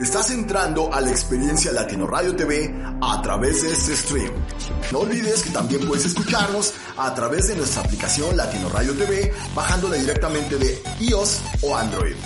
Estás 0.00 0.30
entrando 0.30 0.90
a 0.94 1.02
la 1.02 1.10
experiencia 1.10 1.70
Latino 1.72 2.06
Radio 2.06 2.34
TV 2.34 2.74
a 3.02 3.20
través 3.20 3.62
de 3.62 3.70
este 3.70 3.94
stream. 3.94 4.32
No 4.90 5.00
olvides 5.00 5.42
que 5.42 5.50
también 5.50 5.86
puedes 5.86 6.06
escucharnos 6.06 6.72
a 6.96 7.14
través 7.14 7.48
de 7.48 7.56
nuestra 7.56 7.82
aplicación 7.82 8.34
Latino 8.34 8.70
Radio 8.70 8.94
TV 8.94 9.30
bajándola 9.54 9.96
directamente 9.96 10.56
de 10.56 10.82
iOS 11.00 11.42
o 11.60 11.76
Android. 11.76 12.16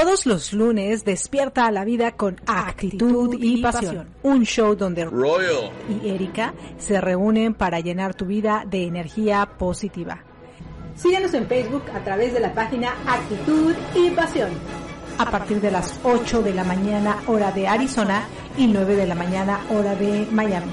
Todos 0.00 0.26
los 0.26 0.52
lunes 0.52 1.04
despierta 1.04 1.66
a 1.66 1.72
la 1.72 1.84
vida 1.84 2.12
con 2.12 2.40
actitud 2.46 3.34
y 3.36 3.60
pasión. 3.60 4.06
Un 4.22 4.44
show 4.44 4.76
donde 4.76 5.04
Royal 5.04 5.72
y 5.88 6.10
Erika 6.10 6.54
se 6.78 7.00
reúnen 7.00 7.52
para 7.52 7.80
llenar 7.80 8.14
tu 8.14 8.24
vida 8.24 8.62
de 8.64 8.84
energía 8.84 9.44
positiva. 9.58 10.22
Síguenos 10.94 11.34
en 11.34 11.48
Facebook 11.48 11.82
a 11.92 12.04
través 12.04 12.32
de 12.32 12.38
la 12.38 12.54
página 12.54 12.94
Actitud 13.08 13.74
y 13.96 14.10
Pasión. 14.10 14.50
A 15.18 15.32
partir 15.32 15.60
de 15.60 15.72
las 15.72 15.98
8 16.04 16.42
de 16.42 16.54
la 16.54 16.62
mañana 16.62 17.20
hora 17.26 17.50
de 17.50 17.66
Arizona 17.66 18.22
y 18.56 18.68
9 18.68 18.94
de 18.94 19.06
la 19.08 19.16
mañana 19.16 19.66
hora 19.68 19.96
de 19.96 20.28
Miami. 20.30 20.70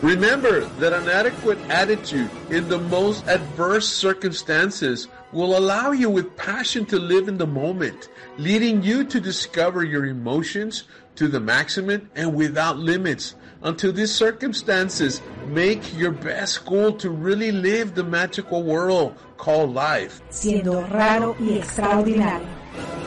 Remember 0.00 0.64
that 0.78 0.92
an 0.92 1.08
adequate 1.08 1.58
attitude 1.70 2.30
in 2.50 2.68
the 2.68 2.78
most 2.78 3.26
adverse 3.26 3.88
circumstances 3.88 5.08
will 5.34 5.58
allow 5.58 5.90
you 5.90 6.08
with 6.08 6.36
passion 6.36 6.86
to 6.86 6.98
live 6.98 7.28
in 7.28 7.36
the 7.36 7.46
moment, 7.46 8.08
leading 8.38 8.82
you 8.82 9.04
to 9.04 9.20
discover 9.20 9.84
your 9.84 10.06
emotions 10.06 10.84
to 11.16 11.28
the 11.28 11.40
maximum 11.40 12.08
and 12.14 12.34
without 12.34 12.78
limits 12.78 13.34
until 13.62 13.92
these 13.92 14.14
circumstances 14.14 15.20
make 15.48 15.96
your 15.98 16.12
best 16.12 16.64
goal 16.64 16.92
to 16.92 17.10
really 17.10 17.50
live 17.50 17.94
the 17.94 18.04
magical 18.04 18.62
world 18.62 19.16
called 19.36 19.74
life. 19.74 20.22
Siendo 20.30 20.86
raro 20.90 21.36
y 21.40 21.58
extraordinario. 21.58 22.46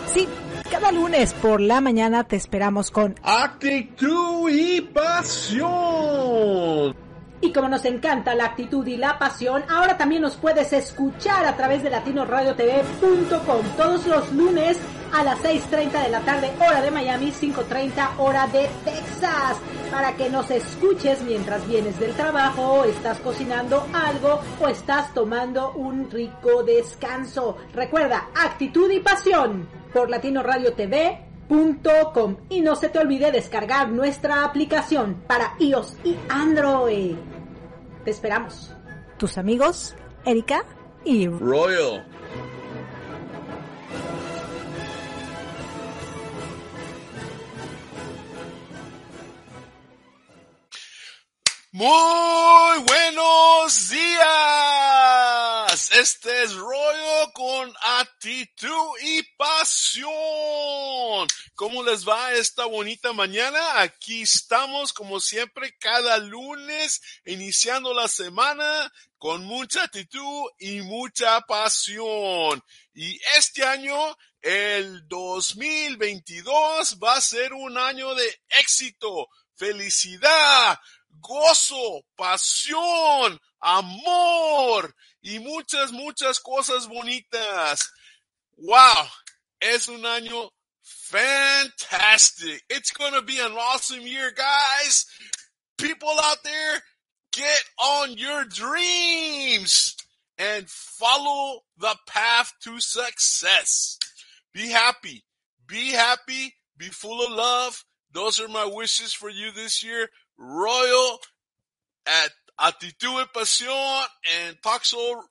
Sí, 0.07 0.27
cada 0.69 0.91
lunes 0.91 1.33
por 1.33 1.61
la 1.61 1.79
mañana 1.79 2.25
te 2.25 2.35
esperamos 2.35 2.91
con 2.91 3.15
Actitud 3.23 4.49
y 4.49 4.81
pasión. 4.81 5.47
Y 7.39 7.53
como 7.53 7.69
nos 7.69 7.85
encanta 7.85 8.33
la 8.33 8.45
actitud 8.45 8.85
y 8.87 8.97
la 8.97 9.19
pasión, 9.19 9.63
ahora 9.69 9.97
también 9.97 10.23
nos 10.23 10.37
puedes 10.37 10.73
escuchar 10.73 11.45
a 11.45 11.55
través 11.55 11.83
de 11.83 11.91
latinoradiotv.com 11.91 13.61
todos 13.77 14.07
los 14.07 14.33
lunes 14.33 14.79
a 15.13 15.23
las 15.23 15.39
6.30 15.39 16.03
de 16.03 16.09
la 16.09 16.19
tarde, 16.21 16.51
hora 16.59 16.81
de 16.81 16.91
Miami, 16.91 17.31
5.30 17.31 18.17
hora 18.17 18.47
de 18.47 18.69
Texas, 18.83 19.57
para 19.91 20.15
que 20.15 20.29
nos 20.29 20.49
escuches 20.51 21.21
mientras 21.21 21.65
vienes 21.67 21.99
del 21.99 22.13
trabajo, 22.13 22.85
estás 22.85 23.19
cocinando 23.19 23.85
algo 23.93 24.39
o 24.59 24.67
estás 24.67 25.13
tomando 25.13 25.73
un 25.73 26.09
rico 26.09 26.63
descanso. 26.63 27.57
Recuerda, 27.73 28.29
actitud 28.35 28.89
y 28.91 28.99
pasión 28.99 29.67
por 29.93 30.09
latinoradiotv.com 30.09 32.37
y 32.49 32.61
no 32.61 32.75
se 32.75 32.89
te 32.89 32.97
olvide 32.99 33.31
descargar 33.31 33.89
nuestra 33.89 34.43
aplicación 34.43 35.23
para 35.27 35.53
iOS 35.59 35.95
y 36.03 36.17
Android. 36.29 37.36
Te 38.07 38.11
esperamos. 38.11 38.73
tus 39.17 39.37
amigos 39.37 39.93
Erika 40.23 40.63
y 41.03 41.27
Royal. 41.27 42.05
Muy 51.79 52.79
buenos 52.87 53.89
días. 53.89 54.31
Este 55.91 56.41
es 56.41 56.55
Rollo 56.55 57.31
con 57.33 57.71
actitud 57.99 58.97
y 59.03 59.21
pasión. 59.37 60.09
¿Cómo 61.53 61.83
les 61.83 62.03
va 62.03 62.33
esta 62.33 62.65
bonita 62.65 63.13
mañana? 63.13 63.79
Aquí 63.81 64.23
estamos 64.23 64.91
como 64.91 65.19
siempre 65.19 65.77
cada 65.77 66.17
lunes 66.17 66.99
iniciando 67.27 67.93
la 67.93 68.07
semana 68.07 68.91
con 69.19 69.45
mucha 69.45 69.83
actitud 69.83 70.49
y 70.57 70.81
mucha 70.81 71.41
pasión. 71.41 72.63
Y 72.95 73.19
este 73.37 73.63
año, 73.63 74.17
el 74.41 75.07
2022, 75.07 76.97
va 76.97 77.17
a 77.17 77.21
ser 77.21 77.53
un 77.53 77.77
año 77.77 78.15
de 78.15 78.41
éxito, 78.59 79.29
felicidad, 79.55 80.79
gozo, 81.19 82.01
pasión, 82.15 83.39
amor 83.59 84.93
y 85.21 85.39
muchas, 85.39 85.91
muchas 85.91 86.39
cosas 86.39 86.87
bonitas. 86.87 87.91
Wow, 88.57 89.07
es 89.59 89.87
un 89.87 90.05
año 90.05 90.49
fantastic. 90.81 92.63
It's 92.69 92.91
going 92.91 93.13
to 93.13 93.21
be 93.21 93.39
an 93.39 93.53
awesome 93.53 94.01
year, 94.01 94.31
guys. 94.31 95.05
People 95.77 96.13
out 96.23 96.43
there, 96.43 96.81
get 97.31 97.63
on 97.79 98.17
your 98.17 98.45
dreams 98.45 99.95
and 100.37 100.67
follow 100.67 101.61
the 101.77 101.95
path 102.07 102.53
to 102.63 102.79
success. 102.79 103.97
Be 104.53 104.69
happy. 104.69 105.23
Be 105.67 105.91
happy. 105.91 106.53
Be 106.77 106.87
full 106.87 107.25
of 107.25 107.31
love. 107.31 107.83
Those 108.11 108.39
are 108.39 108.47
my 108.47 108.69
wishes 108.71 109.13
for 109.13 109.29
you 109.29 109.51
this 109.51 109.83
year. 109.83 110.09
Royal 110.37 111.19
at 112.05 112.31
Actitud 112.59 113.13
y 113.13 113.25
Pasión 113.33 114.05
and 114.39 114.57
Toxo 114.61 115.23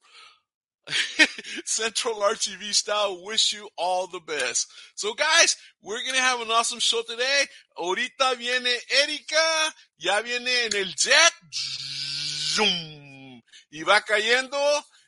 Central 1.65 2.15
RTV 2.15 2.73
style 2.73 3.25
wish 3.25 3.53
you 3.53 3.69
all 3.77 4.07
the 4.07 4.21
best. 4.21 4.69
So 4.95 5.15
guys, 5.15 5.57
we're 5.83 6.03
going 6.03 6.15
to 6.15 6.21
have 6.21 6.41
an 6.41 6.51
awesome 6.51 6.79
show 6.79 7.03
today. 7.03 7.45
Ahorita 7.77 8.37
viene 8.37 8.71
Erika, 9.03 9.75
ya 9.99 10.21
viene 10.23 10.67
en 10.67 10.77
el 10.77 10.95
jet. 10.95 11.33
Zoom. 12.57 13.43
Y 13.71 13.83
va 13.83 14.01
cayendo, 14.03 14.59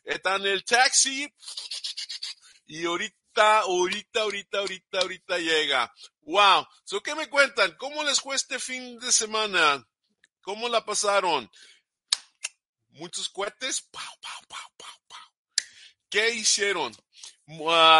está 0.04 0.36
en 0.36 0.47
el 0.47 0.65
taxi. 0.65 1.32
Y 2.66 2.84
ahorita, 2.84 3.18
ahorita, 3.38 4.21
ahorita, 4.21 4.59
ahorita, 4.59 4.99
ahorita 4.99 5.38
llega. 5.38 5.93
Wow. 6.22 6.66
So, 6.84 7.03
¿qué 7.03 7.15
me 7.15 7.28
cuentan? 7.28 7.76
¿Cómo 7.76 8.04
les 8.04 8.21
fue 8.21 8.37
este 8.37 8.59
fin 8.59 8.99
de 8.99 9.12
semana? 9.12 9.87
¿Cómo 10.41 10.69
la 10.69 10.84
pasaron? 10.84 11.50
¿Muchos 12.88 13.28
cohetes? 13.28 13.82
Pau, 13.82 14.21
pau, 14.21 14.43
pau. 14.48 14.69
¿Qué 16.10 16.31
hicieron? 16.31 16.97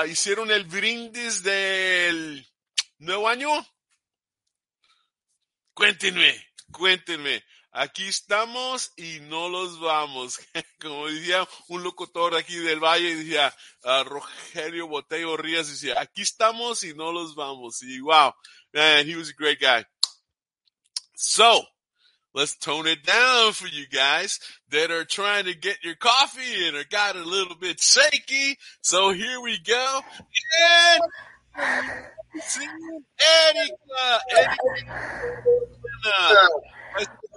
¿Hicieron 0.09 0.51
el 0.51 0.65
brindis 0.65 1.43
del 1.43 2.47
nuevo 2.99 3.29
año? 3.29 3.51
Cuéntenme, 5.75 6.47
cuéntenme. 6.73 7.45
Aquí 7.73 8.09
estamos 8.09 8.93
y 8.97 9.21
no 9.21 9.49
los 9.49 9.79
vamos. 9.79 10.41
Como 10.81 11.07
decía 11.09 11.47
un 11.69 11.83
locutor 11.83 12.35
aquí 12.35 12.57
del 12.57 12.81
Valle, 12.81 13.17
decía 13.17 13.55
uh, 13.85 14.05
Rogelio 14.05 14.89
Botello 14.89 15.37
Rías, 15.37 15.69
decía, 15.69 16.01
aquí 16.01 16.23
estamos 16.23 16.83
y 16.83 16.95
no 16.95 17.13
los 17.13 17.35
vamos. 17.35 17.83
Y 17.83 18.01
wow, 18.01 18.33
man, 18.73 19.07
he 19.07 19.17
was 19.17 19.31
a 19.31 19.35
great 19.37 19.61
guy. 19.61 19.85
So, 21.15 21.63
let's 22.33 22.57
tone 22.57 22.87
it 22.87 23.05
down 23.05 23.53
for 23.53 23.67
you 23.67 23.87
guys 23.89 24.41
that 24.71 24.91
are 24.91 25.05
trying 25.05 25.45
to 25.45 25.55
get 25.55 25.85
your 25.85 25.97
coffee 25.97 26.69
and 26.69 26.77
are 26.77 26.85
got 26.91 27.17
a 27.17 27.25
little 27.25 27.57
bit 27.57 27.81
shaky. 27.81 28.57
So 28.81 29.13
here 29.13 29.41
we 29.41 29.59
go. 29.59 30.01
And 30.61 31.03
Erika, 33.21 34.21
Erika. 34.37 34.89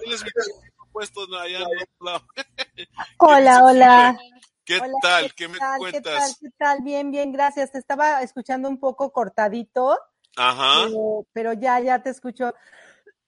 Hola, 3.18 3.63
hola. 3.63 4.19
¿Qué 4.63 4.80
Hola, 4.80 4.94
tal? 5.01 5.33
¿Qué 5.33 5.48
me 5.48 5.57
tal? 5.57 5.80
¿Qué 5.80 5.80
tal? 5.80 5.80
cuentas? 5.80 6.38
¿Qué 6.39 6.50
tal? 6.57 6.81
Bien, 6.81 7.12
bien, 7.12 7.31
gracias. 7.31 7.71
Te 7.71 7.80
estaba 7.80 8.21
escuchando 8.21 8.69
un 8.69 8.80
poco 8.80 9.12
cortadito, 9.12 9.98
Ajá. 10.36 10.86
pero, 10.86 11.25
pero 11.33 11.53
ya, 11.53 11.80
ya 11.80 12.03
te 12.03 12.09
escucho 12.09 12.53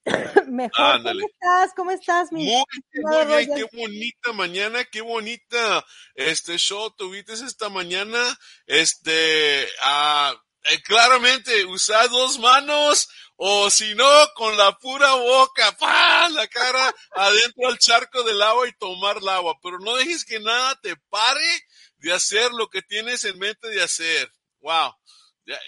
Mejor. 0.47 0.85
Ándale. 0.85 1.21
¿Cómo 1.21 1.33
estás? 1.33 1.73
¿Cómo 1.75 1.91
estás, 1.91 2.31
mi 2.31 2.45
Muy, 2.45 2.63
muy 3.03 3.25
bien, 3.25 3.55
qué 3.55 3.77
bonita 3.77 4.33
mañana, 4.33 4.83
qué 4.85 5.01
bonita 5.01 5.85
este 6.15 6.57
show 6.57 6.91
tuviste 6.91 7.33
esta 7.33 7.69
mañana. 7.69 8.19
Este, 8.65 9.67
ah, 9.83 10.33
eh, 10.65 10.81
claramente, 10.81 11.65
usar 11.65 12.09
dos 12.09 12.39
manos 12.39 13.09
o 13.35 13.69
si 13.69 13.95
no, 13.95 14.09
con 14.35 14.55
la 14.57 14.77
pura 14.77 15.13
boca, 15.15 15.71
¡pa! 15.79 16.29
la 16.29 16.47
cara 16.47 16.93
adentro 17.15 17.67
al 17.67 17.77
charco 17.77 18.23
del 18.23 18.41
agua 18.41 18.67
y 18.67 18.73
tomar 18.73 19.17
el 19.17 19.27
agua. 19.27 19.57
Pero 19.61 19.79
no 19.79 19.95
dejes 19.95 20.23
que 20.25 20.39
nada 20.39 20.79
te 20.81 20.95
pare 21.09 21.65
de 21.97 22.13
hacer 22.13 22.51
lo 22.51 22.69
que 22.69 22.81
tienes 22.81 23.23
en 23.25 23.37
mente 23.39 23.69
de 23.69 23.81
hacer. 23.81 24.31
Wow. 24.59 24.93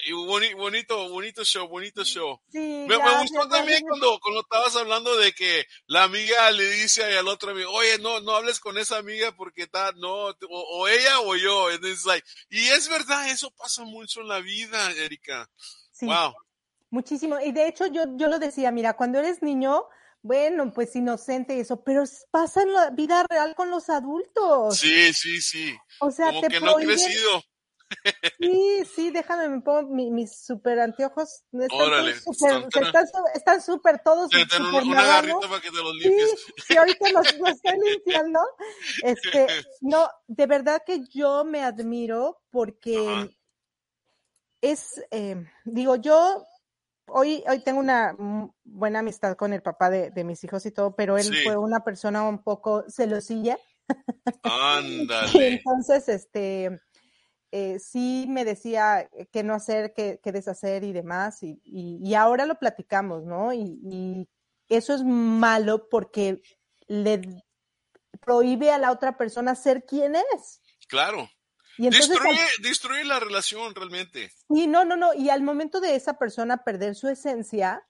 Y 0.06 0.12
boni- 0.12 0.54
bonito, 0.54 1.08
bonito 1.10 1.44
show, 1.44 1.68
bonito 1.68 2.02
show. 2.02 2.40
Sí, 2.50 2.58
Me, 2.88 2.96
me 2.98 3.18
gustó 3.20 3.46
también 3.48 3.82
cuando, 3.82 4.18
cuando 4.20 4.40
estabas 4.40 4.74
hablando 4.76 5.14
de 5.16 5.32
que 5.34 5.66
la 5.86 6.04
amiga 6.04 6.50
le 6.50 6.66
dice 6.70 7.04
al 7.18 7.28
otro 7.28 7.50
amigo, 7.50 7.70
oye, 7.72 7.98
no, 7.98 8.20
no 8.20 8.32
hables 8.36 8.58
con 8.58 8.78
esa 8.78 8.96
amiga 8.96 9.36
porque 9.36 9.64
está, 9.64 9.92
no, 9.92 10.28
o, 10.28 10.34
o 10.48 10.88
ella 10.88 11.20
o 11.20 11.36
yo. 11.36 11.68
Like- 11.70 12.26
y 12.48 12.68
es 12.68 12.88
verdad, 12.88 13.28
eso 13.28 13.50
pasa 13.50 13.84
mucho 13.84 14.22
en 14.22 14.28
la 14.28 14.40
vida, 14.40 14.92
Erika. 14.92 15.46
Sí, 15.92 16.06
Wow. 16.06 16.34
muchísimo. 16.90 17.38
Y 17.40 17.52
de 17.52 17.68
hecho, 17.68 17.86
yo, 17.86 18.04
yo 18.16 18.28
lo 18.28 18.38
decía, 18.38 18.72
mira, 18.72 18.94
cuando 18.96 19.18
eres 19.18 19.42
niño, 19.42 19.84
bueno, 20.22 20.72
pues 20.72 20.96
inocente 20.96 21.54
y 21.54 21.60
eso, 21.60 21.82
pero 21.84 22.02
pasa 22.30 22.62
en 22.62 22.72
la 22.72 22.90
vida 22.90 23.24
real 23.28 23.54
con 23.54 23.70
los 23.70 23.90
adultos. 23.90 24.78
Sí, 24.78 25.12
sí, 25.12 25.40
sí. 25.42 25.76
O 26.00 26.10
sea, 26.10 26.28
Como 26.28 26.40
te 26.40 26.48
que 26.48 26.60
no 26.60 26.70
he 26.70 26.82
prohíben- 26.84 26.94
crecido. 27.04 27.42
Sí, 28.38 28.82
sí, 28.94 29.10
déjame, 29.10 29.48
me 29.48 29.60
pongo 29.62 29.88
mi- 29.88 30.10
mis 30.10 30.44
super 30.44 30.78
anteojos. 30.78 31.42
Están 31.52 31.80
Órale, 31.80 32.14
súper, 32.20 32.68
están 33.34 33.62
súper 33.62 33.98
todos. 34.00 34.30
Una, 34.84 35.04
garrita 35.04 35.40
para 35.48 35.60
que 35.60 35.70
te 35.70 35.76
los 35.76 35.94
Sí, 35.94 36.08
limpies. 36.10 36.46
sí, 36.66 36.76
ahorita 36.76 37.08
los, 37.10 37.38
los 37.38 37.54
estoy 37.56 37.78
limpiando. 37.92 38.40
Este, 39.02 39.46
no, 39.80 40.08
de 40.26 40.46
verdad 40.46 40.82
que 40.84 41.04
yo 41.08 41.44
me 41.44 41.62
admiro 41.62 42.42
porque 42.50 42.98
Ajá. 42.98 43.28
es, 44.60 45.02
eh, 45.10 45.36
digo, 45.64 45.96
yo 45.96 46.44
hoy, 47.08 47.42
hoy 47.48 47.60
tengo 47.60 47.80
una 47.80 48.14
buena 48.64 48.98
amistad 48.98 49.36
con 49.36 49.52
el 49.52 49.62
papá 49.62 49.88
de, 49.90 50.10
de 50.10 50.24
mis 50.24 50.42
hijos 50.44 50.66
y 50.66 50.72
todo, 50.72 50.94
pero 50.94 51.16
él 51.16 51.24
Sí. 51.24 51.42
fue 51.42 51.56
una 51.56 51.80
persona 51.84 52.28
un 52.28 52.42
poco 52.42 52.84
celosilla. 52.88 53.56
Y 53.88 54.38
Ándale. 54.42 55.46
entonces, 55.64 56.08
este, 56.08 56.80
eh, 57.52 57.78
sí 57.78 58.26
me 58.28 58.44
decía 58.44 59.08
qué 59.32 59.42
no 59.42 59.54
hacer, 59.54 59.92
qué, 59.94 60.20
qué 60.22 60.32
deshacer 60.32 60.84
y 60.84 60.92
demás, 60.92 61.42
y, 61.42 61.60
y, 61.64 61.98
y 62.02 62.14
ahora 62.14 62.46
lo 62.46 62.58
platicamos, 62.58 63.24
¿no? 63.24 63.52
Y, 63.52 63.78
y 63.84 64.28
eso 64.68 64.94
es 64.94 65.02
malo 65.04 65.88
porque 65.88 66.42
le 66.88 67.20
prohíbe 68.20 68.70
a 68.70 68.78
la 68.78 68.90
otra 68.92 69.16
persona 69.16 69.54
ser 69.54 69.84
quien 69.84 70.16
es. 70.16 70.60
Claro. 70.88 71.28
Y 71.78 71.86
entonces, 71.88 72.10
al- 72.10 72.22
Destruye, 72.22 72.42
destruye 72.62 73.04
la 73.04 73.20
relación 73.20 73.74
realmente. 73.74 74.30
sí, 74.48 74.66
no, 74.66 74.84
no, 74.84 74.96
no, 74.96 75.12
y 75.14 75.28
al 75.30 75.42
momento 75.42 75.80
de 75.80 75.94
esa 75.94 76.18
persona 76.18 76.64
perder 76.64 76.94
su 76.94 77.08
esencia, 77.08 77.86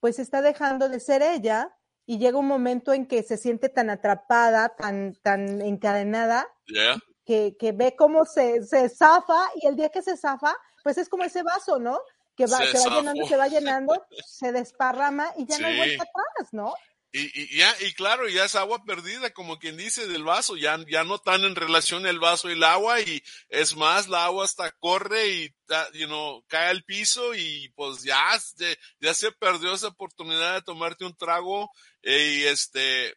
pues 0.00 0.18
está 0.18 0.40
dejando 0.42 0.88
de 0.88 1.00
ser 1.00 1.22
ella 1.22 1.74
y 2.06 2.18
llega 2.18 2.38
un 2.38 2.46
momento 2.46 2.92
en 2.94 3.06
que 3.06 3.22
se 3.22 3.36
siente 3.36 3.68
tan 3.68 3.90
atrapada, 3.90 4.70
tan, 4.76 5.14
tan 5.22 5.60
encadenada, 5.60 6.48
¿Ya? 6.74 6.96
Que, 7.28 7.54
que 7.60 7.72
ve 7.72 7.94
cómo 7.94 8.24
se, 8.24 8.62
se 8.64 8.88
zafa 8.88 9.50
y 9.60 9.66
el 9.66 9.76
día 9.76 9.90
que 9.90 10.00
se 10.00 10.16
zafa, 10.16 10.56
pues 10.82 10.96
es 10.96 11.10
como 11.10 11.24
ese 11.24 11.42
vaso, 11.42 11.78
¿no? 11.78 12.00
Que 12.34 12.46
va, 12.46 12.56
Se 12.58 12.78
se 12.78 12.88
va 12.88 12.96
llenando, 12.96 13.26
se 13.26 13.36
va 13.36 13.48
llenando, 13.48 14.06
se 14.26 14.50
desparrama 14.52 15.30
y 15.36 15.44
ya 15.46 15.58
no 15.58 15.66
hay 15.66 15.76
vuelta 15.76 16.04
atrás, 16.04 16.48
¿no? 16.52 16.72
Y, 17.12 17.20
y, 17.38 17.58
ya, 17.58 17.74
y 17.80 17.92
claro, 17.92 18.28
ya 18.28 18.44
es 18.46 18.54
agua 18.54 18.82
perdida, 18.84 19.30
como 19.34 19.58
quien 19.58 19.76
dice, 19.76 20.06
del 20.06 20.24
vaso. 20.24 20.56
Ya, 20.56 20.78
ya 20.90 21.04
no 21.04 21.16
están 21.16 21.42
en 21.44 21.54
relación 21.54 22.06
el 22.06 22.18
vaso 22.20 22.48
y 22.48 22.52
el 22.52 22.62
agua. 22.64 23.00
Y 23.00 23.22
es 23.48 23.76
más, 23.76 24.08
la 24.08 24.24
agua 24.26 24.44
hasta 24.44 24.70
corre 24.72 25.28
y, 25.28 25.54
you 25.94 26.06
know, 26.06 26.42
cae 26.48 26.68
al 26.68 26.84
piso 26.84 27.34
y 27.34 27.70
pues 27.76 28.02
ya, 28.04 28.38
se- 28.38 28.78
ya 29.00 29.12
se 29.14 29.32
perdió 29.32 29.72
esa 29.74 29.88
oportunidad 29.88 30.54
de 30.54 30.62
tomarte 30.62 31.04
un 31.06 31.16
trago. 31.16 31.70
eh, 32.02 32.40
y 32.40 32.44
este, 32.46 33.14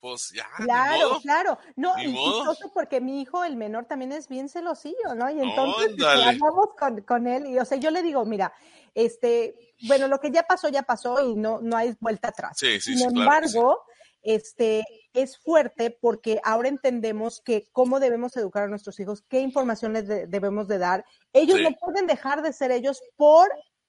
pues 0.00 0.30
ya, 0.34 0.46
ni 0.58 0.64
Claro, 0.64 1.08
modo. 1.10 1.20
claro. 1.20 1.58
No, 1.76 1.94
Ni 1.96 2.04
y 2.04 2.08
modo. 2.12 2.54
porque 2.74 3.00
mi 3.00 3.20
hijo, 3.20 3.44
el 3.44 3.56
menor, 3.56 3.84
también 3.86 4.12
es 4.12 4.28
bien 4.28 4.48
celosillo, 4.48 5.14
¿no? 5.14 5.30
Y 5.30 5.40
entonces 5.40 5.92
hablamos 6.42 6.68
con, 6.78 7.02
con 7.02 7.26
él 7.26 7.46
y, 7.46 7.58
o 7.58 7.64
sea, 7.64 7.78
yo 7.78 7.90
le 7.90 8.02
digo, 8.02 8.24
mira, 8.24 8.52
este, 8.94 9.74
bueno, 9.86 10.08
lo 10.08 10.18
que 10.18 10.30
ya 10.30 10.42
pasó, 10.44 10.68
ya 10.68 10.82
pasó 10.82 11.24
y 11.24 11.34
no, 11.36 11.60
no 11.60 11.76
hay 11.76 11.94
vuelta 12.00 12.28
atrás. 12.28 12.56
Sí, 12.58 12.80
sí, 12.80 12.96
Sin 12.96 12.98
sí, 13.10 13.14
claro 13.14 13.20
embargo, 13.46 13.82
este, 14.22 14.84
es 15.12 15.38
fuerte 15.38 15.96
porque 16.00 16.40
ahora 16.44 16.68
entendemos 16.68 17.40
que 17.44 17.68
cómo 17.72 18.00
debemos 18.00 18.36
educar 18.36 18.64
a 18.64 18.68
nuestros 18.68 18.98
hijos, 19.00 19.22
qué 19.28 19.40
información 19.40 19.92
les 19.92 20.06
de- 20.08 20.26
debemos 20.26 20.66
de 20.68 20.78
dar. 20.78 21.04
Ellos 21.32 21.58
Sí. 21.58 21.64
no 21.64 21.70
pueden 21.72 22.06
dejar 22.06 22.42
de 22.42 22.52
ser 22.52 22.70
ellos 22.70 23.00
por 23.16 23.48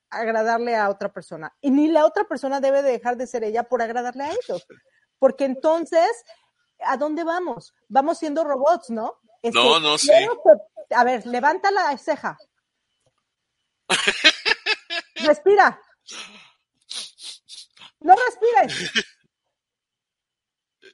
agradarle 0.09 0.75
a 0.75 0.89
otra 0.89 1.11
persona. 1.13 1.53
Y 1.61 1.71
ni 1.71 1.87
la 1.87 2.05
otra 2.05 2.25
persona 2.25 2.59
debe 2.59 2.81
de 2.81 2.91
dejar 2.91 3.15
de 3.17 3.27
ser 3.27 3.43
ella 3.43 3.63
por 3.63 3.81
agradarle 3.81 4.25
a 4.25 4.31
ellos. 4.31 4.65
Porque 5.21 5.45
entonces, 5.45 6.09
¿a 6.79 6.97
dónde 6.97 7.23
vamos? 7.23 7.75
Vamos 7.89 8.18
siendo 8.18 8.44
robots, 8.44 8.89
¿no? 8.89 9.19
Este, 9.44 9.59
No, 9.59 9.79
no, 9.79 10.00
que- 10.00 10.95
a 10.95 11.03
ver, 11.03 11.27
levanta 11.27 11.69
la 11.69 11.95
ceja. 12.00 12.39
Respira. 15.15 15.79
No 18.00 18.15
respires. 18.15 18.91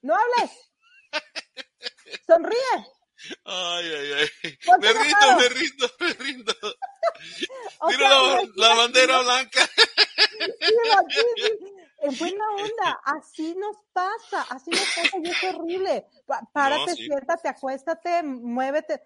No 0.02 0.14
hables. 0.14 0.52
Sonríe. 2.28 2.60
Ay, 3.46 3.86
ay, 3.94 4.12
ay. 4.44 4.58
Me 4.82 4.92
rindo, 4.94 5.38
me 5.40 5.50
rindo, 5.50 5.92
me 6.02 6.14
rindo. 6.16 6.54
Mira 7.88 7.98
sea, 7.98 8.10
la, 8.10 8.42
la 8.56 8.76
bandera 8.76 9.22
blanca. 9.22 9.70
En 12.00 12.18
buena 12.18 12.46
onda, 12.52 13.00
así 13.06 13.56
nos 13.56 13.78
pasa, 13.94 14.44
así 14.50 14.70
nos 14.72 14.82
pasa 14.96 15.18
y 15.24 15.30
es 15.30 15.44
horrible. 15.56 16.06
Párate, 16.54 16.96
sí. 16.96 17.06
siéntate, 17.06 17.48
acuéstate, 17.50 18.24
muévete. 18.24 19.02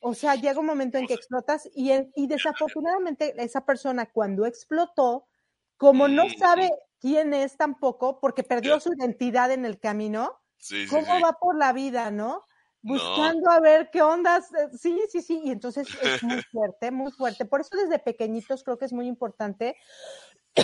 O 0.00 0.14
sea, 0.14 0.34
llega 0.34 0.58
un 0.58 0.66
momento 0.66 0.96
en 0.96 1.06
que 1.06 1.14
explotas 1.14 1.68
y, 1.74 1.90
en- 1.92 2.10
y 2.16 2.26
desafortunadamente 2.26 3.34
esa 3.42 3.64
persona 3.66 4.06
cuando 4.10 4.46
explotó, 4.46 5.28
como 5.76 6.08
no 6.08 6.26
Mm. 6.26 6.38
sabe 6.38 6.70
quién 7.00 7.34
es 7.34 7.56
tampoco, 7.58 8.18
porque 8.20 8.42
perdió 8.42 8.80
su 8.80 8.92
identidad 8.94 9.50
en 9.52 9.64
el 9.66 9.78
camino, 9.78 10.38
Sí, 10.56 10.86
sí, 10.86 10.90
¿cómo 10.90 11.20
va 11.20 11.32
por 11.40 11.56
la 11.56 11.72
vida, 11.72 12.10
no? 12.10 12.44
No. 12.82 12.94
Buscando 12.94 13.50
a 13.50 13.60
ver 13.60 13.90
qué 13.90 14.00
ondas. 14.00 14.48
Sí, 14.78 14.98
sí, 15.10 15.20
sí. 15.20 15.40
Y 15.44 15.50
entonces 15.52 15.86
es 16.02 16.22
muy 16.22 16.40
fuerte, 16.52 16.90
muy 16.90 17.12
fuerte. 17.12 17.44
Por 17.44 17.60
eso 17.60 17.76
desde 17.76 17.98
pequeñitos 17.98 18.64
creo 18.64 18.78
que 18.78 18.86
es 18.86 18.92
muy 18.94 19.06
importante 19.06 19.76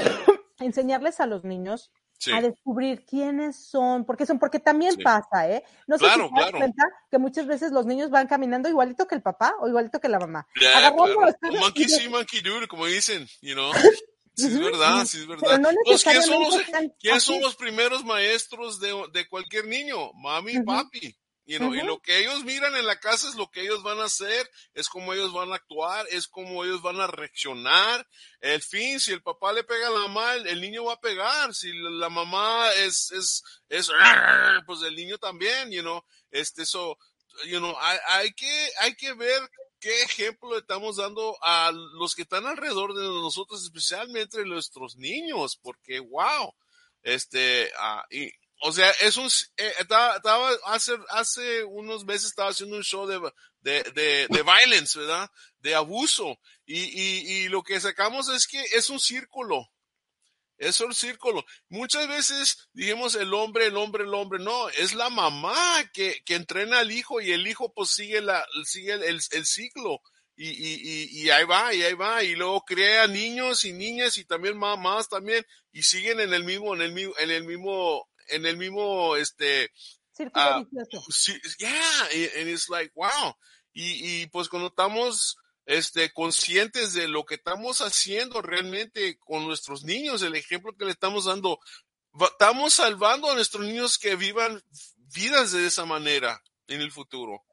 enseñarles 0.61 1.21
a 1.21 1.27
los 1.27 1.45
niños 1.45 1.91
Sí. 2.19 2.33
a 2.33 2.41
descubrir 2.41 3.05
quiénes 3.05 3.57
son, 3.57 4.07
porque 4.07 4.25
son, 4.25 4.39
porque 4.39 4.59
también 4.59 4.93
Sí. 4.95 5.03
pasa, 5.03 5.51
¿eh? 5.51 5.63
No 5.87 5.99
sé 5.99 6.05
Claro, 6.07 6.29
si 6.29 6.29
te 6.35 6.41
das 6.41 6.49
claro. 6.51 6.59
cuenta 6.59 6.83
que 7.11 7.19
muchas 7.19 7.47
veces 7.47 7.73
los 7.73 7.85
niños 7.85 8.09
van 8.09 8.27
caminando 8.27 8.71
igualito 8.71 9.07
que 9.07 9.15
el 9.17 9.21
papá 9.21 9.55
o 9.61 9.69
igualito 9.69 10.01
que 10.01 10.09
la 10.09 10.19
mamá. 10.19 10.47
Agarrando 10.75 11.05
claro. 11.05 11.59
Monkey 11.61 11.85
y 11.85 11.89
see, 11.91 12.09
monkey 12.09 12.41
do, 12.41 12.67
como 12.69 12.87
dicen, 12.87 13.27
you 13.43 13.53
know. 13.53 13.71
Sí, 14.39 14.47
es 14.49 14.59
verdad, 14.61 15.05
sí, 15.07 15.19
es 15.21 15.27
verdad. 15.27 15.59
no 15.59 15.71
Pues, 15.87 16.05
¿quién 16.05 16.23
son 16.23 16.43
los, 16.43 16.55
así. 16.57 17.21
son 17.21 17.41
los 17.41 17.57
primeros 17.57 18.05
maestros 18.05 18.79
de, 18.81 18.95
de 19.15 19.27
cualquier 19.29 19.67
niño? 19.67 20.13
Mami 20.13 20.53
y 20.53 20.57
Ujú. 20.59 20.67
papi. 20.67 21.17
You 21.47 21.59
know, 21.59 21.73
Y 21.73 21.81
lo 21.83 22.01
que 22.01 22.19
ellos 22.19 22.43
miran 22.43 22.75
en 22.75 22.87
la 22.87 22.99
casa 22.99 23.29
es 23.29 23.37
lo 23.37 23.49
que 23.49 23.61
ellos 23.61 23.81
van 23.85 24.01
a 24.01 24.07
hacer, 24.07 24.51
es 24.75 24.89
como 24.89 25.13
ellos 25.13 25.33
van 25.33 25.53
a 25.53 25.55
actuar, 25.55 26.05
es 26.11 26.27
como 26.27 26.65
ellos 26.65 26.83
van 26.83 27.01
a 27.01 27.07
reaccionar. 27.07 28.05
El 28.41 28.61
fin, 28.61 28.99
si 28.99 29.13
el 29.13 29.23
papá 29.23 29.53
le 29.53 29.63
pega 29.63 29.87
a 29.87 29.91
la 29.91 30.01
mamá, 30.01 30.35
el, 30.35 30.61
niño 30.61 30.85
va 30.85 30.95
a 30.95 31.01
pegar. 31.01 31.55
Si 31.55 31.73
la, 31.73 32.09
mamá 32.09 32.73
es, 32.73 33.13
es, 33.13 33.45
es, 33.69 33.91
pues 34.67 34.83
el 34.83 34.97
niño 34.97 35.19
también, 35.19 35.71
you 35.71 35.83
know. 35.83 36.03
Este, 36.33 36.63
eso, 36.63 36.99
you 37.45 37.59
know, 37.59 37.77
hay, 37.81 37.99
hay 38.09 38.33
que, 38.33 38.71
hay 38.81 38.97
que 38.97 39.15
ver 39.15 39.41
qué 39.79 40.03
ejemplo 40.03 40.59
estamos 40.59 40.97
dando 40.97 41.37
a 41.43 41.71
los 41.71 42.17
que 42.17 42.23
están 42.23 42.45
alrededor 42.47 42.93
de 42.93 43.05
nosotros, 43.05 43.63
especialmente 43.63 44.45
nuestros 44.45 44.97
niños, 44.97 45.57
porque 45.63 46.01
wow, 46.01 46.53
este, 47.03 47.71
ah, 47.79 48.05
y, 48.11 48.33
o 48.61 48.73
sea, 48.73 48.91
es 49.03 49.17
un, 49.17 49.27
eh, 49.57 49.73
estaba, 49.79 50.17
estaba 50.17 50.51
hace, 50.67 50.93
hace 51.11 51.65
unos 51.65 52.05
meses 52.05 52.27
estaba 52.31 52.51
haciendo 52.51 52.77
un 52.77 52.83
show 52.85 53.07
de, 53.07 53.21
de, 53.61 53.83
de, 53.93 54.27
de 54.29 54.43
violence, 54.43 54.99
¿verdad? 54.99 55.31
De 55.59 55.75
abuso. 55.75 56.39
Y, 56.65 56.81
y, 56.81 57.45
y 57.45 57.49
lo 57.49 57.63
que 57.63 57.81
sacamos 57.81 58.29
es 58.29 58.47
que 58.47 58.61
es 58.75 58.91
un 58.91 58.99
círculo. 59.01 59.71
Es 60.59 60.81
un 60.81 60.95
círculo. 60.95 61.45
Muchas 61.69 62.09
veces 62.09 62.69
dijimos 62.73 63.15
el 63.15 63.35
hombre, 63.35 63.67
el 63.67 63.77
hombre, 63.77 64.05
el 64.05 64.15
hombre. 64.15 64.39
No, 64.39 64.71
es 64.71 64.95
la 64.95 65.11
mamá 65.11 65.85
que, 65.93 66.23
que 66.25 66.35
entrena 66.35 66.79
al 66.79 66.91
hijo 66.91 67.21
y 67.21 67.33
el 67.33 67.47
hijo 67.47 67.73
pues 67.75 67.91
sigue 67.91 68.23
la, 68.23 68.47
sigue 68.65 68.93
el, 68.95 69.03
el, 69.03 69.21
el 69.33 69.47
ciclo. 69.47 70.01
y, 70.37 70.49
y, 70.51 71.09
y, 71.23 71.31
ahí 71.31 71.45
va, 71.45 71.73
y 71.73 71.83
ahí 71.83 71.95
va, 71.95 72.23
y 72.23 72.35
luego 72.35 72.63
crea 72.63 73.07
niños 73.07 73.65
y 73.65 73.73
niñas 73.73 74.19
y 74.19 74.25
también 74.27 74.57
mamás 74.59 75.09
también, 75.09 75.45
y 75.73 75.83
siguen 75.83 76.21
en 76.21 76.35
el 76.35 76.45
mismo, 76.45 76.75
en 76.75 76.83
el 76.83 76.93
mismo, 76.93 77.15
en 77.19 77.31
el 77.31 77.45
mismo, 77.45 78.07
en 78.29 78.47
el 78.47 78.57
mismo, 78.57 79.17
este, 79.17 79.71
Círculo 80.13 80.59
uh, 80.59 80.65
vicioso. 80.65 81.05
sí, 81.11 81.39
yeah, 81.59 82.41
and 82.41 82.49
it's 82.49 82.69
like, 82.69 82.93
wow, 82.95 83.35
y, 83.73 84.23
y 84.23 84.27
pues 84.29 84.49
cuando 84.49 84.69
estamos, 84.69 85.37
este, 85.67 86.13
conscientes 86.13 86.93
de 86.93 87.09
lo 87.09 87.25
que 87.27 87.35
estamos 87.35 87.81
haciendo 87.81 88.41
realmente 88.41 89.19
con 89.19 89.47
nuestros 89.47 89.85
niños, 89.85 90.23
el 90.23 90.37
ejemplo 90.37 90.75
que 90.77 90.85
le 90.85 90.93
estamos 90.93 91.25
dando, 91.25 91.59
estamos 92.31 92.75
salvando 92.75 93.31
a 93.31 93.35
nuestros 93.35 93.67
niños 93.67 93.99
que 93.99 94.17
vivan 94.17 94.63
vidas 95.15 95.53
de 95.53 95.67
esa 95.67 95.85
manera 95.85 96.41
en 96.69 96.81
el 96.81 96.93
futuro. 96.93 97.45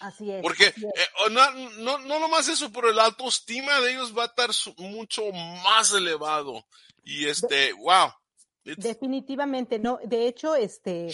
Así 0.00 0.30
es. 0.32 0.42
Porque 0.42 0.66
así 0.66 0.84
es. 0.84 0.92
eh, 1.00 1.30
no, 1.30 1.52
no, 1.52 1.98
no 1.98 2.18
nomás 2.18 2.48
eso, 2.48 2.72
pero 2.72 2.90
la 2.92 3.04
autoestima 3.04 3.78
de 3.80 3.92
ellos 3.92 4.16
va 4.16 4.24
a 4.24 4.26
estar 4.26 4.50
mucho 4.78 5.30
más 5.62 5.92
elevado. 5.92 6.66
Y 7.04 7.26
este, 7.26 7.72
wow. 7.74 8.12
It's- 8.64 8.82
Definitivamente, 8.86 9.78
no. 9.78 9.98
De 10.04 10.26
hecho, 10.26 10.54
este 10.54 11.08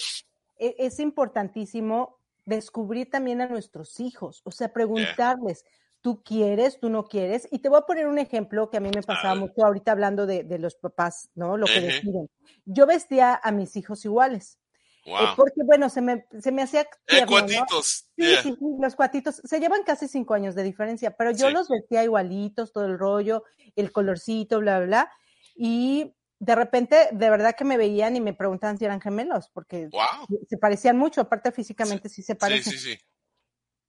e- 0.58 0.74
es 0.78 0.98
importantísimo 1.00 2.18
descubrir 2.44 3.10
también 3.10 3.40
a 3.40 3.46
nuestros 3.48 4.00
hijos, 4.00 4.40
o 4.44 4.50
sea, 4.50 4.72
preguntarles, 4.72 5.64
¿tú 6.00 6.22
quieres, 6.22 6.78
tú 6.80 6.88
no 6.88 7.04
quieres? 7.04 7.46
Y 7.50 7.58
te 7.58 7.68
voy 7.68 7.78
a 7.78 7.82
poner 7.86 8.06
un 8.06 8.18
ejemplo 8.18 8.70
que 8.70 8.78
a 8.78 8.80
mí 8.80 8.90
me 8.94 9.02
pasaba 9.02 9.34
mucho 9.34 9.64
ahorita 9.64 9.92
hablando 9.92 10.26
de, 10.26 10.44
de 10.44 10.58
los 10.58 10.74
papás, 10.76 11.30
¿no? 11.34 11.56
Lo 11.56 11.66
que 11.66 11.78
Ejé. 11.78 11.86
deciden. 11.96 12.30
Yo 12.64 12.86
vestía 12.86 13.34
a 13.42 13.50
mis 13.52 13.76
hijos 13.76 14.04
iguales, 14.04 14.58
eh, 15.04 15.12
porque 15.36 15.62
bueno, 15.64 15.88
se 15.90 16.00
me, 16.00 16.26
se 16.40 16.50
me 16.52 16.62
hacía 16.62 16.82
Eh, 16.82 16.86
tierno, 17.06 17.26
¿no? 17.26 17.46
cuatitos. 17.46 17.86
Sí, 18.16 18.22
yeah. 18.26 18.42
sí, 18.42 18.54
sí, 18.58 18.66
los 18.80 18.94
cuatitos 18.96 19.42
se 19.44 19.60
llevan 19.60 19.82
casi 19.84 20.08
cinco 20.08 20.34
años 20.34 20.54
de 20.54 20.62
diferencia, 20.62 21.10
pero 21.16 21.30
yo 21.32 21.48
Sí. 21.48 21.52
los 21.52 21.68
vestía 21.68 22.02
igualitos, 22.04 22.72
todo 22.72 22.86
el 22.86 22.98
rollo, 22.98 23.44
el 23.76 23.92
colorcito, 23.92 24.60
bla, 24.60 24.78
bla, 24.78 24.86
bla. 24.86 25.12
Y 25.54 26.14
de 26.40 26.54
repente, 26.54 27.08
de 27.12 27.30
verdad 27.30 27.54
que 27.56 27.64
me 27.64 27.76
veían 27.76 28.16
y 28.16 28.20
me 28.20 28.34
preguntaban 28.34 28.78
si 28.78 28.84
eran 28.84 29.00
gemelos, 29.00 29.50
porque 29.52 29.90
Wow. 29.92 30.26
se 30.48 30.58
parecían 30.58 30.96
mucho, 30.96 31.20
aparte 31.22 31.52
físicamente 31.52 32.08
sí 32.08 32.22
se 32.22 32.34
parecen. 32.34 32.74
sí, 32.74 32.78
sí. 32.78 32.98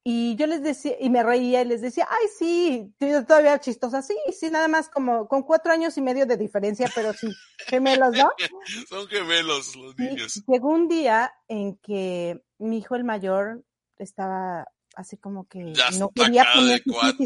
Y 0.03 0.36
yo 0.38 0.48
les 0.48 0.63
decía, 0.63 0.96
y 1.00 1.10
me 1.10 1.24
reía 1.24 1.62
y 1.62 1.65
les 1.65 1.82
decía, 1.82 2.08
ay, 2.10 2.27
sí, 2.38 2.96
todavía 3.27 3.60
chistosa, 3.60 4.01
sí, 4.01 4.15
sí, 4.32 4.50
nada 4.50 4.68
más 4.68 4.89
como 4.89 5.27
con 5.27 5.44
cuatro 5.44 5.72
años 5.74 5.98
y 5.98 6.01
medio 6.01 6.25
de 6.25 6.38
diferencia, 6.38 6.89
pero 6.96 7.13
sí, 7.13 7.38
gemelos, 7.70 8.15
¿no? 8.15 8.29
Son 8.88 9.08
gemelos 9.08 9.75
los 9.75 9.96
Y 9.98 10.10
niños. 10.10 10.44
llegó 10.48 10.70
un 10.70 10.88
día 10.88 11.34
en 11.48 11.77
que 11.77 12.41
mi 12.58 12.77
hijo 12.79 12.96
el 12.96 13.03
mayor 13.03 13.63
estaba 13.98 14.68
así 14.96 15.18
como 15.18 15.48
que 15.48 15.63
Ya 15.75 15.89
no 15.89 16.10
quería 16.10 16.46
ponerse, 16.46 16.86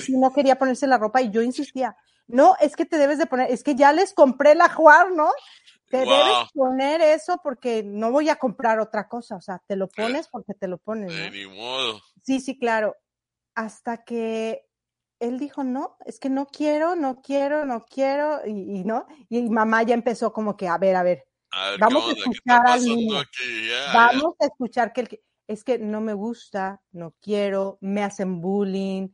no 0.09 0.33
quería 0.33 0.57
ponerse 0.57 0.87
la 0.87 0.97
ropa 0.97 1.21
y 1.21 1.31
yo 1.31 1.41
insistía, 1.41 1.95
no, 2.27 2.55
es 2.59 2.75
que 2.75 2.85
te 2.85 2.97
debes 2.97 3.17
de 3.17 3.25
poner, 3.27 3.51
es 3.51 3.63
que 3.63 3.75
ya 3.75 3.93
les 3.93 4.13
compré 4.13 4.55
la 4.55 4.69
Juar, 4.69 5.11
¿no? 5.11 5.29
Te 5.89 6.05
Wow. 6.05 6.09
debes 6.09 6.35
poner 6.53 7.01
eso 7.01 7.39
porque 7.43 7.83
no 7.83 8.11
voy 8.11 8.29
a 8.29 8.37
comprar 8.37 8.79
otra 8.79 9.07
cosa, 9.07 9.35
o 9.35 9.41
sea, 9.41 9.61
te 9.67 9.75
lo 9.75 9.85
Eh, 9.85 9.91
pones 9.95 10.27
porque 10.29 10.53
te 10.53 10.67
lo 10.67 10.77
pones, 10.79 11.11
De 11.13 11.25
¿no? 11.25 11.29
ni 11.31 11.45
modo. 11.47 12.01
Sí, 12.23 12.39
sí, 12.39 12.57
claro. 12.57 12.95
Hasta 13.55 14.03
que 14.05 14.65
él 15.19 15.39
dijo, 15.39 15.63
no, 15.63 15.97
es 16.05 16.19
que 16.19 16.29
no 16.29 16.47
quiero, 16.47 16.95
no 16.95 17.21
quiero, 17.21 17.65
no 17.65 17.85
quiero, 17.85 18.41
y, 18.45 18.51
y 18.79 18.83
no. 18.85 19.05
Y 19.29 19.49
mamá 19.49 19.83
ya 19.83 19.93
empezó 19.95 20.33
como 20.33 20.57
que, 20.57 20.67
a 20.67 20.77
ver, 20.77 20.95
a 20.95 21.03
ver, 21.03 21.25
A 21.51 21.69
ver, 21.71 21.79
Vamos 21.79 22.03
a 22.03 22.05
¿qué 22.05 22.11
onda? 22.13 22.27
¿Qué 22.29 22.37
está 22.37 22.55
escuchar 22.55 22.67
al 22.67 22.83
niño. 22.87 23.19
aquí? 23.19 23.67
Ya, 23.69 23.75
ya. 23.75 23.93
vamos 23.93 24.35
a 24.39 24.45
escuchar 24.45 24.93
que 24.93 25.01
el 25.01 25.21
es 25.47 25.63
que 25.65 25.77
no 25.79 26.01
me 26.01 26.13
gusta, 26.13 26.81
no 26.91 27.15
quiero, 27.21 27.77
me 27.81 28.03
hacen 28.03 28.41
bullying, 28.41 29.09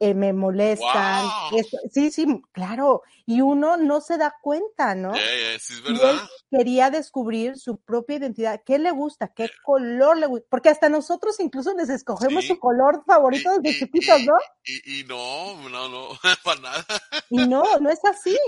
eh, 0.00 0.14
me 0.14 0.32
molestan. 0.32 1.24
Wow. 1.50 1.60
sí, 1.90 2.10
sí, 2.10 2.26
claro. 2.52 3.02
Y 3.26 3.40
uno 3.40 3.76
no 3.76 4.00
se 4.00 4.18
da 4.18 4.34
cuenta, 4.42 4.94
¿no? 4.94 5.14
Sí 5.14 5.20
es 5.54 5.70
Y 5.70 5.74
él 5.88 5.94
verdad. 5.98 6.20
quería 6.50 6.90
descubrir 6.90 7.58
su 7.58 7.78
propia 7.78 8.16
identidad, 8.16 8.60
qué 8.64 8.78
le 8.78 8.90
gusta, 8.90 9.28
qué 9.34 9.48
color 9.64 10.16
le 10.18 10.26
gusta, 10.26 10.46
porque 10.50 10.68
hasta 10.68 10.88
nosotros 10.88 11.40
incluso 11.40 11.74
les 11.74 11.88
escogemos 11.88 12.42
Sí. 12.42 12.48
su 12.48 12.58
color 12.58 13.02
favorito 13.06 13.50
Y- 13.54 13.62
desde 13.62 13.70
y- 13.76 13.78
chiquitos, 13.80 14.20
¿no? 14.24 14.34
Y, 14.64 15.00
y 15.00 15.04
no, 15.04 15.68
no, 15.68 15.88
no, 15.88 16.08
para 16.44 16.60
nada. 16.60 16.84
Y 17.30 17.46
no, 17.46 17.62
no 17.80 17.90
es 17.90 18.04
así. 18.04 18.38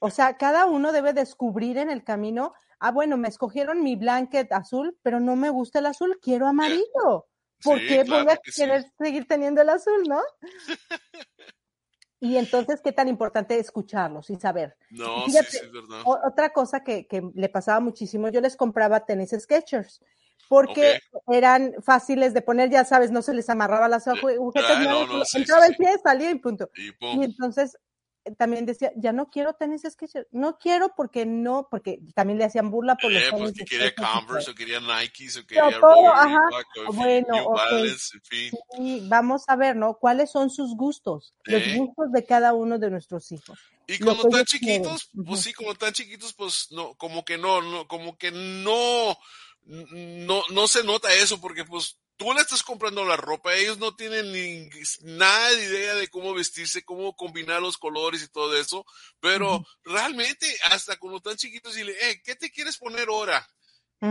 O 0.00 0.10
sea, 0.10 0.36
cada 0.36 0.66
uno 0.66 0.92
debe 0.92 1.12
descubrir 1.12 1.78
en 1.78 1.90
el 1.90 2.02
camino, 2.04 2.54
ah, 2.80 2.90
bueno, 2.90 3.16
me 3.16 3.28
escogieron 3.28 3.82
mi 3.82 3.96
blanket 3.96 4.50
azul, 4.52 4.96
pero 5.02 5.20
no 5.20 5.36
me 5.36 5.50
gusta 5.50 5.78
el 5.78 5.86
azul, 5.86 6.18
quiero 6.22 6.46
amarillo. 6.48 7.26
¿Por 7.62 7.78
Sí, 7.78 7.86
qué 7.86 8.04
claro 8.04 8.24
voy 8.24 8.32
a 8.32 8.40
sí. 8.44 8.60
querer 8.62 8.84
seguir 8.98 9.26
teniendo 9.26 9.60
el 9.62 9.68
azul, 9.68 10.02
no? 10.08 10.20
Y 12.20 12.36
entonces, 12.36 12.80
¿qué 12.80 12.92
tan 12.92 13.08
importante 13.08 13.58
escucharlos 13.58 14.30
y 14.30 14.36
saber? 14.36 14.76
No, 14.90 15.24
sí, 15.24 15.32
Fíjate, 15.32 15.50
sí 15.50 15.58
es 15.64 15.72
verdad. 15.72 16.02
Otra 16.04 16.52
cosa 16.52 16.84
que, 16.84 17.08
que 17.08 17.20
le 17.34 17.48
pasaba 17.48 17.80
muchísimo, 17.80 18.28
yo 18.28 18.40
les 18.40 18.54
compraba 18.56 19.04
tenis 19.04 19.34
Skechers 19.36 20.00
porque 20.48 21.00
eran 21.28 21.74
fáciles 21.82 22.34
de 22.34 22.42
poner, 22.42 22.70
ya 22.70 22.84
sabes, 22.84 23.10
no 23.10 23.22
se 23.22 23.32
les 23.34 23.48
amarraba 23.48 23.88
las 23.88 24.06
agujetas, 24.06 24.70
ah, 24.70 24.84
no, 24.84 25.06
no, 25.06 25.22
entraba 25.34 25.66
el 25.66 25.74
pie, 25.76 25.88
salía 26.02 26.30
y 26.30 26.34
punto. 26.38 26.70
Y 26.76 26.90
Y 27.00 27.24
entonces 27.24 27.76
también 28.38 28.66
decía, 28.66 28.92
ya 28.96 29.12
no 29.12 29.30
quiero 29.30 29.54
tenis 29.54 29.82
Skechers, 29.88 30.26
no 30.30 30.58
quiero 30.58 30.94
porque 30.96 31.26
no, 31.26 31.68
porque 31.70 31.98
también 32.14 32.38
le 32.38 32.44
hacían 32.44 32.70
burla 32.70 32.96
por 32.96 33.10
los 33.12 33.22
Eh, 33.22 33.30
tenis 33.30 33.52
porque 33.58 33.64
quería. 33.64 33.94
Converse, 33.94 34.50
o 34.50 34.54
quería 34.54 34.80
Nikes, 34.80 35.36
o 35.38 35.46
quería 35.46 35.80
todo, 35.80 36.08
ajá. 36.14 36.38
O 36.86 36.92
Bueno, 36.92 37.28
New 37.34 37.44
ok. 37.44 37.56
Balance, 37.56 38.16
en 38.16 38.22
fin. 38.22 38.52
Y 38.78 39.08
vamos 39.08 39.42
a 39.48 39.56
ver, 39.56 39.76
¿no? 39.76 39.94
¿Cuáles 39.94 40.30
son 40.30 40.50
sus 40.50 40.76
gustos? 40.76 41.34
Los 41.44 41.62
Eh. 41.62 41.76
gustos 41.76 42.12
de 42.12 42.24
cada 42.24 42.54
uno 42.54 42.78
de 42.78 42.90
nuestros 42.90 43.30
hijos. 43.32 43.58
Y 43.88 43.98
que 43.98 44.04
están 44.10 44.44
quieren. 44.44 44.44
chiquitos, 44.46 45.10
pues 45.26 45.40
sí, 45.40 45.52
como 45.52 45.72
están 45.72 45.92
chiquitos, 45.92 46.32
pues 46.34 46.68
no, 46.70 46.94
como 46.94 47.24
que 47.24 47.36
no, 47.36 47.60
no, 47.60 47.88
como 47.88 48.16
que 48.16 48.30
no, 48.30 49.16
no, 49.64 50.42
no 50.50 50.68
se 50.68 50.84
nota 50.84 51.12
eso, 51.14 51.40
porque 51.40 51.64
pues 51.64 51.98
tú 52.22 52.34
le 52.34 52.40
estás 52.40 52.62
comprando 52.62 53.04
la 53.04 53.16
ropa, 53.16 53.54
ellos 53.54 53.78
no 53.78 53.94
tienen 53.96 54.32
ni 54.32 54.68
nada 55.02 55.50
de 55.50 55.64
idea 55.64 55.94
de 55.94 56.08
cómo 56.08 56.34
vestirse, 56.34 56.84
cómo 56.84 57.14
combinar 57.16 57.60
los 57.60 57.78
colores 57.78 58.22
y 58.22 58.28
todo 58.28 58.56
eso, 58.56 58.84
pero 59.20 59.56
Ujú. 59.56 59.66
realmente 59.84 60.46
hasta 60.70 60.96
cuando 60.98 61.18
están 61.18 61.36
chiquitos 61.36 61.76
y 61.76 61.84
le, 61.84 61.92
eh, 62.10 62.22
¿qué 62.24 62.34
te 62.36 62.50
quieres 62.50 62.76
poner 62.78 63.08
ahora? 63.08 63.46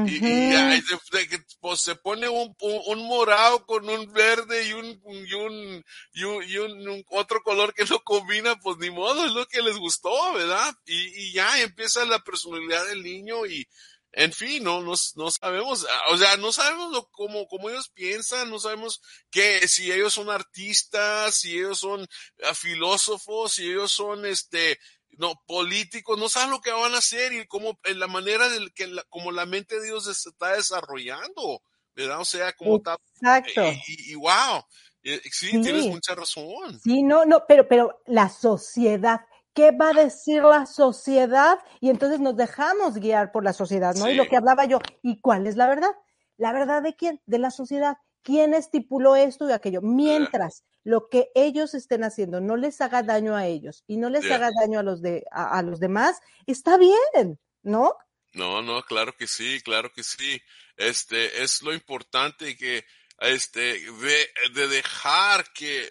Y, 0.04 0.16
Ujú. 0.16 0.26
y 0.26 0.54
y 0.54 0.82
de- 1.12 1.28
de 1.28 1.46
pues, 1.60 1.82
se 1.82 1.96
pone 1.96 2.28
un, 2.28 2.56
un, 2.60 2.82
un 2.88 3.08
morado 3.08 3.66
con 3.66 3.88
un 3.88 4.12
verde 4.14 4.68
y 4.68 4.74
un, 4.74 5.02
y 5.06 5.34
un, 5.34 5.86
y 6.14 6.24
un, 6.24 6.44
y 6.44 6.58
un 6.58 7.04
otro 7.10 7.42
color 7.44 7.74
que 7.74 7.86
no 7.86 8.00
combina, 8.00 8.56
pues 8.60 8.78
ni 8.78 8.90
modo, 8.90 9.26
es 9.26 9.32
lo 9.32 9.46
que 9.48 9.62
les 9.62 9.78
gustó, 9.78 10.34
¿verdad? 10.34 10.74
Y, 10.86 10.96
y 11.28 11.34
ya 11.34 11.62
empieza 11.62 12.04
la 12.06 12.20
personalidad 12.20 12.86
del 12.88 13.04
niño 13.04 13.46
y, 13.46 13.68
en 14.14 14.34
fin, 14.34 14.64
no, 14.64 14.82
no, 14.82 14.94
no 15.16 15.32
sabemos, 15.32 15.86
o 16.10 16.18
sea, 16.18 16.36
no 16.38 16.52
sabemos 16.52 16.92
lo, 16.92 17.08
cómo, 17.12 17.48
cómo 17.48 17.70
ellos 17.70 17.90
piensan, 17.94 18.50
no 18.50 18.60
sabemos 18.60 19.02
que 19.30 19.68
si 19.68 19.92
ellos 19.92 20.14
son 20.14 20.30
artistas, 20.30 21.36
si 21.36 21.58
ellos 21.58 21.80
son 21.80 22.06
ah, 22.44 22.54
filósofos, 22.54 23.54
si 23.54 23.68
ellos 23.70 23.92
son, 23.92 24.26
este, 24.26 24.78
no, 25.12 25.34
políticos, 25.48 26.18
no 26.20 26.28
saben 26.30 26.52
lo 26.52 26.62
que 26.62 26.72
van 26.72 26.94
a 26.94 26.98
hacer 27.00 27.34
y 27.34 27.48
cómo, 27.48 27.80
en 27.84 28.00
la 28.00 28.08
manera 28.08 28.50
del 28.50 28.74
que 28.74 28.88
la, 28.88 29.04
como 29.10 29.32
la 29.32 29.46
mente 29.46 29.80
de 29.80 29.86
Dios 29.86 30.06
se 30.06 30.30
está 30.30 30.54
desarrollando, 30.56 31.62
¿verdad? 31.96 32.20
O 32.20 32.26
sea, 32.26 32.54
como 32.54 32.78
está, 32.78 32.98
Exacto. 33.16 33.62
y, 33.88 33.94
y- 33.94 34.12
y 34.12 34.16
wow, 34.16 34.64
eh, 35.04 35.22
sí, 35.32 35.52
tienes 35.62 35.84
Sí. 35.84 35.90
mucha 35.90 36.16
razón. 36.16 36.80
Sí, 36.82 37.02
no, 37.02 37.26
no, 37.26 37.46
pero, 37.48 37.68
pero 37.68 38.02
la 38.08 38.30
sociedad, 38.30 39.22
¿qué 39.54 39.72
va 39.72 39.90
a 39.90 39.94
decir 39.94 40.44
la 40.44 40.66
sociedad? 40.66 41.60
Y 41.80 41.90
entonces 41.90 42.20
nos 42.20 42.36
dejamos 42.36 42.96
guiar 42.96 43.32
por 43.32 43.44
la 43.44 43.54
sociedad, 43.54 43.96
¿no? 43.96 44.10
Y 44.10 44.16
lo 44.16 44.26
que 44.28 44.38
hablaba 44.38 44.66
yo, 44.66 44.80
¿y 45.02 45.20
cuál 45.22 45.48
es 45.48 45.56
la 45.56 45.68
verdad? 45.68 45.92
¿La 46.38 46.54
verdad 46.54 46.82
de 46.82 46.96
quién? 46.96 47.22
De 47.26 47.40
la 47.40 47.52
sociedad. 47.52 47.98
¿Quién 48.24 48.54
estipuló 48.54 49.16
esto 49.16 49.50
y 49.50 49.52
aquello? 49.52 49.82
Mientras 49.82 50.64
lo 50.84 51.10
que 51.10 51.32
ellos 51.34 51.74
estén 51.74 52.04
haciendo 52.04 52.40
no 52.40 52.56
les 52.56 52.80
haga 52.82 53.02
daño 53.04 53.36
a 53.36 53.48
ellos 53.48 53.84
y 53.88 53.98
no 53.98 54.10
les 54.10 54.26
Yeah. 54.26 54.36
haga 54.36 54.50
daño 54.62 54.80
a 54.80 54.84
los 54.84 55.02
de 55.02 55.24
a, 55.32 55.58
a 55.58 55.64
los 55.64 55.80
demás, 55.80 56.20
está 56.46 56.78
bien, 56.78 57.40
¿no? 57.64 57.96
No, 58.34 58.62
no, 58.62 58.82
claro 58.84 59.14
que 59.18 59.28
sí, 59.28 59.60
claro 59.62 59.92
que 59.92 60.04
sí. 60.04 60.40
Este, 60.78 61.44
es 61.44 61.62
lo 61.64 61.74
importante 61.74 62.56
que, 62.56 62.86
este, 63.20 63.80
de, 63.80 64.28
de 64.54 64.68
dejar 64.68 65.46
que, 65.54 65.90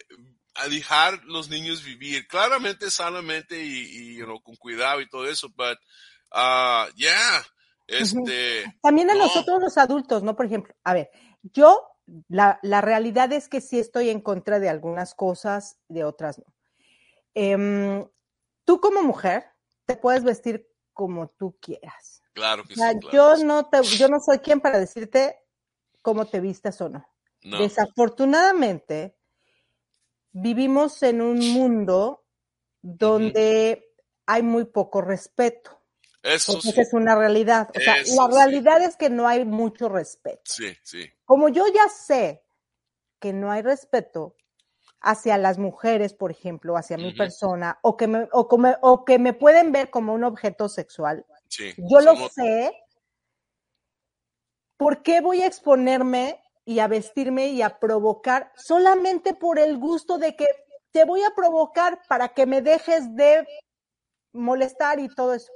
a 0.55 0.69
dejar 0.69 1.23
los 1.25 1.49
niños 1.49 1.85
vivir, 1.85 2.27
claramente, 2.27 2.91
sanamente 2.91 3.63
y, 3.63 3.79
y 4.13 4.17
you 4.17 4.25
know, 4.25 4.41
con 4.43 4.57
cuidado 4.57 5.01
y 5.01 5.09
todo 5.09 5.27
eso, 5.29 5.49
but, 5.51 5.79
ah, 6.33 6.89
yeah, 6.97 7.45
este, 7.87 8.65
También 8.83 9.11
a 9.11 9.15
No. 9.15 9.21
nosotros 9.27 9.59
los 9.61 9.77
adultos, 9.79 10.23
¿no? 10.23 10.37
Por 10.37 10.47
ejemplo, 10.47 10.75
a 10.85 10.95
ver, 10.95 11.11
yo, 11.43 11.89
la, 12.29 12.59
la 12.63 12.81
realidad 12.81 13.33
es 13.33 13.49
que 13.49 13.61
sí 13.61 13.79
estoy 13.79 14.11
en 14.11 14.21
contra 14.21 14.59
de 14.61 14.69
algunas 14.69 15.15
cosas, 15.15 15.79
de 15.89 16.05
otras 16.05 16.39
no. 16.39 16.45
Em, 17.35 18.09
tú 18.65 18.81
como 18.81 19.03
mujer 19.03 19.45
te 19.87 19.97
puedes 19.97 20.25
vestir 20.25 20.69
como 20.93 21.29
tú 21.31 21.57
quieras. 21.61 22.23
claro 22.33 22.65
que 22.65 22.75
O 22.75 22.77
sea, 22.77 22.93
sí, 22.93 22.99
claro 23.01 23.17
yo 23.17 23.37
que 23.37 23.45
no 23.45 23.69
te, 23.69 23.83
yo 23.99 24.09
no 24.09 24.19
soy 24.21 24.39
quien 24.39 24.61
para 24.61 24.79
decirte 24.79 25.37
cómo 26.03 26.27
te 26.27 26.41
vistas 26.41 26.81
o 26.81 26.89
no. 26.89 27.07
No, 27.43 27.59
Desafortunadamente, 27.59 29.17
vivimos 30.33 31.03
en 31.03 31.21
un 31.21 31.39
mundo 31.53 32.25
donde 32.83 33.95
hay 34.27 34.43
muy 34.43 34.65
poco 34.65 35.01
respeto. 35.01 35.81
Eso 36.23 36.61
sí. 36.61 36.73
es 36.77 36.93
una 36.93 37.17
realidad. 37.17 37.69
O 37.75 37.81
sea, 37.81 37.97
Eso 37.97 38.29
la 38.29 38.33
sí. 38.33 38.39
realidad 38.39 38.83
es 38.83 38.97
que 38.97 39.09
no 39.11 39.27
hay 39.27 39.45
mucho 39.45 39.89
respeto. 39.89 40.43
Sí, 40.45 40.77
sí. 40.83 41.11
Como 41.25 41.49
yo 41.49 41.67
ya 41.67 41.89
sé 41.89 42.45
que 43.19 43.33
no 43.33 43.51
hay 43.51 43.63
respeto 43.63 44.37
hacia 45.01 45.39
las 45.39 45.59
mujeres, 45.59 46.13
por 46.13 46.31
ejemplo, 46.31 46.77
hacia 46.77 46.99
mi 46.99 47.15
persona, 47.15 47.79
o 47.83 47.97
que, 47.97 48.07
me, 48.07 48.29
o, 48.33 49.05
que 49.05 49.19
me 49.19 49.33
pueden 49.33 49.73
ver 49.73 49.89
como 49.89 50.13
un 50.13 50.25
objeto 50.25 50.69
sexual, 50.69 51.25
sí. 51.49 51.73
yo 51.79 52.01
lo 52.01 52.15
sé, 52.29 52.71
¿por 54.77 55.03
qué 55.03 55.23
voy 55.23 55.41
a 55.41 55.47
exponerme 55.47 56.39
y 56.71 56.79
a 56.79 56.87
vestirme 56.87 57.49
y 57.49 57.63
a 57.63 57.81
provocar 57.81 58.53
solamente 58.57 59.35
por 59.35 59.59
el 59.59 59.77
gusto 59.77 60.19
de 60.19 60.37
que 60.37 60.47
te 60.93 61.05
voy 61.05 61.23
a 61.25 61.35
provocar 61.35 62.01
para 62.09 62.29
que 62.29 62.47
me 62.47 62.63
dejes 62.63 63.13
de 63.17 63.45
molestar 64.33 65.01
y 65.01 65.09
todo 65.09 65.35
eso? 65.35 65.51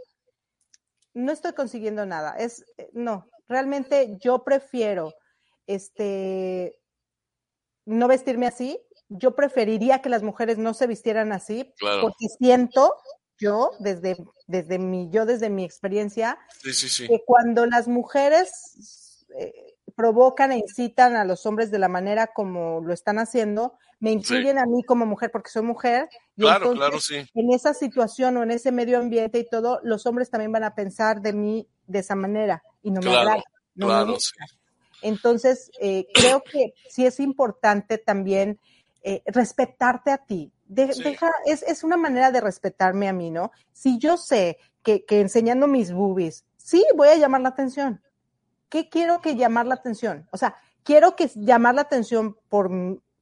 No 1.12 1.30
estoy 1.30 1.52
consiguiendo 1.52 2.04
nada. 2.04 2.34
Es 2.36 2.64
eh, 2.78 2.90
no, 2.94 3.28
realmente 3.46 4.16
yo 4.20 4.42
prefiero 4.42 5.14
este 5.68 6.80
no 7.86 8.08
vestirme 8.08 8.48
así. 8.48 8.80
Yo 9.08 9.36
preferiría 9.36 10.02
que 10.02 10.08
las 10.08 10.24
mujeres 10.24 10.58
no 10.58 10.74
se 10.74 10.88
vistieran 10.88 11.30
así 11.30 11.72
Claro. 11.78 12.00
porque 12.02 12.26
siento 12.38 12.92
yo 13.38 13.70
desde 13.78 14.16
desde 14.48 14.80
mi 14.80 15.10
yo 15.10 15.26
desde 15.26 15.48
mi 15.48 15.64
experiencia 15.64 16.38
Sí, 16.60 16.72
sí, 16.72 16.88
sí. 16.88 17.06
que 17.06 17.22
cuando 17.24 17.66
las 17.66 17.86
mujeres 17.86 19.24
eh, 19.38 19.63
provocan 19.94 20.52
e 20.52 20.58
incitan 20.58 21.16
a 21.16 21.24
los 21.24 21.46
hombres 21.46 21.70
de 21.70 21.78
la 21.78 21.88
manera 21.88 22.28
como 22.28 22.80
lo 22.82 22.92
están 22.92 23.18
haciendo, 23.18 23.74
me 24.00 24.10
incluyen 24.10 24.58
a 24.58 24.66
mí 24.66 24.82
como 24.84 25.06
mujer 25.06 25.30
porque 25.30 25.50
soy 25.50 25.62
mujer. 25.62 26.08
Y 26.36 26.42
Claro, 26.42 26.72
entonces, 26.72 26.78
claro, 26.78 27.00
sí. 27.00 27.30
en 27.34 27.52
esa 27.52 27.74
situación 27.74 28.36
o 28.36 28.42
en 28.42 28.50
ese 28.50 28.72
medio 28.72 28.98
ambiente 28.98 29.38
y 29.38 29.48
todo, 29.48 29.80
los 29.82 30.04
hombres 30.06 30.30
también 30.30 30.52
van 30.52 30.64
a 30.64 30.74
pensar 30.74 31.20
de 31.22 31.32
mí 31.32 31.68
de 31.86 32.00
esa 32.00 32.14
manera 32.14 32.62
y 32.82 32.90
no 32.90 33.00
me 33.00 33.16
agrada. 33.16 33.42
no 33.74 33.86
me 33.86 33.92
Claro, 33.92 34.12
gusta. 34.12 34.46
sí. 34.46 34.56
Entonces, 35.02 35.70
eh, 35.80 36.06
creo 36.14 36.42
que 36.42 36.74
sí 36.88 37.04
es 37.06 37.20
importante 37.20 37.98
también 37.98 38.58
eh, 39.02 39.22
respetarte 39.26 40.10
a 40.10 40.18
ti. 40.18 40.50
De- 40.66 40.92
Sí. 40.94 41.02
deja, 41.02 41.30
es, 41.44 41.62
es 41.62 41.84
una 41.84 41.96
manera 41.98 42.30
de 42.32 42.40
respetarme 42.40 43.06
a 43.08 43.12
mí, 43.12 43.30
¿no? 43.30 43.50
Si 43.72 43.98
yo 43.98 44.16
sé 44.16 44.56
que, 44.82 45.04
que 45.04 45.20
enseñando 45.20 45.66
mis 45.66 45.92
boobies, 45.92 46.46
sí 46.56 46.84
voy 46.96 47.08
a 47.08 47.16
llamar 47.16 47.42
la 47.42 47.50
atención. 47.50 48.00
¿Qué 48.74 48.88
quiero 48.88 49.20
que 49.20 49.36
llamar 49.36 49.66
la 49.66 49.76
atención? 49.76 50.26
O 50.32 50.36
sea, 50.36 50.56
¿quiero 50.82 51.14
que 51.14 51.30
llamar 51.36 51.76
la 51.76 51.82
atención 51.82 52.36
por, 52.48 52.68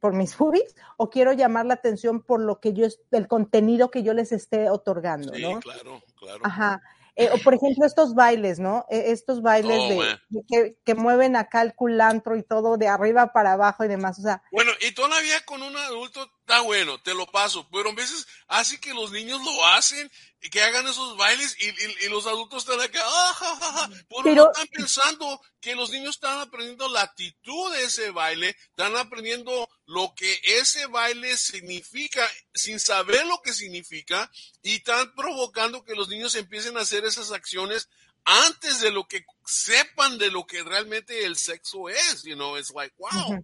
por 0.01 0.15
mis 0.15 0.35
boobies 0.39 0.75
o 0.97 1.11
quiero 1.11 1.35
llamar 1.35 1.67
la 1.67 1.75
atención 1.75 2.23
por 2.23 2.41
lo 2.41 2.59
que 2.59 2.73
yo, 2.73 2.87
es- 2.87 3.03
el 3.11 3.29
contenido 3.29 3.91
que 3.91 4.03
yo 4.03 4.15
les 4.15 4.33
esté 4.33 4.71
otorgando, 4.71 5.35
Sí, 5.35 5.43
¿no? 5.43 5.61
claro, 5.61 6.03
claro. 6.19 6.41
Ajá. 6.43 6.81
Eh, 7.17 7.29
o 7.31 7.37
por 7.45 7.53
ejemplo, 7.53 7.85
estos 7.85 8.15
bailes, 8.15 8.59
¿no? 8.61 8.87
Eh, 8.89 9.05
estos 9.09 9.43
bailes 9.43 9.79
Oh, 9.79 9.89
de 10.31 10.43
que, 10.49 10.79
que 10.83 10.95
mueven 10.95 11.37
acá 11.37 11.61
el 11.61 11.75
culantro 11.75 12.35
y 12.39 12.43
todo 12.43 12.79
de 12.79 12.89
arriba 12.89 13.35
para 13.35 13.53
abajo 13.53 13.85
y 13.85 13.89
demás. 13.89 14.19
O 14.19 14.23
sea, 14.23 14.43
Bueno, 14.51 14.71
y 14.81 14.95
todavía 14.95 15.45
con 15.45 15.61
un 15.63 15.77
adulto 15.77 16.27
está 16.53 16.61
bueno, 16.63 17.01
te 17.01 17.15
lo 17.15 17.27
paso, 17.27 17.67
pero 17.73 17.91
a 17.91 17.95
veces 17.95 18.27
hace 18.47 18.79
que 18.79 18.93
los 18.93 19.11
niños 19.11 19.41
lo 19.43 19.67
hacen 19.67 20.11
que 20.51 20.61
hagan 20.61 20.87
esos 20.89 21.17
bailes 21.17 21.57
y, 21.61 21.69
y- 21.69 22.07
y 22.07 22.09
los 22.11 22.27
adultos 22.27 22.65
están 22.65 22.81
acá, 22.81 23.01
ah, 23.05 23.35
ja, 23.39 23.57
ja, 23.57 23.73
ja, 23.73 23.89
pero, 24.09 24.23
Pero- 24.25 24.35
no 24.45 24.51
están 24.51 24.67
pensando 24.69 25.41
que 25.61 25.75
los 25.77 25.91
niños 25.91 26.17
están 26.17 26.41
aprendiendo 26.41 26.89
la 26.89 27.03
actitud 27.03 27.73
de 27.73 27.85
ese 27.85 28.11
baile, 28.11 28.49
están 28.71 28.97
aprendiendo 28.97 29.69
lo 29.87 30.13
que 30.17 30.41
ese 30.45 30.87
baile 30.87 31.37
significa 31.37 32.29
sin 32.53 32.81
saber 32.81 33.25
lo 33.27 33.41
que 33.41 33.53
significa 33.55 34.31
y 34.63 34.75
están 34.77 35.15
provocando 35.15 35.85
que 35.85 35.95
los 35.95 36.09
niños 36.09 36.35
empiecen 36.35 36.77
a 36.77 36.81
hacer 36.81 37.05
esas 37.05 37.31
acciones 37.31 37.89
antes 38.25 38.81
de 38.81 38.91
lo 38.91 39.07
que 39.07 39.25
sepan 39.47 40.19
de 40.19 40.31
lo 40.31 40.45
que 40.47 40.63
realmente 40.65 41.25
el 41.25 41.37
sexo 41.37 41.89
es, 41.89 42.25
you 42.25 42.35
know, 42.35 42.59
it's 42.59 42.73
like, 42.75 42.95
wow. 42.99 43.43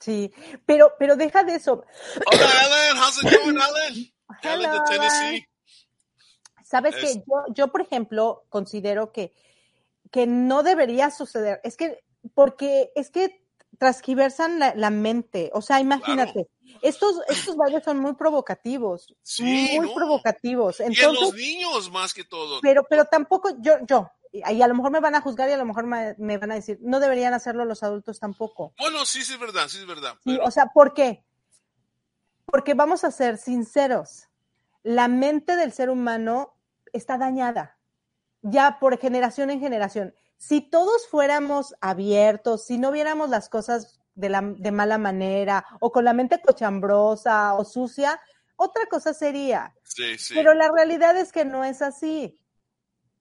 Sí. 0.00 0.32
Pero, 0.66 0.92
pero 0.98 1.16
deja 1.16 1.42
de 1.44 1.54
eso. 1.56 1.84
Hola, 2.32 2.50
Alan. 2.64 2.96
How's 3.02 3.22
it 3.22 3.30
going, 3.44 3.56
Alan? 4.42 4.72
De 4.72 4.80
Tennessee. 4.90 5.46
Sabes 6.64 6.94
Es- 6.96 7.02
que 7.02 7.14
yo, 7.20 7.54
yo, 7.54 7.68
por 7.68 7.80
ejemplo, 7.80 8.44
considero 8.48 9.12
que, 9.12 9.32
que 10.10 10.26
no 10.26 10.62
debería 10.62 11.10
suceder. 11.10 11.60
Es 11.64 11.76
que, 11.76 12.00
porque 12.34 12.90
es 12.94 13.10
que 13.10 13.42
transgiversan 13.78 14.58
la, 14.58 14.74
la 14.74 14.90
mente. 14.90 15.50
O 15.54 15.62
sea, 15.62 15.80
imagínate, 15.80 16.48
estos, 16.82 17.20
estos 17.28 17.56
bailes 17.56 17.84
son 17.84 17.98
muy 18.00 18.14
provocativos. 18.14 19.14
Sí, 19.22 19.76
muy 19.76 19.88
no. 19.88 19.94
provocativos. 19.94 20.80
Y 20.80 20.82
en 20.84 20.88
Entonces, 20.92 21.20
los 21.22 21.34
niños 21.34 21.90
más 21.90 22.12
que 22.12 22.24
todo. 22.24 22.60
pero, 22.60 22.84
pero 22.88 23.04
tampoco 23.06 23.50
yo, 23.60 23.74
yo, 23.86 24.10
y 24.32 24.62
a 24.62 24.68
lo 24.68 24.74
mejor 24.74 24.90
me 24.92 25.00
van 25.00 25.14
a 25.14 25.20
juzgar 25.20 25.48
y 25.48 25.52
a 25.52 25.56
lo 25.56 25.64
mejor 25.64 25.86
me, 25.86 26.14
me 26.18 26.38
van 26.38 26.52
a 26.52 26.54
decir, 26.54 26.78
no 26.82 27.00
deberían 27.00 27.34
hacerlo 27.34 27.64
los 27.64 27.82
adultos 27.82 28.20
tampoco. 28.20 28.72
Bueno, 28.78 29.04
sí, 29.06 29.22
sí 29.24 29.34
es 29.34 29.40
verdad, 29.40 29.68
sí 29.68 29.78
es 29.78 29.86
verdad. 29.86 30.14
Pero- 30.24 30.44
o 30.44 30.50
sea, 30.50 30.66
¿por 30.66 30.92
qué? 30.94 31.24
Porque 32.46 32.74
vamos 32.74 33.04
a 33.04 33.10
ser 33.10 33.38
sinceros. 33.38 34.28
La 34.82 35.08
mente 35.08 35.56
del 35.56 35.72
ser 35.72 35.90
humano 35.90 36.54
está 36.92 37.18
dañada, 37.18 37.78
ya 38.42 38.78
por 38.80 38.98
generación 38.98 39.50
en 39.50 39.60
generación. 39.60 40.14
Si 40.38 40.60
todos 40.60 41.08
fuéramos 41.08 41.74
abiertos, 41.80 42.64
si 42.64 42.78
no 42.78 42.90
viéramos 42.92 43.28
las 43.28 43.48
cosas 43.48 44.00
de, 44.14 44.28
la, 44.28 44.40
de 44.40 44.70
mala 44.72 44.96
manera 44.98 45.64
o 45.80 45.92
con 45.92 46.04
la 46.04 46.12
mente 46.12 46.40
cochambrosa 46.40 47.54
o 47.54 47.64
sucia, 47.64 48.20
otra 48.56 48.86
cosa 48.86 49.12
sería. 49.14 49.74
sí, 49.82 50.16
sí. 50.18 50.34
Pero 50.34 50.54
la 50.54 50.70
realidad 50.72 51.16
es 51.16 51.32
que 51.32 51.44
no 51.44 51.64
es 51.64 51.82
así. 51.82 52.38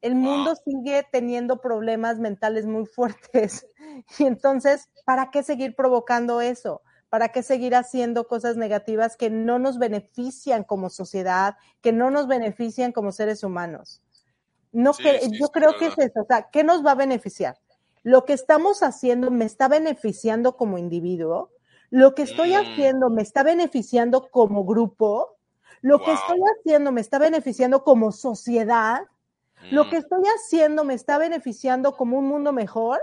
El 0.01 0.15
mundo 0.15 0.55
sigue 0.55 1.05
teniendo 1.11 1.59
problemas 1.61 2.19
mentales 2.19 2.65
muy 2.65 2.85
fuertes. 2.85 3.65
Y 4.19 4.25
entonces, 4.25 4.89
¿para 5.05 5.31
qué 5.31 5.41
seguir 5.43 5.75
provocando 5.75 6.39
eso? 6.41 6.81
¿Para 7.09 7.29
qué 7.29 7.41
seguir 7.41 7.73
haciendo 7.75 8.27
cosas 8.27 8.57
negativas 8.57 9.15
que 9.17 9.29
no 9.29 9.59
nos 9.59 9.79
benefician 9.79 10.63
como 10.63 10.89
sociedad, 10.89 11.55
que 11.81 11.91
no 11.93 12.11
nos 12.11 12.27
benefician 12.27 12.91
como 12.91 13.11
seres 13.11 13.43
humanos? 13.43 14.01
No 14.71 14.93
Sí, 14.93 15.03
que, 15.03 15.19
sí, 15.21 15.31
yo 15.39 15.47
creo 15.49 15.77
que 15.77 15.87
es 15.87 15.97
eso. 15.97 16.21
O 16.21 16.25
sea, 16.25 16.49
¿qué 16.51 16.63
nos 16.63 16.85
va 16.85 16.91
a 16.91 16.95
beneficiar? 16.95 17.57
Lo 18.03 18.25
que 18.25 18.33
estamos 18.33 18.83
haciendo 18.83 19.31
me 19.31 19.45
está 19.45 19.67
beneficiando 19.67 20.57
como 20.57 20.77
individuo. 20.77 21.51
Lo 21.89 22.13
que 22.13 22.23
estoy 22.23 22.51
Mm. 22.53 22.57
haciendo 22.57 23.09
me 23.09 23.21
está 23.21 23.43
beneficiando 23.43 24.29
como 24.29 24.65
grupo. 24.65 25.37
Lo 25.81 26.03
que 26.03 26.11
estoy 26.11 26.39
haciendo 26.59 26.91
me 26.91 27.01
está 27.01 27.17
beneficiando 27.19 27.83
como 27.83 28.11
sociedad. 28.11 29.01
Lo 29.69 29.85
Mm, 29.85 29.89
que 29.89 29.97
estoy 29.97 30.23
haciendo 30.23 30.83
me 30.83 30.93
está 30.93 31.17
beneficiando 31.17 31.95
como 31.95 32.17
un 32.17 32.27
mundo 32.27 32.53
mejor. 32.53 33.01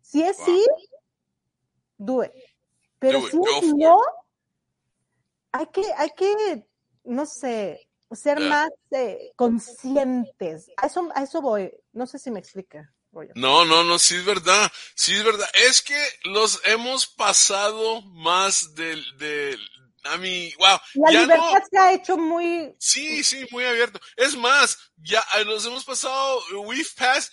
Si 0.00 0.22
es 0.22 0.36
Wow. 0.38 0.46
sí, 0.46 0.66
do 1.98 2.24
it. 2.24 2.32
Pero 2.98 3.20
Do 3.20 3.28
si 3.28 3.36
es 3.36 3.74
no, 3.74 3.96
hay 5.52 5.66
que, 5.66 5.84
hay 5.96 6.10
que, 6.10 6.66
no 7.04 7.26
sé, 7.26 7.88
ser 8.12 8.38
Yeah. 8.38 8.48
más 8.48 8.70
eh, 8.90 9.32
conscientes. 9.36 10.70
A 10.76 10.86
eso, 10.86 11.08
a 11.14 11.22
eso 11.22 11.40
voy. 11.42 11.72
No 11.92 12.06
sé 12.06 12.18
si 12.18 12.30
me 12.30 12.40
explica. 12.40 12.92
No, 13.36 13.64
no, 13.64 13.84
no, 13.84 13.98
sí 13.98 14.16
es 14.16 14.24
verdad, 14.24 14.70
sí 14.96 15.14
es 15.14 15.24
verdad. 15.24 15.48
Es 15.68 15.82
que 15.82 15.96
los 16.24 16.60
hemos 16.64 17.06
pasado 17.06 18.02
más 18.02 18.74
del, 18.74 19.04
del, 19.18 19.60
a 20.04 20.16
mí, 20.18 20.52
wow, 20.58 20.78
La 20.94 21.12
ya 21.12 21.20
libertad 21.22 21.52
no, 21.52 21.66
se 21.70 21.78
ha 21.78 21.92
hecho 21.92 22.16
muy, 22.16 22.74
sí, 22.78 23.24
sí, 23.24 23.46
muy 23.50 23.64
abierto. 23.64 24.00
Es 24.16 24.36
más, 24.36 24.78
ya 24.96 25.24
eh, 25.38 25.44
nos 25.44 25.64
hemos 25.66 25.84
pasado, 25.84 26.42
we've 26.66 26.90
passed 26.96 27.32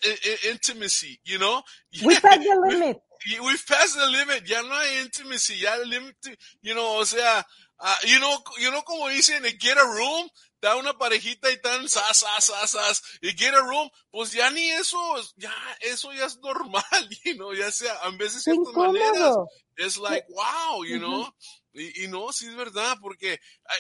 intimacy, 0.50 1.20
you 1.24 1.38
know? 1.38 1.64
we 2.04 2.20
passed 2.20 2.42
the 2.42 2.70
limit. 2.70 2.98
y 3.26 3.40
we've 3.40 3.66
passed 3.68 3.96
the 3.96 4.08
limit, 4.08 4.46
ya 4.46 4.62
no 4.62 4.74
hay 4.74 5.02
intimacy, 5.02 5.60
ya 5.60 5.76
el 5.76 5.90
limit, 5.90 6.16
you 6.62 6.74
know, 6.74 7.00
o 7.00 7.06
sea, 7.06 7.46
ah, 7.80 7.98
you 8.06 8.20
know, 8.20 8.38
you 8.60 8.72
know 8.72 8.82
como 8.84 9.08
dicen, 9.10 9.44
get 9.60 9.78
a 9.78 9.84
room, 9.84 10.30
da 10.62 10.76
una 10.76 10.94
parejita 10.94 11.52
y 11.52 11.58
tan 11.62 11.88
sas, 11.88 12.18
sas, 12.20 12.46
sas, 12.46 12.72
sas, 12.72 13.02
y 13.22 13.32
get 13.32 13.54
a 13.54 13.62
room, 13.62 13.90
pues 14.12 14.32
ya 14.32 14.50
ni 14.50 14.70
eso, 14.72 14.98
ya, 15.38 15.54
eso 15.82 16.12
ya 16.14 16.26
es 16.26 16.38
normal, 16.40 16.84
you 17.26 17.36
know, 17.36 17.54
ya 17.54 17.72
sea, 17.72 17.94
a 18.04 18.10
veces 18.12 18.44
ciertas 18.44 18.74
maneras, 18.74 19.36
es 19.78 19.98
like, 19.98 20.26
wow, 20.30 20.84
you 20.84 21.00
know, 21.00 21.28
y, 21.74 22.04
y 22.04 22.08
no, 22.08 22.32
sí 22.34 22.48
es 22.48 22.56
verdad, 22.56 22.98
porque 23.02 23.40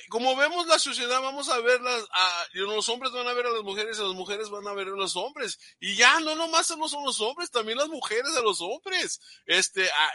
como 0.09 0.35
vemos 0.35 0.67
la 0.67 0.79
sociedad, 0.79 1.21
vamos 1.21 1.49
a 1.49 1.59
ver 1.59 1.81
las, 1.81 2.03
a, 2.11 2.45
know, 2.53 2.75
los 2.75 2.89
hombres 2.89 3.11
van 3.11 3.27
a 3.27 3.33
ver 3.33 3.45
a 3.45 3.51
las 3.51 3.63
mujeres 3.63 3.97
y 3.97 4.01
las 4.01 4.13
mujeres 4.13 4.49
van 4.49 4.67
a 4.67 4.73
ver 4.73 4.87
a 4.87 4.91
los 4.91 5.15
hombres. 5.15 5.59
Y 5.79 5.95
ya, 5.95 6.19
no 6.21 6.35
nomás 6.35 6.75
no 6.77 6.87
son 6.87 7.03
los 7.03 7.19
hombres, 7.21 7.51
también 7.51 7.77
las 7.77 7.89
mujeres 7.89 8.35
a 8.37 8.41
los 8.41 8.61
hombres. 8.61 9.19
Este, 9.45 9.89
a- 9.89 10.11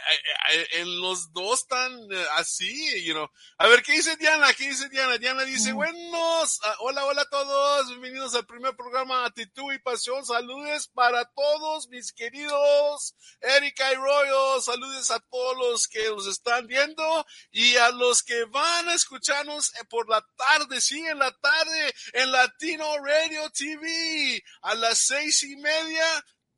en 0.73 1.01
los 1.01 1.31
dos 1.33 1.61
están 1.61 1.93
eh, 2.11 2.25
así, 2.35 3.03
you 3.03 3.13
know. 3.13 3.29
A 3.57 3.67
ver, 3.67 3.83
¿qué 3.83 3.93
dice 3.93 4.15
Diana? 4.17 4.53
¿Qué 4.53 4.69
dice 4.69 4.89
Diana? 4.89 5.17
Diana 5.17 5.43
dice, 5.43 5.73
buenos, 5.73 6.59
ah, 6.63 6.75
hola, 6.79 7.05
hola 7.05 7.21
a 7.23 7.29
todos, 7.29 7.89
bienvenidos 7.89 8.33
al 8.35 8.45
primer 8.45 8.75
programa 8.75 9.25
Actitud 9.25 9.71
y 9.73 9.79
Pasión, 9.79 10.25
saludes 10.25 10.87
para 10.87 11.25
todos 11.25 11.87
mis 11.89 12.13
queridos 12.13 13.15
Erika 13.41 13.91
y 13.91 13.95
Royo, 13.95 14.61
saludes 14.61 15.11
a 15.11 15.19
todos 15.19 15.57
los 15.57 15.87
que 15.87 16.09
nos 16.09 16.27
están 16.27 16.67
viendo 16.67 17.25
y 17.51 17.66
Y 17.67 17.75
a 17.75 17.91
los 17.91 18.23
que 18.23 18.45
van 18.45 18.87
a 18.87 18.93
escucharnos 18.93 19.73
eh, 19.75 19.85
por 19.89 20.07
la 20.07 20.25
tarde, 20.37 20.79
sí, 20.79 21.05
en 21.05 21.19
la 21.19 21.31
tarde, 21.31 21.93
en 22.13 22.31
Latino 22.31 22.85
Radio 23.03 23.49
TV, 23.49 24.41
a 24.61 24.73
las 24.75 24.99
seis 24.99 25.43
y 25.43 25.57
media, 25.57 26.05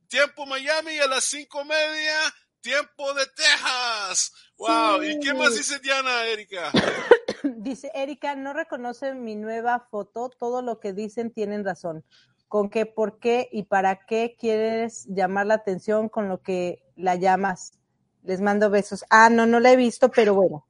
tiempo 0.08 0.45
Miami, 0.45 0.93
y 0.93 1.00
a 1.00 1.08
las 1.08 1.24
cinco 1.24 1.62
y 1.63 1.67
media, 1.67 2.15
tiempo 2.62 3.12
de 3.15 3.26
Texas. 3.26 4.32
Wow. 4.60 5.02
¿Y 5.02 5.19
qué 5.19 5.34
más 5.34 5.56
dice 5.56 5.80
Diana, 5.80 6.26
Erika? 6.26 6.72
Dice 7.43 7.89
Erika, 7.95 8.36
no 8.36 8.54
reconoce 8.54 9.15
mi 9.15 9.36
nueva 9.36 9.88
foto, 9.89 10.30
todo 10.30 10.62
lo 10.62 10.80
que 10.80 10.93
dicen 10.93 11.32
tienen 11.32 11.63
razón. 11.65 12.04
Con 12.50 12.69
qué, 12.69 12.86
por 12.86 13.17
qué 13.19 13.50
y 13.52 13.63
para 13.63 14.06
qué 14.06 14.36
quieres 14.38 15.06
llamar 15.08 15.48
la 15.48 15.56
atención 15.56 16.10
con 16.10 16.28
lo 16.30 16.41
que 16.43 16.84
la 16.95 17.15
llamas. 17.15 17.80
Les 18.24 18.41
mando 18.41 18.69
besos. 18.69 19.06
Ah, 19.10 19.30
no, 19.30 19.45
no 19.45 19.60
la 19.60 19.72
he 19.72 19.76
visto, 19.76 20.12
pero 20.12 20.36
bueno. 20.36 20.67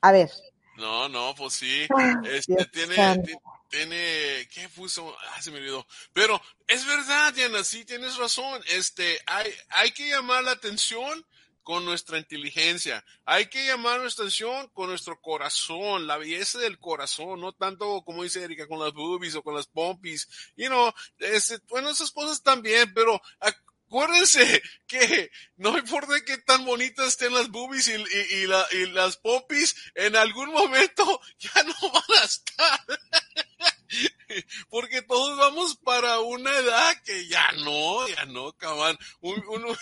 A 0.00 0.12
ver. 0.12 0.30
No, 0.76 1.08
no, 1.08 1.34
pues 1.34 1.54
sí. 1.54 1.86
Este, 2.24 2.64
tiene, 2.66 3.20
tiene, 3.68 4.48
¿qué 4.52 4.68
puso? 4.74 5.16
Ah, 5.32 5.42
se 5.42 5.50
me 5.50 5.58
olvidó. 5.58 5.86
Pero 6.12 6.40
es 6.66 6.86
verdad, 6.86 7.34
Diana, 7.34 7.64
sí 7.64 7.84
tienes 7.84 8.16
razón. 8.16 8.62
Este, 8.68 9.20
hay, 9.26 9.52
hay 9.70 9.90
que 9.90 10.08
llamar 10.08 10.44
la 10.44 10.52
atención 10.52 11.26
con 11.68 11.84
nuestra 11.84 12.16
inteligencia. 12.16 13.04
Hay 13.26 13.46
que 13.46 13.66
llamar 13.66 14.00
nuestra 14.00 14.24
atención 14.24 14.68
con 14.68 14.88
nuestro 14.88 15.20
corazón, 15.20 16.06
la 16.06 16.16
belleza 16.16 16.58
del 16.60 16.78
corazón, 16.78 17.40
no 17.40 17.52
tanto 17.52 18.02
como 18.06 18.22
dice 18.22 18.42
Erika 18.42 18.66
con 18.66 18.78
las 18.78 18.94
boobies 18.94 19.34
o 19.34 19.42
con 19.42 19.54
las 19.54 19.66
pompis. 19.66 20.28
You 20.56 20.68
know, 20.68 20.90
este, 21.18 21.58
bueno, 21.68 21.90
esas 21.90 22.10
cosas 22.10 22.42
también, 22.42 22.94
pero 22.94 23.20
acuérdense 23.88 24.62
que 24.86 25.30
no 25.56 25.76
importa 25.78 26.12
que 26.24 26.38
tan 26.38 26.64
bonitas 26.64 27.08
estén 27.08 27.32
las 27.32 27.50
boobies 27.50 27.88
y, 27.88 27.94
y, 28.36 28.46
la, 28.46 28.64
y 28.72 28.86
las 28.92 29.16
pompis, 29.16 29.74
en 29.94 30.14
algún 30.14 30.52
momento 30.52 31.20
ya 31.38 31.62
no 31.62 31.74
van 31.92 32.18
a 32.20 32.24
estar. 32.24 32.80
Porque 34.68 35.00
todos 35.02 35.38
vamos 35.38 35.76
para 35.76 36.20
una 36.20 36.54
edad 36.54 36.94
que 37.04 37.26
ya 37.26 37.50
no, 37.64 38.06
ya 38.08 38.26
no. 38.26 38.54
Un, 39.20 39.42
un, 39.48 39.76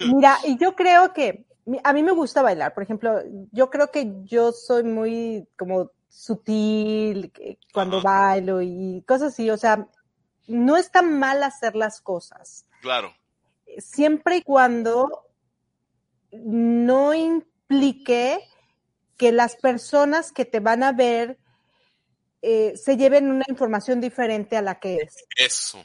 Mira, 0.14 0.38
y 0.44 0.58
yo 0.58 0.76
creo 0.76 1.12
que 1.14 1.46
a 1.82 1.92
mí 1.92 2.02
me 2.02 2.12
gusta 2.12 2.42
bailar, 2.42 2.74
por 2.74 2.82
ejemplo, 2.82 3.22
yo 3.50 3.70
creo 3.70 3.90
que 3.90 4.12
yo 4.24 4.52
soy 4.52 4.84
muy 4.84 5.48
como 5.56 5.90
sutil 6.08 7.32
cuando 7.72 8.00
bailo 8.00 8.62
y 8.62 9.02
cosas 9.06 9.32
así, 9.32 9.50
o 9.50 9.56
sea, 9.56 9.88
no 10.46 10.76
está 10.76 11.02
mal 11.02 11.42
hacer 11.42 11.76
las 11.76 12.00
cosas. 12.00 12.66
Claro. 12.80 13.14
Siempre 13.78 14.38
y 14.38 14.42
cuando 14.42 15.26
no 16.32 17.14
implique 17.14 18.38
que 19.16 19.32
las 19.32 19.56
personas 19.56 20.32
que 20.32 20.44
te 20.44 20.60
van 20.60 20.82
a 20.82 20.92
ver 20.92 21.38
eh, 22.42 22.76
se 22.76 22.96
lleven 22.96 23.30
una 23.30 23.44
información 23.48 24.00
diferente 24.00 24.56
a 24.56 24.62
la 24.62 24.78
que 24.78 24.96
es. 24.96 25.24
Eso. 25.36 25.84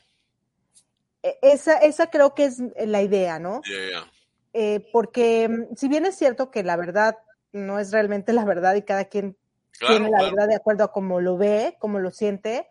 E, 1.24 1.40
esa, 1.42 1.78
esa 1.78 2.10
creo 2.10 2.36
que 2.36 2.46
es 2.46 2.62
la 2.86 3.02
idea, 3.02 3.40
¿no? 3.40 3.62
Eh, 4.54 4.88
porque 4.92 5.48
mm, 5.48 5.76
si 5.76 5.88
bien 5.88 6.06
es 6.06 6.18
cierto 6.18 6.52
que 6.52 6.64
la 6.64 6.76
verdad 6.76 7.18
no 7.52 7.80
es 7.80 7.92
realmente 7.92 8.34
la 8.34 8.46
verdad 8.46 8.76
y 8.76 8.84
cada 8.84 9.06
quien 9.06 9.38
tiene 9.80 10.10
la 10.10 10.24
verdad 10.24 10.48
de 10.48 10.56
acuerdo 10.56 10.84
a 10.84 10.92
cómo 10.92 11.20
lo 11.22 11.38
ve, 11.38 11.78
cómo 11.80 12.00
lo 12.00 12.12
siente, 12.12 12.68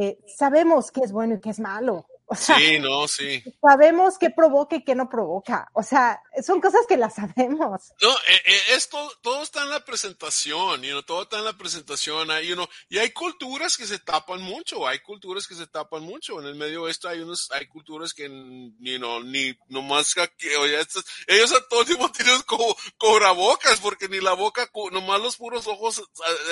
eh, 0.00 0.18
sabemos 0.26 0.90
qué 0.90 1.00
es 1.00 1.12
bueno 1.12 1.34
y 1.34 1.40
qué 1.40 1.50
es 1.50 1.60
malo. 1.60 2.07
O 2.30 2.34
sea, 2.34 2.58
sí, 2.58 2.78
no, 2.78 3.08
sí. 3.08 3.42
Sabemos 3.62 4.18
qué 4.18 4.28
provoca 4.28 4.76
y 4.76 4.84
qué 4.84 4.94
no 4.94 5.08
provoca. 5.08 5.70
O 5.72 5.82
sea, 5.82 6.22
son 6.44 6.60
cosas 6.60 6.82
que 6.86 6.98
las 6.98 7.14
sabemos. 7.14 7.92
No, 8.02 8.10
eh, 8.12 8.42
eh, 8.44 8.62
esto, 8.72 9.10
todo 9.22 9.42
está 9.42 9.62
en 9.62 9.70
la 9.70 9.82
presentación, 9.82 10.82
you 10.82 10.90
know, 10.90 11.02
todo 11.02 11.22
está 11.22 11.38
en 11.38 11.46
la 11.46 11.56
presentación, 11.56 12.28
you 12.42 12.54
know, 12.54 12.68
y 12.90 12.98
hay 12.98 13.12
culturas 13.12 13.78
que 13.78 13.86
se 13.86 13.98
tapan 13.98 14.42
mucho, 14.42 14.86
hay 14.86 14.98
culturas 14.98 15.46
que 15.46 15.54
se 15.54 15.66
tapan 15.66 16.02
mucho. 16.02 16.38
En 16.38 16.46
el 16.46 16.54
medio 16.54 16.82
oeste 16.82 17.08
hay 17.08 17.20
unos, 17.20 17.50
hay 17.50 17.66
culturas 17.66 18.12
que, 18.12 18.24
you 18.24 18.98
know, 18.98 19.22
ni 19.22 19.56
nomás 19.68 20.14
que, 20.14 20.54
oye, 20.58 20.78
estos, 20.78 21.06
ellos 21.26 21.50
a 21.52 21.66
todo 21.66 21.86
tiempo 21.86 22.12
tienen 22.12 22.42
como 22.42 22.76
cobrabocas, 22.98 23.80
porque 23.80 24.06
ni 24.06 24.20
la 24.20 24.34
boca, 24.34 24.70
nomás 24.92 25.22
los 25.22 25.36
puros 25.38 25.66
ojos 25.66 26.02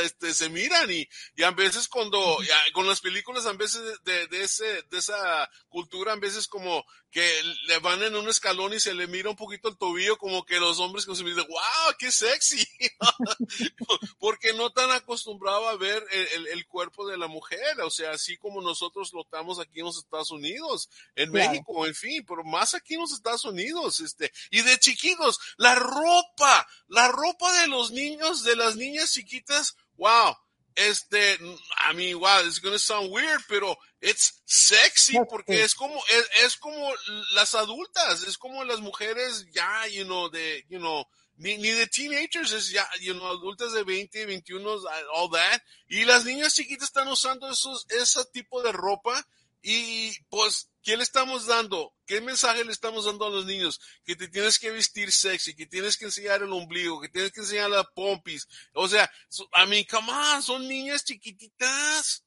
este, 0.03 0.33
se 0.33 0.49
miran 0.49 0.91
y, 0.91 1.07
y 1.37 1.43
a 1.43 1.51
veces 1.51 1.87
cuando, 1.87 2.39
con 2.73 2.87
las 2.87 3.03
películas 3.03 3.45
a 3.45 3.53
veces 3.53 3.83
de, 4.05 4.27
de 4.29 4.43
ese, 4.43 4.83
de 4.85 4.99
esa 4.99 5.51
cultura 5.77 6.15
a 6.15 6.17
veces 6.17 6.49
como 6.49 6.87
que 7.11 7.29
le 7.67 7.79
van 7.81 8.03
en 8.03 8.17
un 8.17 8.31
escalón 8.31 8.73
y 8.73 8.81
se 8.81 8.95
le 8.95 9.07
mira 9.07 9.29
un 9.29 9.37
poquito 9.37 9.69
el 9.69 9.77
tobillo 9.77 10.17
como 10.17 10.43
que 10.47 10.59
los 10.59 10.81
hombres 10.81 11.05
como 11.05 11.17
se 11.17 11.23
dicen, 11.23 11.45
wow, 11.47 11.95
qué 11.99 12.11
sexy, 12.11 12.67
porque 14.19 14.55
no 14.55 14.71
tan 14.71 14.91
acostumbrado 14.91 15.69
a 15.69 15.77
ver 15.77 16.03
el, 16.11 16.47
el, 16.47 16.67
cuerpo 16.67 17.07
de 17.07 17.19
la 17.19 17.27
mujer, 17.27 17.79
o 17.83 17.91
sea, 17.91 18.13
así 18.13 18.39
como 18.39 18.63
nosotros 18.63 19.13
lo 19.13 19.21
estamos 19.21 19.61
aquí 19.61 19.81
en 19.81 19.85
los 19.85 19.99
Estados 19.99 20.31
Unidos, 20.31 20.89
en 21.15 21.31
México, 21.31 21.87
en 21.87 21.95
fin, 21.95 22.25
pero 22.27 22.43
más 22.43 22.73
aquí 22.73 22.95
en 22.95 23.01
los 23.01 23.13
Estados 23.13 23.45
Unidos, 23.45 24.01
este, 24.01 24.33
y 24.51 24.63
de 24.63 24.79
chiquitos, 24.79 25.39
la 25.59 25.75
ropa, 25.75 26.67
la 26.89 27.09
ropa 27.09 27.53
de 27.61 27.69
los 27.69 27.91
niños, 27.91 28.45
de 28.45 28.57
las 28.57 28.77
niñas 28.77 29.13
chiquitas, 29.13 29.77
wow, 29.99 30.35
este, 30.75 31.35
I 31.35 31.95
mean, 31.95 32.19
wow, 32.19 32.41
it's 32.47 32.61
gonna 32.61 32.79
sound 32.79 33.11
weird, 33.11 33.43
pero 33.47 33.77
it's 34.01 34.43
sexy 34.45 35.17
porque 35.29 35.63
es 35.63 35.75
como, 35.75 35.97
es, 36.09 36.45
es, 36.45 36.57
como 36.57 36.93
las 37.35 37.55
adultas, 37.55 38.23
es 38.23 38.39
como 38.39 38.65
las 38.65 38.81
mujeres 38.81 39.47
ya, 39.53 39.87
you 39.89 40.05
know, 40.05 40.29
de, 40.31 40.65
you 40.69 40.79
know, 40.79 41.07
ni, 41.37 41.57
ni 41.59 41.71
de 41.71 41.87
teenagers, 41.87 42.53
es 42.53 42.71
ya, 42.71 42.89
you 43.01 43.15
know, 43.15 43.27
adultas 43.27 43.73
de 43.73 43.85
20, 43.85 44.27
21, 44.27 44.71
all 45.15 45.31
that, 45.31 45.61
y 45.89 46.05
las 46.05 46.25
niñas 46.25 46.55
chiquitas 46.55 46.89
están 46.89 47.09
usando 47.09 47.51
esos, 47.51 47.87
ese 47.91 48.25
tipo 48.33 48.63
de 48.63 48.73
ropa, 48.73 49.27
y 49.69 50.17
pues, 50.29 50.71
¿qué 50.81 50.97
le 50.97 51.03
estamos 51.03 51.47
dando? 51.47 51.93
¿Qué 52.07 52.21
mensaje 52.21 52.65
le 52.65 52.71
estamos 52.71 53.05
dando 53.05 53.27
a 53.27 53.31
los 53.31 53.47
niños? 53.47 53.81
Que 54.05 54.15
te 54.15 54.29
tienes 54.29 54.61
que 54.61 54.71
vestir 54.71 55.11
sexy, 55.11 55.57
que 55.57 55.67
tienes 55.67 55.97
que 55.97 56.05
enseñar 56.05 56.41
el 56.41 56.53
ombligo, 56.53 57.01
que 57.01 57.09
tienes 57.09 57.33
que 57.33 57.41
enseñar 57.41 57.71
la 57.71 57.83
pompis. 57.83 58.47
O 58.75 58.87
sea, 58.87 59.11
a 59.51 59.67
mí, 59.67 59.85
come 59.85 60.13
on, 60.13 60.41
son 60.41 60.69
niñas 60.69 61.05
chiquititas. 61.05 62.26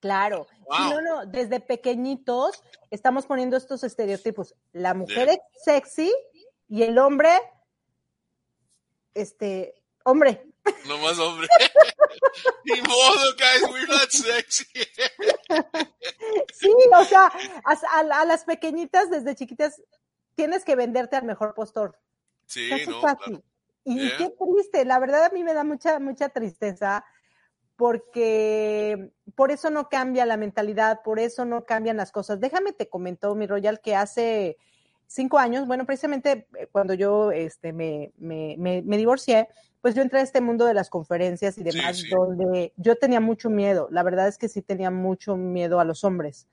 Claro. 0.00 0.46
No, 0.68 1.00
no, 1.00 1.26
desde 1.26 1.60
pequeñitos 1.60 2.62
estamos 2.90 3.26
poniendo 3.26 3.56
estos 3.56 3.84
estereotipos. 3.84 4.54
La 4.72 4.94
mujer 4.94 5.28
es 5.28 5.38
sexy 5.62 6.12
y 6.68 6.82
el 6.82 6.98
hombre, 6.98 7.30
este, 9.14 9.74
hombre. 10.04 10.46
No 10.86 10.98
más 10.98 11.18
hombre. 11.18 11.48
Ni 12.64 12.80
modo, 12.82 13.34
guys, 13.36 13.70
we're 13.70 13.86
not 13.86 14.10
sexy. 14.10 14.64
sí, 16.54 16.70
o 16.92 17.04
sea, 17.04 17.32
a, 17.64 18.24
las 18.24 18.44
pequeñitas 18.44 19.10
desde 19.10 19.34
chiquitas 19.34 19.82
tienes 20.34 20.64
que 20.64 20.76
venderte 20.76 21.16
al 21.16 21.24
mejor 21.24 21.54
postor. 21.54 21.98
Sí, 22.46 22.70
no, 22.88 23.00
fácil. 23.00 23.42
Y 23.84 24.08
qué 24.16 24.30
triste, 24.30 24.84
la 24.84 24.98
verdad 24.98 25.24
a 25.24 25.30
mí 25.30 25.42
me 25.42 25.54
da 25.54 25.64
mucha, 25.64 25.98
mucha 25.98 26.28
tristeza 26.28 27.04
porque 27.80 29.10
por 29.34 29.50
eso 29.50 29.70
no 29.70 29.88
cambia 29.88 30.26
la 30.26 30.36
mentalidad, 30.36 31.00
por 31.02 31.18
eso 31.18 31.46
no 31.46 31.64
cambian 31.64 31.96
las 31.96 32.12
cosas. 32.12 32.38
Déjame 32.38 32.74
te 32.74 32.90
comentó 32.90 33.34
mi 33.34 33.46
Royal 33.46 33.80
que 33.80 33.96
hace 33.96 34.58
cinco 35.06 35.38
años, 35.38 35.66
bueno, 35.66 35.86
precisamente 35.86 36.46
eh, 36.58 36.68
cuando 36.70 36.92
yo 36.92 37.32
este, 37.32 37.72
me, 37.72 38.12
me, 38.18 38.54
me, 38.58 38.96
divorcié, 38.98 39.48
pues 39.80 39.94
yo 39.94 40.02
entré 40.02 40.18
a 40.18 40.22
este 40.22 40.42
mundo 40.42 40.66
de 40.66 40.74
las 40.74 40.90
conferencias 40.90 41.56
y 41.56 41.62
demás, 41.62 42.04
donde 42.10 42.74
yo 42.76 42.96
tenía 42.96 43.18
mucho 43.18 43.48
miedo. 43.48 43.88
La 43.90 44.02
verdad 44.02 44.28
es 44.28 44.36
que 44.36 44.50
sí 44.50 44.60
tenía 44.60 44.90
mucho 44.90 45.38
miedo 45.38 45.80
a 45.80 45.86
los 45.86 46.04
hombres. 46.04 46.48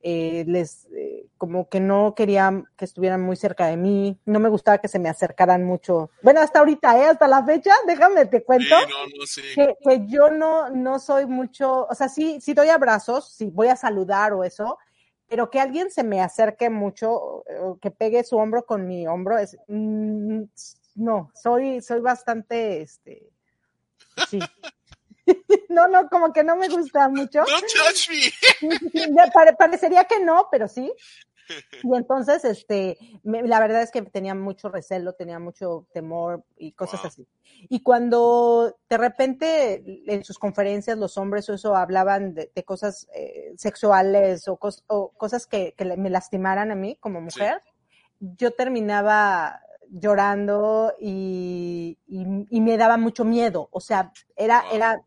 Eh, 0.00 0.44
les, 0.46 0.86
eh, 0.94 1.26
como 1.38 1.68
que 1.68 1.80
no 1.80 2.14
quería 2.14 2.62
que 2.76 2.84
estuvieran 2.84 3.20
muy 3.20 3.34
cerca 3.34 3.66
de 3.66 3.76
mí, 3.76 4.16
no 4.26 4.38
me 4.38 4.48
gustaba 4.48 4.78
que 4.78 4.86
se 4.86 5.00
me 5.00 5.08
acercaran 5.08 5.64
mucho. 5.64 6.10
Bueno, 6.22 6.40
hasta 6.40 6.60
ahorita, 6.60 6.96
¿eh? 6.98 7.06
hasta 7.06 7.26
la 7.26 7.44
fecha, 7.44 7.72
déjame 7.84 8.26
te 8.26 8.44
cuento 8.44 8.76
que, 9.56 9.74
que, 9.82 10.06
yo 10.06 10.30
no, 10.30 10.70
no 10.70 11.00
soy 11.00 11.26
mucho, 11.26 11.84
o 11.86 11.94
sea, 11.96 12.08
sí, 12.08 12.38
sí 12.40 12.54
doy 12.54 12.68
abrazos, 12.68 13.32
sí 13.32 13.50
voy 13.52 13.68
a 13.68 13.76
saludar 13.76 14.32
o 14.34 14.44
eso, 14.44 14.78
pero 15.28 15.50
que 15.50 15.60
alguien 15.60 15.90
se 15.90 16.04
me 16.04 16.20
acerque 16.20 16.70
mucho, 16.70 17.42
que 17.82 17.90
pegue 17.90 18.22
su 18.22 18.36
hombro 18.36 18.64
con 18.64 18.86
mi 18.86 19.08
hombro, 19.08 19.36
es, 19.36 19.56
mm, 19.66 20.42
no, 20.94 21.32
soy, 21.34 21.80
soy 21.82 22.00
bastante, 22.00 22.82
este, 22.82 23.28
sí. 24.28 24.38
no, 25.68 25.88
no, 25.88 26.08
como 26.08 26.32
que 26.32 26.42
no 26.42 26.56
me 26.56 26.68
gusta 26.68 27.08
mucho. 27.08 27.44
parecería 29.58 30.04
que 30.04 30.20
no, 30.20 30.48
pero 30.50 30.68
sí. 30.68 30.92
Y 31.82 31.96
entonces, 31.96 32.44
este, 32.44 32.98
la 33.22 33.60
verdad 33.60 33.82
es 33.82 33.90
que 33.90 34.02
tenía 34.02 34.34
mucho 34.34 34.68
recelo, 34.68 35.14
tenía 35.14 35.38
mucho 35.38 35.86
temor 35.92 36.44
y 36.56 36.72
cosas 36.72 37.04
así. 37.04 37.26
Y 37.68 37.82
cuando 37.82 38.76
de 38.88 38.98
repente 38.98 39.82
en 40.06 40.24
sus 40.24 40.38
conferencias 40.38 40.98
los 40.98 41.16
hombres 41.16 41.48
o 41.48 41.54
eso 41.54 41.74
hablaban 41.74 42.34
de, 42.34 42.50
cosas 42.64 43.08
eh, 43.14 43.54
sexuales 43.56 44.46
o, 44.48 44.58
cosas 44.58 45.46
que, 45.46 45.74
me 45.96 46.10
lastimaran 46.10 46.70
a 46.70 46.74
mí 46.74 46.96
como 47.00 47.20
mujer, 47.20 47.62
yo 48.20 48.50
terminaba 48.52 49.62
llorando 49.90 50.92
y, 51.00 51.98
y, 52.06 52.26
y 52.50 52.60
me 52.60 52.76
daba 52.76 52.98
mucho 52.98 53.24
miedo, 53.24 53.68
o 53.72 53.80
sea, 53.80 54.12
era, 54.36 54.62
Wow. 54.64 54.74
era 54.74 55.00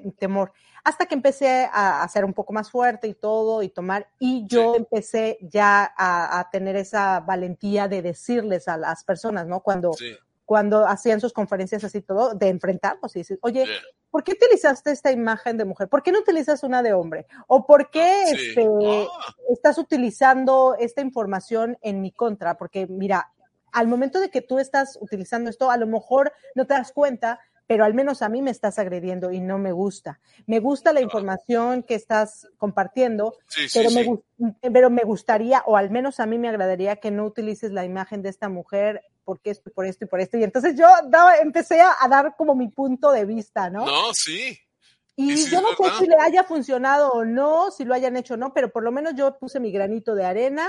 temor. 0.00 0.52
Hasta 0.84 1.06
que 1.06 1.14
empecé 1.14 1.68
a, 1.72 2.02
a 2.02 2.08
ser 2.08 2.24
un 2.24 2.32
poco 2.34 2.52
más 2.52 2.70
fuerte 2.70 3.08
y 3.08 3.14
todo, 3.14 3.62
y 3.62 3.68
tomar, 3.68 4.08
y 4.18 4.46
yo 4.46 4.74
empecé 4.76 5.38
ya 5.40 5.92
a, 5.96 6.38
a 6.40 6.50
tener 6.50 6.76
esa 6.76 7.20
valentía 7.20 7.88
de 7.88 8.02
decirles 8.02 8.68
a 8.68 8.76
las 8.76 9.04
personas, 9.04 9.46
¿no? 9.46 9.60
Cuando, 9.60 9.92
Sí. 9.94 10.14
cuando 10.44 10.86
hacían 10.86 11.20
sus 11.20 11.32
conferencias 11.32 11.84
así 11.84 12.02
todo, 12.02 12.34
de 12.34 12.48
enfrentarnos 12.48 13.14
y 13.16 13.20
decir, 13.20 13.38
oye. 13.42 13.66
¿por 14.10 14.22
qué 14.22 14.30
utilizaste 14.30 14.92
esta 14.92 15.10
imagen 15.10 15.56
de 15.56 15.64
mujer? 15.64 15.88
¿Por 15.88 16.00
qué 16.04 16.12
no 16.12 16.20
utilizas 16.20 16.62
una 16.62 16.84
de 16.84 16.92
hombre? 16.92 17.26
¿O 17.48 17.66
por 17.66 17.90
qué 17.90 18.26
Sí. 18.26 18.36
este, 18.50 18.68
Ah, 18.86 19.34
estás 19.50 19.76
utilizando 19.76 20.76
esta 20.78 21.00
información 21.00 21.76
en 21.82 22.00
mi 22.00 22.12
contra? 22.12 22.56
Porque 22.56 22.86
mira, 22.86 23.32
al 23.72 23.88
momento 23.88 24.20
de 24.20 24.30
que 24.30 24.40
tú 24.40 24.60
estás 24.60 24.96
utilizando 25.00 25.50
esto, 25.50 25.68
a 25.68 25.76
lo 25.76 25.88
mejor 25.88 26.32
no 26.54 26.64
te 26.64 26.74
das 26.74 26.92
cuenta, 26.92 27.40
pero 27.66 27.84
al 27.84 27.94
menos 27.94 28.22
a 28.22 28.28
mí 28.28 28.42
me 28.42 28.50
estás 28.50 28.78
agrediendo 28.78 29.30
y 29.32 29.40
no 29.40 29.58
me 29.58 29.72
gusta. 29.72 30.20
Me 30.46 30.58
gusta 30.60 30.92
la 30.92 31.00
información 31.00 31.82
que 31.82 31.94
estás 31.94 32.46
compartiendo, 32.58 33.36
sí, 33.46 33.68
sí, 33.68 33.78
pero, 33.78 33.90
me, 33.90 34.04
sí. 34.04 34.68
pero 34.72 34.90
me 34.90 35.02
gustaría, 35.02 35.62
o 35.66 35.76
al 35.76 35.90
menos 35.90 36.20
a 36.20 36.26
mí 36.26 36.38
me 36.38 36.48
agradaría 36.48 36.96
que 36.96 37.10
no 37.10 37.24
utilices 37.24 37.72
la 37.72 37.84
imagen 37.84 38.22
de 38.22 38.28
esta 38.28 38.48
mujer 38.48 39.02
porque 39.24 39.50
esto 39.50 39.70
y 39.70 39.72
por 39.72 39.86
esto 39.86 40.04
y 40.04 40.08
por 40.08 40.20
esto. 40.20 40.36
Y 40.36 40.44
entonces 40.44 40.76
yo 40.76 40.86
daba- 41.08 41.38
empecé 41.38 41.80
a, 41.80 41.92
a 41.98 42.08
dar 42.08 42.34
como 42.36 42.54
mi 42.54 42.68
punto 42.68 43.10
de 43.10 43.24
vista, 43.24 43.70
¿no? 43.70 43.86
No, 43.86 44.12
sí. 44.12 44.58
Y 45.16 45.46
yo 45.46 45.60
no 45.62 45.68
sé 45.68 45.98
si 46.00 46.06
le 46.06 46.16
haya 46.16 46.42
funcionado 46.42 47.12
o 47.12 47.24
no, 47.24 47.70
si 47.70 47.84
lo 47.84 47.94
hayan 47.94 48.16
hecho 48.16 48.34
o 48.34 48.36
no, 48.36 48.52
pero 48.52 48.70
por 48.70 48.82
lo 48.82 48.90
menos 48.90 49.14
yo 49.14 49.38
puse 49.38 49.60
mi 49.60 49.70
granito 49.70 50.14
de 50.16 50.24
arena 50.24 50.68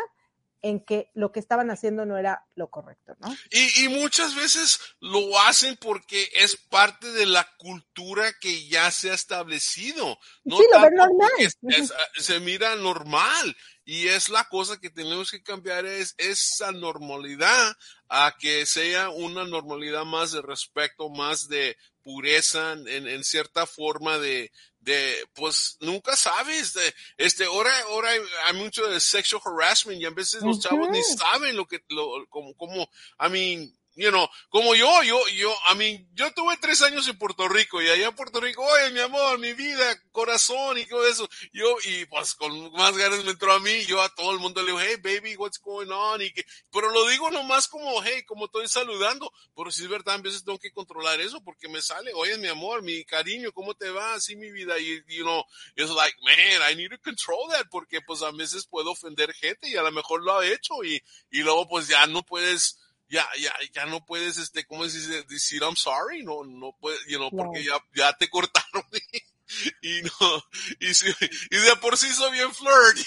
en 0.67 0.79
que 0.83 1.11
lo 1.13 1.31
que 1.31 1.39
estaban 1.39 1.69
haciendo 1.69 2.05
no 2.05 2.17
era 2.17 2.43
lo 2.55 2.69
correcto, 2.69 3.15
¿no? 3.19 3.35
Y, 3.51 3.85
y 3.85 3.89
muchas 3.89 4.35
veces 4.35 4.79
lo 4.99 5.39
hacen 5.41 5.77
porque 5.77 6.29
es 6.33 6.55
parte 6.57 7.11
de 7.11 7.25
la 7.27 7.47
cultura 7.57 8.33
que 8.41 8.67
ya 8.67 8.89
se 8.89 9.11
ha 9.11 9.13
establecido. 9.13 10.17
No 10.43 10.57
Sí, 10.57 10.65
lo 10.73 10.81
ven 10.81 10.95
normal. 10.95 11.29
es- 11.37 11.57
es- 11.61 11.93
se 12.17 12.39
mira 12.39 12.75
normal. 12.75 13.55
Y 13.87 14.07
es 14.07 14.29
la 14.29 14.45
cosa 14.49 14.79
que 14.79 14.89
tenemos 14.89 15.29
que 15.29 15.43
cambiar, 15.43 15.85
es 15.85 16.15
esa 16.17 16.71
normalidad 16.71 17.75
a 18.09 18.35
que 18.39 18.65
sea 18.65 19.09
una 19.09 19.45
normalidad 19.45 20.03
más 20.05 20.31
de 20.31 20.41
respeto, 20.41 21.09
más 21.09 21.47
de 21.47 21.77
pureza, 22.01 22.73
en, 22.73 23.07
en 23.07 23.23
cierta 23.23 23.67
forma 23.67 24.17
de, 24.17 24.51
de, 24.85 25.27
pues 25.33 25.77
nunca 25.81 26.15
sabes, 26.15 26.73
de, 26.73 26.93
este, 27.17 27.45
ahora, 27.45 27.71
ahora 27.89 28.11
hay, 28.11 28.19
hay 28.45 28.53
mucho 28.53 28.85
de 28.87 28.99
sexual 28.99 29.41
harassment 29.43 29.99
y 29.99 30.05
a 30.05 30.11
veces 30.11 30.43
los 30.43 30.59
chavos 30.59 30.89
ni 30.89 31.01
saben 31.03 31.55
lo 31.55 31.65
que, 31.65 31.83
lo, 31.89 32.25
como, 32.29 32.55
como, 32.55 32.83
I 33.19 33.29
mean, 33.29 33.77
you 33.95 34.09
know, 34.11 34.27
como 34.49 34.75
yo, 34.75 35.03
yo, 35.03 35.19
yo, 35.29 35.53
I 35.71 35.75
mean, 35.75 36.07
yo 36.13 36.31
tuve 36.33 36.57
tres 36.57 36.81
años 36.81 37.07
en 37.07 37.17
Puerto 37.17 37.47
Rico 37.47 37.81
y 37.81 37.89
allá 37.89 38.07
en 38.07 38.15
Puerto 38.15 38.39
Rico, 38.39 38.63
oye, 38.63 38.91
mi 38.91 38.99
amor, 38.99 39.39
mi 39.39 39.53
vida, 39.53 39.99
corazón 40.11 40.77
y 40.77 40.85
todo 40.85 41.07
eso. 41.07 41.27
Yo, 41.53 41.77
y 41.85 42.05
pues 42.05 42.35
con 42.35 42.71
más 42.73 42.95
ganas 42.97 43.23
me 43.23 43.31
entró 43.31 43.53
a 43.53 43.59
mí, 43.59 43.85
yo 43.85 44.01
a 44.01 44.09
todo 44.09 44.31
el 44.31 44.39
mundo 44.39 44.61
le 44.61 44.67
digo, 44.67 44.79
hey, 44.79 44.95
baby, 45.01 45.35
what's 45.35 45.59
going 45.59 45.89
on? 45.89 46.21
Y 46.21 46.31
que, 46.31 46.45
pero 46.71 46.89
lo 46.89 47.07
digo 47.07 47.31
nomás 47.31 47.67
como, 47.67 48.01
hey, 48.03 48.23
como 48.25 48.45
estoy 48.45 48.67
saludando, 48.67 49.31
pero 49.55 49.71
si 49.71 49.83
es 49.83 49.89
verdad, 49.89 50.15
a 50.15 50.17
veces 50.19 50.43
tengo 50.43 50.59
que 50.59 50.71
controlar 50.71 51.19
eso 51.21 51.41
porque 51.43 51.67
me 51.67 51.81
sale, 51.81 52.11
oye, 52.13 52.37
mi 52.37 52.47
amor, 52.47 52.81
mi 52.81 53.03
cariño, 53.05 53.51
¿cómo 53.51 53.73
te 53.73 53.89
va? 53.89 54.13
Así 54.13 54.35
mi 54.35 54.51
vida. 54.51 54.77
Y, 54.79 55.03
you 55.07 55.23
know, 55.23 55.43
it's 55.75 55.91
like, 55.91 56.15
man, 56.23 56.61
I 56.69 56.75
need 56.75 56.89
to 56.89 56.99
control 56.99 57.49
that 57.49 57.67
porque 57.69 58.01
pues 58.01 58.21
a 58.21 58.31
veces 58.31 58.65
puedo 58.65 58.91
ofender 58.91 59.33
gente 59.33 59.69
y 59.69 59.75
a 59.77 59.83
lo 59.83 59.91
mejor 59.91 60.23
lo 60.23 60.37
ha 60.37 60.45
hecho 60.45 60.83
y, 60.83 61.01
y 61.31 61.39
luego 61.41 61.67
pues 61.67 61.87
ya 61.87 62.05
no 62.07 62.23
puedes, 62.23 62.77
ya, 63.09 63.27
ya, 63.39 63.53
ya 63.73 63.85
no 63.85 64.05
puedes, 64.05 64.37
este, 64.37 64.65
¿cómo 64.65 64.87
se 64.89 64.97
dice? 64.97 65.23
Decir 65.23 65.61
I'm 65.63 65.75
sorry, 65.75 66.23
no, 66.23 66.43
no 66.43 66.75
puedes, 66.79 66.99
you 67.07 67.17
know, 67.17 67.29
porque 67.45 67.63
ya, 67.63 67.77
ya 67.93 68.13
te 68.17 68.29
cortaron 68.29 68.83
y, 69.81 69.99
y 69.99 70.01
no, 70.03 70.43
y, 70.79 70.93
si- 70.93 71.07
y 71.51 71.57
de 71.57 71.75
por 71.81 71.97
sí 71.97 72.11
soy 72.13 72.31
bien 72.33 72.53
flirt. 72.53 72.97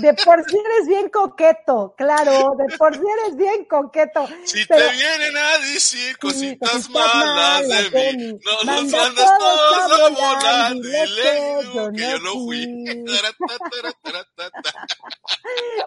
De 0.00 0.12
por 0.14 0.42
sí 0.44 0.58
eres 0.58 0.88
bien 0.88 1.08
coqueto, 1.08 1.94
claro, 1.96 2.54
de 2.58 2.76
por 2.76 2.94
sí 2.94 3.00
eres 3.22 3.36
bien 3.36 3.64
coqueto. 3.66 4.26
Si 4.44 4.64
Pero- 4.66 4.88
te 4.88 4.92
vienen 4.96 5.36
a 5.36 5.58
decir 5.58 6.18
cositas 6.18 6.70
cositas 6.70 6.90
malas 6.90 7.62
malas 7.66 7.90
de 7.92 8.12
mí, 8.12 8.16
mí, 8.16 8.38
no 8.44 8.52
los 8.52 8.64
manda 8.64 8.98
mandas 8.98 9.38
todos 9.38 9.92
a 9.92 10.08
volar, 10.10 10.72
dile 10.74 11.22
que 11.22 11.60
yo 11.74 11.92
que 11.92 12.02
no 12.02 12.10
yo 12.10 12.18
no 12.18 12.32
fui. 12.44 12.66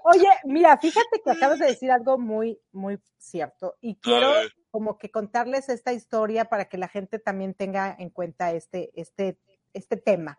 Oye, 0.04 0.30
mira, 0.46 0.78
fíjate 0.78 1.22
que 1.24 1.32
acabas 1.32 1.60
de 1.60 1.66
decir 1.68 1.92
algo 1.92 2.18
muy, 2.18 2.60
muy 2.72 3.00
cierto. 3.18 3.76
Y 3.82 3.96
quiero 3.98 4.34
como 4.72 4.98
que 4.98 5.12
contarles 5.12 5.68
esta 5.70 5.92
historia 5.94 6.46
para 6.46 6.66
que 6.70 6.78
la 6.78 6.88
gente 6.88 7.20
también 7.20 7.54
tenga 7.54 7.96
en 8.00 8.10
cuenta 8.10 8.52
este, 8.54 8.92
este, 8.96 9.38
este 9.74 9.98
tema. 9.98 10.38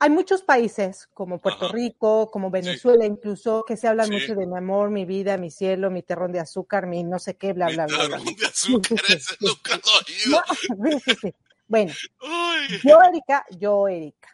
Hay 0.00 0.10
muchos 0.10 0.42
países, 0.42 1.08
como 1.12 1.38
Puerto 1.38 1.66
Ajá. 1.66 1.74
Rico, 1.74 2.30
como 2.30 2.50
Venezuela 2.50 3.04
incluso, 3.04 3.64
que 3.66 3.76
se 3.76 3.88
hablan 3.88 4.06
Sí. 4.06 4.12
mucho 4.12 4.34
de 4.36 4.46
mi 4.46 4.56
amor, 4.56 4.90
mi 4.90 5.04
vida, 5.04 5.36
mi 5.38 5.50
cielo, 5.50 5.90
mi 5.90 6.02
terrón 6.02 6.30
de 6.30 6.38
azúcar, 6.40 6.86
mi 6.86 7.02
no 7.02 7.18
sé 7.18 7.36
qué, 7.36 7.52
bla, 7.52 7.66
Mi 7.68 7.74
bla, 7.74 7.86
bla. 7.86 7.96
bla. 8.06 8.18
terrón 8.18 8.34
de 8.36 8.46
azúcar, 8.46 9.00
ese 9.08 9.36
nunca 9.40 9.76
lo 9.76 9.82
he 10.06 10.28
oído. 10.28 10.42
No. 11.70 11.76
Bueno, 11.76 11.92
yo, 12.82 12.98
Erika, 13.02 13.44
yo, 13.58 13.88
Erika. 13.88 14.30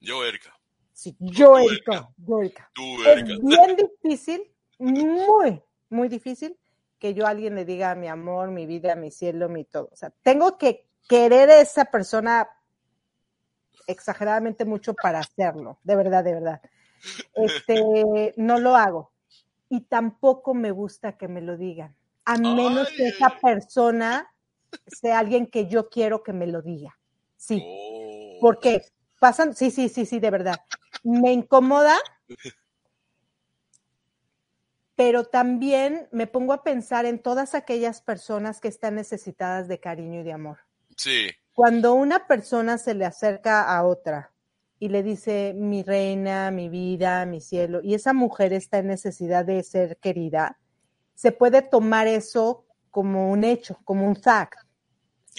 Yo, 0.00 0.24
Erika. 0.24 0.58
Sí, 0.92 1.14
yo, 1.18 1.52
tú, 1.54 1.58
Erika, 1.58 1.92
Erika. 1.92 2.10
yo, 2.26 2.40
Erika. 2.40 2.70
Tú, 2.74 3.02
Es 3.04 3.24
bien 3.42 3.76
difícil, 3.76 4.54
muy, 4.78 5.62
muy 5.90 6.08
difícil 6.08 6.56
que 6.98 7.12
yo 7.12 7.26
a 7.26 7.30
alguien 7.30 7.54
le 7.56 7.64
diga 7.66 7.94
mi 7.94 8.08
amor, 8.08 8.50
mi 8.50 8.64
vida, 8.66 8.94
mi 8.96 9.10
cielo, 9.10 9.48
mi 9.50 9.64
todo. 9.64 9.90
O 9.92 9.96
sea, 9.96 10.10
tengo 10.22 10.56
que 10.56 10.88
querer 11.08 11.50
a 11.50 11.60
esa 11.60 11.84
persona 11.86 12.48
exageradamente 13.88 14.64
mucho 14.64 14.94
para 14.94 15.20
hacerlo, 15.20 15.78
de 15.82 15.96
verdad, 15.96 16.22
de 16.22 16.34
verdad. 16.34 16.60
Este, 17.34 18.34
no 18.36 18.58
lo 18.58 18.76
hago. 18.76 19.10
Y 19.68 19.80
tampoco 19.80 20.54
me 20.54 20.70
gusta 20.70 21.16
que 21.18 21.28
me 21.28 21.40
lo 21.40 21.56
digan, 21.56 21.94
a 22.24 22.38
menos 22.38 22.88
que 22.96 23.08
esa 23.08 23.30
persona 23.40 24.32
sea 24.86 25.18
alguien 25.18 25.46
que 25.46 25.66
yo 25.66 25.88
quiero 25.88 26.22
que 26.22 26.32
me 26.32 26.46
lo 26.46 26.62
diga. 26.62 26.98
Sí. 27.36 27.62
Oh. 27.64 28.38
Porque 28.40 28.82
pasan, 29.18 29.54
sí, 29.54 29.70
sí, 29.70 29.88
sí, 29.88 30.06
sí, 30.06 30.20
de 30.20 30.30
verdad. 30.30 30.56
Me 31.02 31.32
incomoda, 31.32 31.96
pero 34.94 35.24
también 35.24 36.08
me 36.12 36.26
pongo 36.26 36.52
a 36.52 36.62
pensar 36.62 37.06
en 37.06 37.18
todas 37.18 37.54
aquellas 37.54 38.02
personas 38.02 38.60
que 38.60 38.68
están 38.68 38.94
necesitadas 38.94 39.68
de 39.68 39.80
cariño 39.80 40.20
y 40.20 40.24
de 40.24 40.32
amor. 40.32 40.58
Sí. 40.96 41.28
Cuando 41.58 41.94
una 41.94 42.28
persona 42.28 42.78
se 42.78 42.94
le 42.94 43.04
acerca 43.04 43.62
a 43.76 43.84
otra 43.84 44.30
y 44.78 44.90
le 44.90 45.02
dice 45.02 45.54
mi 45.56 45.82
reina, 45.82 46.52
mi 46.52 46.68
vida, 46.68 47.26
mi 47.26 47.40
cielo, 47.40 47.80
y 47.82 47.94
esa 47.94 48.12
mujer 48.12 48.52
está 48.52 48.78
en 48.78 48.86
necesidad 48.86 49.44
de 49.44 49.64
ser 49.64 49.96
querida, 49.96 50.56
se 51.16 51.32
puede 51.32 51.62
tomar 51.62 52.06
eso 52.06 52.64
como 52.92 53.32
un 53.32 53.42
hecho, 53.42 53.76
como 53.82 54.06
un 54.06 54.14
fact, 54.14 54.60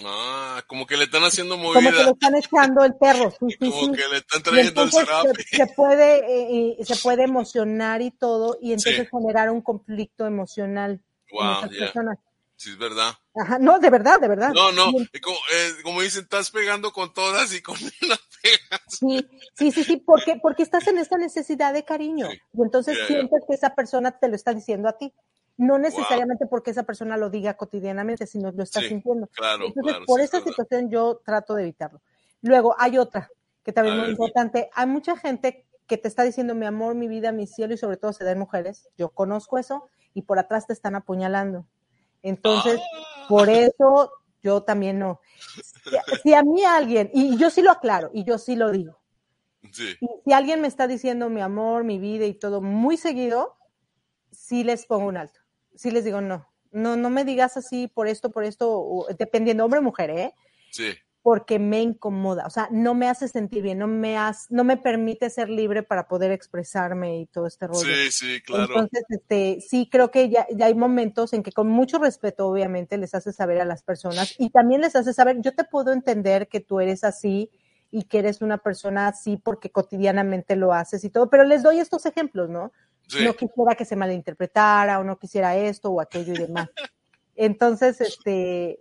Ah, 0.03 0.61
como 0.67 0.85
que 0.85 0.97
le 0.97 1.05
están 1.05 1.23
haciendo 1.23 1.55
como 1.55 1.71
que 1.71 1.81
le 1.81 1.91
movida. 1.91 2.11
están 2.11 2.35
echando 2.35 2.83
el 2.83 2.95
perro. 2.95 3.31
Sí, 3.31 3.47
sí, 3.51 3.57
Como 3.69 3.85
sí. 3.85 3.91
que 4.01 4.07
le 4.09 4.17
están 4.17 4.43
trayendo 4.43 4.83
el 4.83 4.91
zarape. 4.91 5.43
se, 5.43 5.57
se 5.57 5.67
puede 5.67 6.71
eh, 6.79 6.85
se 6.85 6.95
puede 6.97 7.23
emocionar 7.23 8.01
y 8.01 8.11
todo 8.11 8.57
y 8.61 8.73
entonces 8.73 9.09
generar 9.09 9.49
un 9.51 9.61
conflicto 9.61 10.25
emocional 10.25 11.01
en 11.31 11.37
Wow, 11.37 11.51
esas 11.59 11.69
yeah. 11.71 11.79
personas. 11.79 12.17
Sí, 12.59 12.71
es 12.71 12.77
verdad. 12.77 13.13
Ajá, 13.35 13.57
no, 13.57 13.79
de 13.79 13.89
verdad, 13.89 14.19
de 14.19 14.27
verdad. 14.27 14.51
No, 14.53 14.73
no, 14.73 14.91
como, 15.23 15.37
eh, 15.53 15.71
como 15.81 16.01
dicen, 16.01 16.23
estás 16.23 16.51
pegando 16.51 16.91
con 16.91 17.13
todas 17.13 17.53
y 17.53 17.61
con 17.61 17.75
una 18.03 18.17
pegas. 18.43 18.81
Sí, 18.89 19.25
sí, 19.55 19.71
sí, 19.71 19.83
sí, 19.85 19.95
porque, 19.95 20.35
porque 20.41 20.63
estás 20.63 20.85
en 20.87 20.97
esa 20.97 21.17
necesidad 21.17 21.73
de 21.73 21.85
cariño. 21.85 22.29
Sí. 22.29 22.37
Y 22.53 22.61
entonces 22.61 22.97
sientes 23.07 23.43
que 23.47 23.55
esa 23.55 23.75
persona 23.75 24.11
te 24.19 24.27
lo 24.27 24.35
está 24.35 24.53
diciendo 24.53 24.89
a 24.89 24.97
ti. 24.97 25.13
No 25.55 25.77
necesariamente 25.77 26.47
porque 26.47 26.71
esa 26.71 26.83
persona 26.83 27.15
lo 27.15 27.29
diga 27.29 27.55
cotidianamente, 27.55 28.27
sino 28.27 28.51
lo 28.51 28.63
está 28.63 28.81
Sí, 28.81 28.89
sintiendo. 28.89 29.27
Claro, 29.27 29.65
Entonces, 29.67 29.93
claro. 29.93 30.05
por 30.05 30.19
sí, 30.19 30.23
es 30.25 30.29
esa 30.29 30.37
verdad. 30.39 30.51
situación 30.51 30.89
yo 30.89 31.21
trato 31.25 31.55
de 31.55 31.63
evitarlo. 31.63 32.01
Luego, 32.41 32.75
hay 32.77 32.97
otra 32.97 33.29
que 33.63 33.71
también 33.71 33.95
es 33.95 34.01
muy 34.03 34.11
importante. 34.11 34.69
Hay 34.73 34.87
mucha 34.87 35.15
gente 35.15 35.65
que 35.87 35.97
te 35.97 36.09
está 36.09 36.23
diciendo 36.23 36.55
mi 36.55 36.65
amor, 36.65 36.93
mi 36.95 37.07
vida, 37.07 37.31
mi 37.31 37.47
cielo, 37.47 37.73
y 37.73 37.77
sobre 37.77 37.95
todo 37.95 38.11
se 38.11 38.25
den 38.25 38.37
mujeres. 38.37 38.89
Yo 38.97 39.11
conozco 39.11 39.57
eso, 39.57 39.87
y 40.13 40.23
por 40.23 40.39
atrás 40.39 40.67
te 40.67 40.73
están 40.73 40.95
apuñalando. 40.95 41.65
Entonces, 42.23 42.79
Ah. 42.79 43.25
por 43.29 43.49
eso 43.49 44.11
yo 44.41 44.63
también 44.63 44.99
no. 44.99 45.19
Si, 45.83 46.19
si 46.23 46.33
a 46.33 46.43
mí 46.43 46.63
alguien, 46.63 47.09
y 47.13 47.37
yo 47.37 47.49
sí 47.49 47.61
lo 47.61 47.71
aclaro, 47.71 48.09
y 48.13 48.23
yo 48.23 48.37
sí 48.37 48.55
lo 48.55 48.71
digo, 48.71 48.99
Sí. 49.71 49.95
y 49.99 50.07
si 50.25 50.33
alguien 50.33 50.61
me 50.61 50.67
está 50.67 50.87
diciendo 50.87 51.29
mi 51.29 51.41
amor, 51.41 51.83
mi 51.83 51.99
vida 51.99 52.25
y 52.25 52.33
todo 52.33 52.61
muy 52.61 52.97
seguido, 52.97 53.57
sí 54.31 54.63
les 54.63 54.85
pongo 54.85 55.07
un 55.07 55.17
alto. 55.17 55.39
Sí 55.75 55.91
les 55.91 56.03
digo, 56.05 56.21
no, 56.21 56.47
no, 56.71 56.95
no 56.95 57.09
me 57.09 57.25
digas 57.25 57.57
así 57.57 57.87
por 57.87 58.07
esto, 58.07 58.29
por 58.31 58.43
esto, 58.43 58.69
o- 58.71 59.07
dependiendo 59.17 59.65
hombre 59.65 59.79
o 59.79 59.83
mujer, 59.83 60.09
¿eh? 60.11 60.33
Sí. 60.71 60.93
Porque 61.21 61.59
me 61.59 61.81
incomoda, 61.81 62.45
o 62.45 62.49
sea, 62.49 62.69
no 62.71 62.93
me 62.93 63.09
hace 63.09 63.27
sentir 63.27 63.61
bien, 63.61 63.77
no 63.77 63.87
me 63.87 64.17
hace, 64.17 64.47
no 64.49 64.63
me 64.63 64.77
permite 64.77 65.29
ser 65.29 65.49
libre 65.49 65.83
para 65.83 66.07
poder 66.07 66.31
expresarme 66.31 67.19
y 67.19 67.25
todo 67.25 67.45
este 67.45 67.67
rollo. 67.67 67.81
Sí, 67.81 68.11
sí, 68.11 68.41
claro. 68.41 68.67
Entonces, 68.67 69.03
este, 69.09 69.59
sí 69.59 69.89
creo 69.91 70.11
que 70.11 70.29
ya, 70.29 70.47
ya 70.55 70.67
hay 70.67 70.75
momentos 70.75 71.33
en 71.33 71.43
que 71.43 71.51
con 71.51 71.67
mucho 71.67 71.99
respeto, 71.99 72.47
obviamente, 72.47 72.97
les 72.97 73.13
hace 73.15 73.33
saber 73.33 73.59
a 73.59 73.65
las 73.65 73.83
personas 73.83 74.33
y 74.37 74.49
también 74.49 74.81
les 74.81 74.95
hace 74.95 75.13
saber, 75.13 75.41
yo 75.41 75.53
te 75.53 75.65
puedo 75.65 75.91
entender 75.91 76.47
que 76.47 76.61
tú 76.61 76.79
eres 76.79 77.03
así 77.03 77.51
y 77.91 78.03
que 78.03 78.19
eres 78.19 78.41
una 78.41 78.59
persona 78.59 79.07
así 79.07 79.35
porque 79.35 79.71
cotidianamente 79.71 80.55
lo 80.55 80.73
haces 80.73 81.03
y 81.03 81.09
todo, 81.09 81.29
pero 81.29 81.43
les 81.43 81.63
doy 81.63 81.79
estos 81.79 82.05
ejemplos, 82.05 82.49
¿no? 82.49 82.71
Sí. 83.07 83.25
No 83.25 83.33
quisiera 83.33 83.75
que 83.75 83.85
se 83.85 83.95
malinterpretara 83.95 84.99
o 84.99 85.03
no 85.03 85.17
quisiera 85.17 85.57
esto 85.57 85.89
o 85.89 85.99
aquello 85.99 86.33
y 86.33 86.37
demás. 86.37 86.69
Entonces, 87.35 87.99
este, 88.01 88.79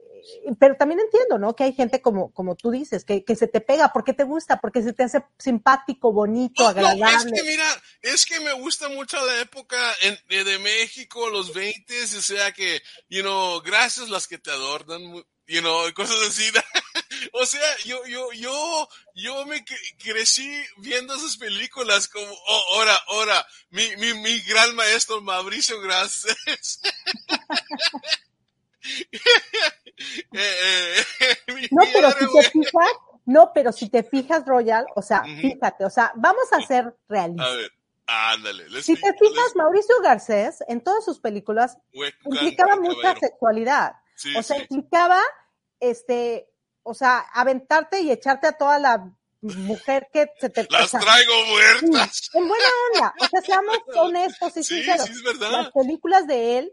pero 0.58 0.76
también 0.76 1.00
entiendo, 1.00 1.38
¿no? 1.38 1.54
Que 1.56 1.64
hay 1.64 1.72
gente 1.72 2.00
como, 2.02 2.32
como 2.32 2.54
tú 2.56 2.70
dices, 2.70 3.04
que, 3.04 3.24
que 3.24 3.36
se 3.36 3.48
te 3.48 3.60
pega 3.60 3.92
porque 3.92 4.12
te 4.12 4.24
gusta, 4.24 4.60
porque 4.60 4.82
se 4.82 4.92
te 4.92 5.04
hace 5.04 5.22
simpático, 5.38 6.12
bonito, 6.12 6.62
No, 6.62 6.68
agradable. 6.68 7.00
no, 7.00 7.10
es 7.36 7.42
que 7.42 7.48
mira, 7.48 7.82
es 8.02 8.26
que 8.26 8.40
me 8.40 8.52
gusta 8.54 8.88
mucho 8.88 9.24
la 9.24 9.40
época 9.40 9.76
en- 10.02 10.18
de, 10.28 10.44
de 10.44 10.58
México, 10.58 11.28
los 11.30 11.52
20, 11.54 12.02
o 12.04 12.06
sea 12.22 12.52
que, 12.52 12.82
you 13.08 13.22
know, 13.22 13.60
gracias 13.62 14.08
las 14.08 14.26
que 14.26 14.38
te 14.38 14.50
adornan, 14.50 15.00
you 15.46 15.60
know, 15.60 15.92
cosas 15.94 16.18
así. 16.28 16.44
o 17.32 17.46
sea, 17.46 17.62
yo, 17.84 18.04
yo, 18.06 18.30
yo, 18.32 18.88
yo 19.14 19.46
me 19.46 19.64
cre- 19.64 19.96
crecí 20.02 20.50
viendo 20.78 21.14
esas 21.14 21.36
películas 21.38 22.06
como, 22.08 22.30
oh, 22.30 22.74
ahora, 22.74 22.94
ahora, 23.08 23.46
mi, 23.70 23.96
mi, 23.96 24.12
mi 24.14 24.40
gran 24.40 24.74
maestro 24.74 25.20
Mauricio 25.22 25.80
Gracias. 25.80 26.36
Eh, 30.32 30.94
eh, 31.20 31.68
No, 31.72 31.82
pero 31.92 32.10
si 32.12 32.26
te 32.32 32.50
fijas, 32.50 32.90
no, 33.26 33.52
pero 33.52 33.72
si 33.72 33.88
te 33.90 34.02
fijas, 34.04 34.44
Royal, 34.46 34.86
o 34.94 35.02
sea, 35.02 35.24
fíjate, 35.24 35.84
o 35.84 35.90
sea, 35.90 36.12
vamos 36.14 36.52
a 36.52 36.60
ser 36.62 36.84
A 36.86 36.94
realistas. 37.08 37.56
ver, 37.56 37.72
ándale. 38.06 38.82
Si 38.82 38.94
te 38.94 39.12
fijas, 39.14 39.56
Mauricio 39.56 40.00
Garcés, 40.02 40.58
en 40.68 40.82
todas 40.82 41.04
sus 41.04 41.18
películas, 41.18 41.78
implicaba 42.24 42.70
caballero. 42.76 42.94
mucha 42.96 43.16
sexualidad. 43.18 43.92
Sí, 44.14 44.36
O 44.36 44.42
sea, 44.42 44.56
sí. 44.56 44.66
implicaba, 44.70 45.20
este, 45.80 46.48
o 46.84 46.94
sea, 46.94 47.18
aventarte 47.32 48.00
y 48.00 48.10
echarte 48.12 48.46
a 48.46 48.52
toda 48.52 48.78
la 48.78 49.12
mujer 49.40 50.08
que 50.12 50.26
se 50.40 50.48
te... 50.50 50.62
o 50.62 50.66
Las 50.70 50.90
sea, 50.90 51.00
traigo 51.00 51.32
sí, 51.80 51.86
muertas. 51.90 52.30
en 52.34 52.48
buena 52.48 52.64
onda. 52.94 53.14
O 53.20 53.26
sea, 53.26 53.40
seamos 53.42 53.78
honestos 53.96 54.56
y 54.56 54.62
Sí, 54.64 54.76
sinceros. 54.76 55.06
sí, 55.06 55.12
es 55.12 55.22
verdad. 55.22 55.50
Las 55.52 55.70
películas 55.72 56.26
de 56.26 56.58
él 56.58 56.72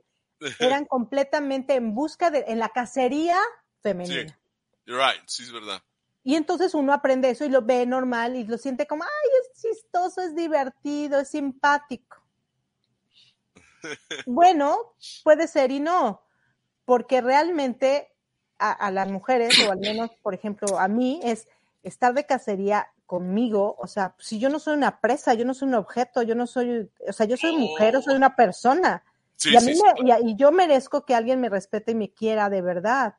eran 0.60 0.86
completamente 0.86 1.76
en 1.76 1.94
busca 1.94 2.32
de, 2.32 2.46
en 2.48 2.60
la 2.60 2.70
cacería 2.70 3.38
femenina. 3.82 4.38
You're 4.86 5.04
right, 5.04 5.22
sí, 5.28 5.44
es 5.44 5.52
verdad. 5.52 5.82
Y 6.24 6.36
entonces 6.36 6.74
uno 6.74 6.92
aprende 6.92 7.30
eso 7.30 7.46
y 7.46 7.50
lo 7.50 7.62
ve 7.62 7.86
normal 7.86 8.36
y 8.36 8.46
lo 8.46 8.58
siente 8.58 8.88
como, 8.88 9.04
ay, 9.04 9.30
es 9.42 9.62
chistoso, 9.62 10.22
es 10.22 10.36
divertido, 10.36 11.20
es 11.20 11.30
simpático. 11.30 12.18
Bueno, 14.26 14.96
puede 15.24 15.48
ser 15.48 15.70
y 15.70 15.80
no, 15.80 16.24
porque 16.86 17.22
realmente 17.22 18.12
a, 18.58 18.72
a 18.72 18.90
las 18.90 19.08
mujeres, 19.08 19.54
o 19.68 19.72
al 19.72 19.78
menos, 19.78 20.10
por 20.24 20.34
ejemplo, 20.34 20.80
a 20.80 20.88
mí, 20.88 21.20
es 21.24 21.48
estar 21.84 22.16
de 22.16 22.26
cacería 22.26 22.92
conmigo, 23.06 23.76
o 23.78 23.88
sea, 23.88 24.16
si 24.18 24.40
yo 24.40 24.50
no 24.50 24.60
soy 24.60 24.76
una 24.76 25.00
presa, 25.00 25.34
yo 25.34 25.46
no 25.46 25.54
soy 25.54 25.68
un 25.68 25.76
objeto, 25.76 26.24
yo 26.24 26.36
no 26.36 26.48
soy, 26.48 26.90
o 27.08 27.14
sea, 27.14 27.26
yo 27.26 27.38
soy 27.38 27.56
mujer 27.56 27.96
o 27.96 28.02
soy 28.02 28.16
una 28.16 28.36
persona. 28.36 29.04
Sí, 29.38 29.52
y, 29.52 29.58
a 29.58 29.62
mí 29.62 29.76
sí. 29.76 29.82
me- 30.04 30.20
y 30.32 30.36
yo 30.36 30.52
merezco 30.52 31.06
que 31.06 31.16
alguien 31.16 31.40
me 31.42 31.50
respete 31.50 31.92
y 31.92 31.96
me 31.96 32.12
quiera 32.12 32.50
de 32.50 32.62
verdad. 32.62 33.16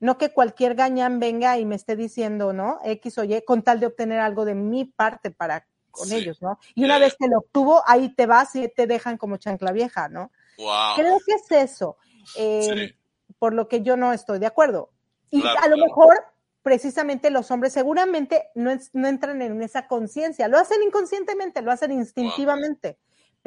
No 0.00 0.16
que 0.16 0.32
cualquier 0.32 0.74
gañán 0.76 1.18
venga 1.18 1.58
y 1.58 1.64
me 1.64 1.74
esté 1.74 1.96
diciendo, 1.96 2.52
¿no? 2.52 2.78
X 2.84 3.18
o 3.18 3.24
Y, 3.24 3.42
con 3.44 3.62
tal 3.62 3.80
de 3.80 3.86
obtener 3.86 4.20
algo 4.20 4.44
de 4.44 4.54
mi 4.54 4.84
parte 4.84 5.30
para 5.32 5.66
con 5.90 6.12
ellos, 6.12 6.40
¿no? 6.40 6.58
Y 6.76 6.84
una 6.84 6.98
Ya, 6.98 7.06
vez 7.06 7.16
que 7.18 7.26
lo 7.26 7.38
obtuvo, 7.38 7.82
ahí 7.86 8.14
te 8.14 8.26
vas 8.26 8.54
y 8.54 8.68
te 8.68 8.86
dejan 8.86 9.16
como 9.18 9.36
chancla 9.38 9.72
vieja, 9.72 10.08
¿no? 10.08 10.30
Wow. 10.56 10.94
Creo 10.94 11.18
que 11.26 11.32
es 11.34 11.50
eso, 11.50 11.96
eh, 12.36 12.94
por 13.40 13.52
lo 13.54 13.66
que 13.66 13.82
yo 13.82 13.96
no 13.96 14.12
estoy 14.12 14.38
de 14.38 14.46
acuerdo. 14.46 14.90
Y 15.32 15.40
Claro, 15.40 15.58
a 15.60 15.68
lo 15.68 15.74
claro. 15.76 15.88
mejor, 15.88 16.24
precisamente 16.62 17.30
los 17.30 17.50
hombres 17.50 17.72
seguramente 17.72 18.44
no, 18.54 18.70
es- 18.70 18.90
no 18.92 19.08
entran 19.08 19.42
en 19.42 19.60
esa 19.62 19.88
conciencia, 19.88 20.46
lo 20.46 20.58
hacen 20.58 20.80
inconscientemente, 20.84 21.62
lo 21.62 21.72
hacen 21.72 21.90
instintivamente. 21.90 22.98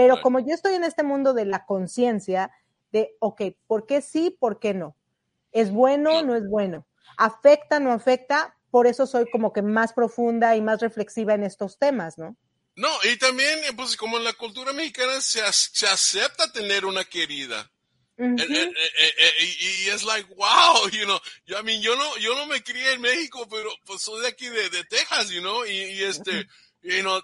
Pero 0.02 0.16
Claro. 0.16 0.24
como 0.24 0.40
yo 0.40 0.56
estoy 0.56 0.74
en 0.74 0.84
este 0.84 1.04
mundo 1.04 1.36
de 1.36 1.46
la 1.46 1.64
conciencia, 1.68 2.50
de, 2.92 3.16
ok, 3.20 3.42
¿por 3.68 3.86
qué 3.86 4.02
sí, 4.02 4.36
por 4.40 4.60
qué 4.60 4.74
no? 4.74 4.96
¿Es 5.52 5.72
bueno, 5.72 6.24
no 6.24 6.36
es 6.36 6.50
bueno? 6.50 6.88
¿Afecta, 7.18 7.80
no 7.80 7.92
afecta? 7.92 8.58
Por 8.72 8.88
eso 8.88 9.06
soy 9.06 9.30
como 9.30 9.54
que 9.54 9.62
más 9.62 9.94
profunda 9.94 10.56
y 10.56 10.62
más 10.62 10.82
reflexiva 10.82 11.36
en 11.36 11.44
estos 11.44 11.78
temas, 11.78 12.18
¿no? 12.18 12.36
No, 12.76 12.90
y 13.04 13.16
también, 13.18 13.60
pues 13.76 13.96
como 13.96 14.18
en 14.18 14.24
la 14.24 14.34
cultura 14.34 14.74
mexicana 14.74 15.22
se, 15.22 15.40
se 15.54 15.86
acepta 15.86 16.52
tener 16.52 16.84
una 16.86 17.04
querida. 17.04 17.70
Ujú. 18.18 18.38
Eh, 18.40 18.48
eh, 18.50 18.74
eh, 18.98 19.14
eh, 19.20 19.58
y, 19.86 19.90
es 19.90 20.04
like, 20.04 20.34
wow, 20.34 20.90
you 20.92 21.06
know, 21.06 21.20
yo, 21.46 21.60
I 21.60 21.64
mean, 21.64 21.84
yo 21.84 21.96
no, 21.96 22.18
yo 22.18 22.34
no 22.34 22.48
me 22.48 22.64
crié 22.64 22.94
en 22.94 23.02
México, 23.02 23.48
pero 23.48 23.70
pues 23.86 24.02
soy 24.02 24.22
de 24.22 24.30
aquí 24.30 24.48
de, 24.48 24.68
de 24.72 24.84
Texas, 24.86 25.30
you 25.30 25.42
know, 25.42 25.64
y, 25.64 25.72
y 25.72 26.04
este, 26.04 26.32
you 26.32 26.38
know, 26.38 26.54
ah, 26.84 27.22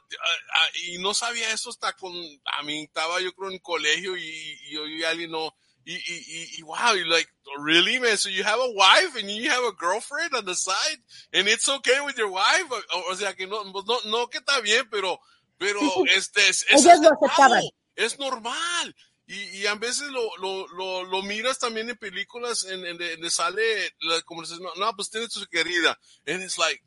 ah, 0.54 0.70
y 0.86 0.98
no 1.00 1.14
sabía 1.14 1.52
eso 1.52 1.70
hasta 1.70 1.94
con, 1.94 2.14
a 2.58 2.64
mí 2.64 2.84
estaba 2.84 3.20
yo 3.22 3.34
creo 3.34 3.52
en 3.52 3.60
colegio 3.60 4.16
y, 4.18 4.24
y 4.24 4.72
yo 4.72 4.86
y 4.88 5.04
alguien 5.04 5.32
no, 5.32 5.56
y, 5.86 5.96
y, 5.96 5.98
y, 5.98 6.60
y 6.60 6.62
wow, 6.64 6.94
like, 7.06 7.30
really, 7.60 7.98
man, 7.98 8.18
so 8.18 8.30
you 8.30 8.44
have 8.44 8.60
a 8.60 8.72
wife 8.72 9.16
and 9.16 9.30
you 9.30 9.50
have 9.50 9.64
a 9.64 9.72
girlfriend 9.72 10.36
on 10.36 10.46
the 10.46 10.54
side 10.54 11.00
and 11.32 11.48
it's 11.48 11.70
okay 11.70 12.02
with 12.06 12.18
your 12.18 12.30
wife, 12.30 12.66
o, 12.94 13.12
o 13.12 13.16
sea 13.16 13.34
que 13.34 13.48
no, 13.48 13.64
pues, 13.72 13.86
no, 13.86 13.98
no 14.06 14.28
que 14.28 14.40
está 14.40 14.60
bien, 14.60 14.88
pero, 14.92 15.20
pero 15.58 15.80
este, 16.14 16.48
es, 16.50 16.66
es 16.70 16.86
aceptaban. 16.86 17.64
es 17.96 18.20
normal. 18.20 18.96
Y, 19.30 19.60
y 19.60 19.66
a 19.66 19.76
veces 19.76 20.08
lo, 20.08 20.38
lo, 20.38 20.68
lo, 20.70 21.04
lo 21.04 21.22
miras 21.22 21.60
también 21.60 21.90
en 21.90 21.98
películas 21.98 22.64
en, 22.64 22.86
en 22.86 22.98
de, 22.98 23.18
de 23.18 23.30
sale 23.30 23.94
la 24.00 24.22
conversación, 24.22 24.64
no, 24.64 24.76
no, 24.76 24.96
pues 24.96 25.10
tienes 25.10 25.32
tu 25.32 25.46
querida. 25.48 25.98
And 26.26 26.42
it's 26.42 26.58
like, 26.58 26.82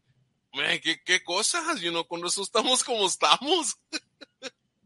man, 0.55 0.79
qué, 0.83 1.03
qué 1.05 1.23
cosas, 1.23 1.81
you 1.81 1.91
know, 1.91 2.07
con 2.07 2.25
eso 2.25 2.43
estamos 2.43 2.83
como 2.85 3.07
estamos. 3.07 3.79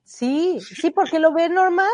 Sí, 0.04 0.60
sí, 0.60 0.90
porque 0.90 1.18
lo 1.18 1.32
ves 1.32 1.50
normal. 1.50 1.88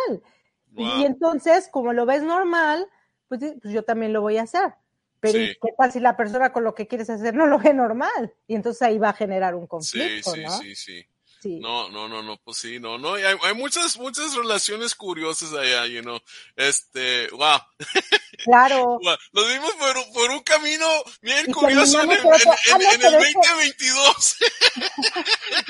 Wow. 0.73 1.01
Y 1.01 1.05
entonces, 1.05 1.69
como 1.71 1.93
lo 1.93 2.07
ves 2.07 2.23
normal, 2.23 2.87
pues, 3.29 3.41
pues 3.63 3.73
yo 3.75 3.83
también 3.85 4.13
lo 4.13 4.21
voy 4.21 4.37
a 4.37 4.43
hacer. 4.43 4.75
Pero 5.21 5.39
¿y 5.39 5.49
Sí. 5.49 5.57
¿qué 5.61 5.69
tal 5.77 5.93
si 5.93 6.01
la 6.01 6.17
persona 6.17 6.53
con 6.53 6.65
lo 6.65 6.75
que 6.75 6.87
quieres 6.87 7.11
hacer 7.11 7.35
no 7.35 7.47
lo 7.47 7.59
ve 7.59 7.75
normal? 7.75 8.35
Y 8.47 8.55
entonces 8.55 8.83
ahí 8.83 8.99
va 8.99 9.11
a 9.11 9.15
generar 9.15 9.55
un 9.55 9.65
Sí, 9.65 9.69
conflicto, 9.69 10.33
sí, 10.33 10.43
¿no? 10.43 10.59
sí, 10.59 10.75
sí. 10.75 11.07
Sí. 11.43 11.59
No, 11.59 11.89
no, 11.89 12.07
no, 12.07 12.23
no, 12.23 12.37
pues 12.45 12.59
sí, 12.59 12.79
no, 12.79 12.99
no, 12.99 13.19
y 13.19 13.23
hay, 13.23 13.35
hay 13.43 13.55
muchas, 13.55 13.97
muchas 13.99 14.35
relaciones 14.35 14.95
curiosas 14.95 15.55
allá, 15.55 15.87
you 15.87 16.03
know, 16.03 16.19
este, 16.55 17.31
wow, 17.31 17.59
Claro. 18.45 18.99
Nos 19.33 19.49
vimos 19.49 19.73
por, 19.75 19.97
un- 19.97 20.13
por 20.13 20.31
un 20.31 20.41
camino 20.41 20.87
bien 21.23 21.53
curioso 21.53 22.01
en 22.03 22.11
otro- 22.11 22.35
en- 22.35 22.49
Ah, 22.51 22.57
no, 22.71 22.77
en 22.77 22.91
el 22.93 22.99
pero 23.01 23.19
es 23.19 23.27
que- 23.27 23.35
2022. 23.35 24.37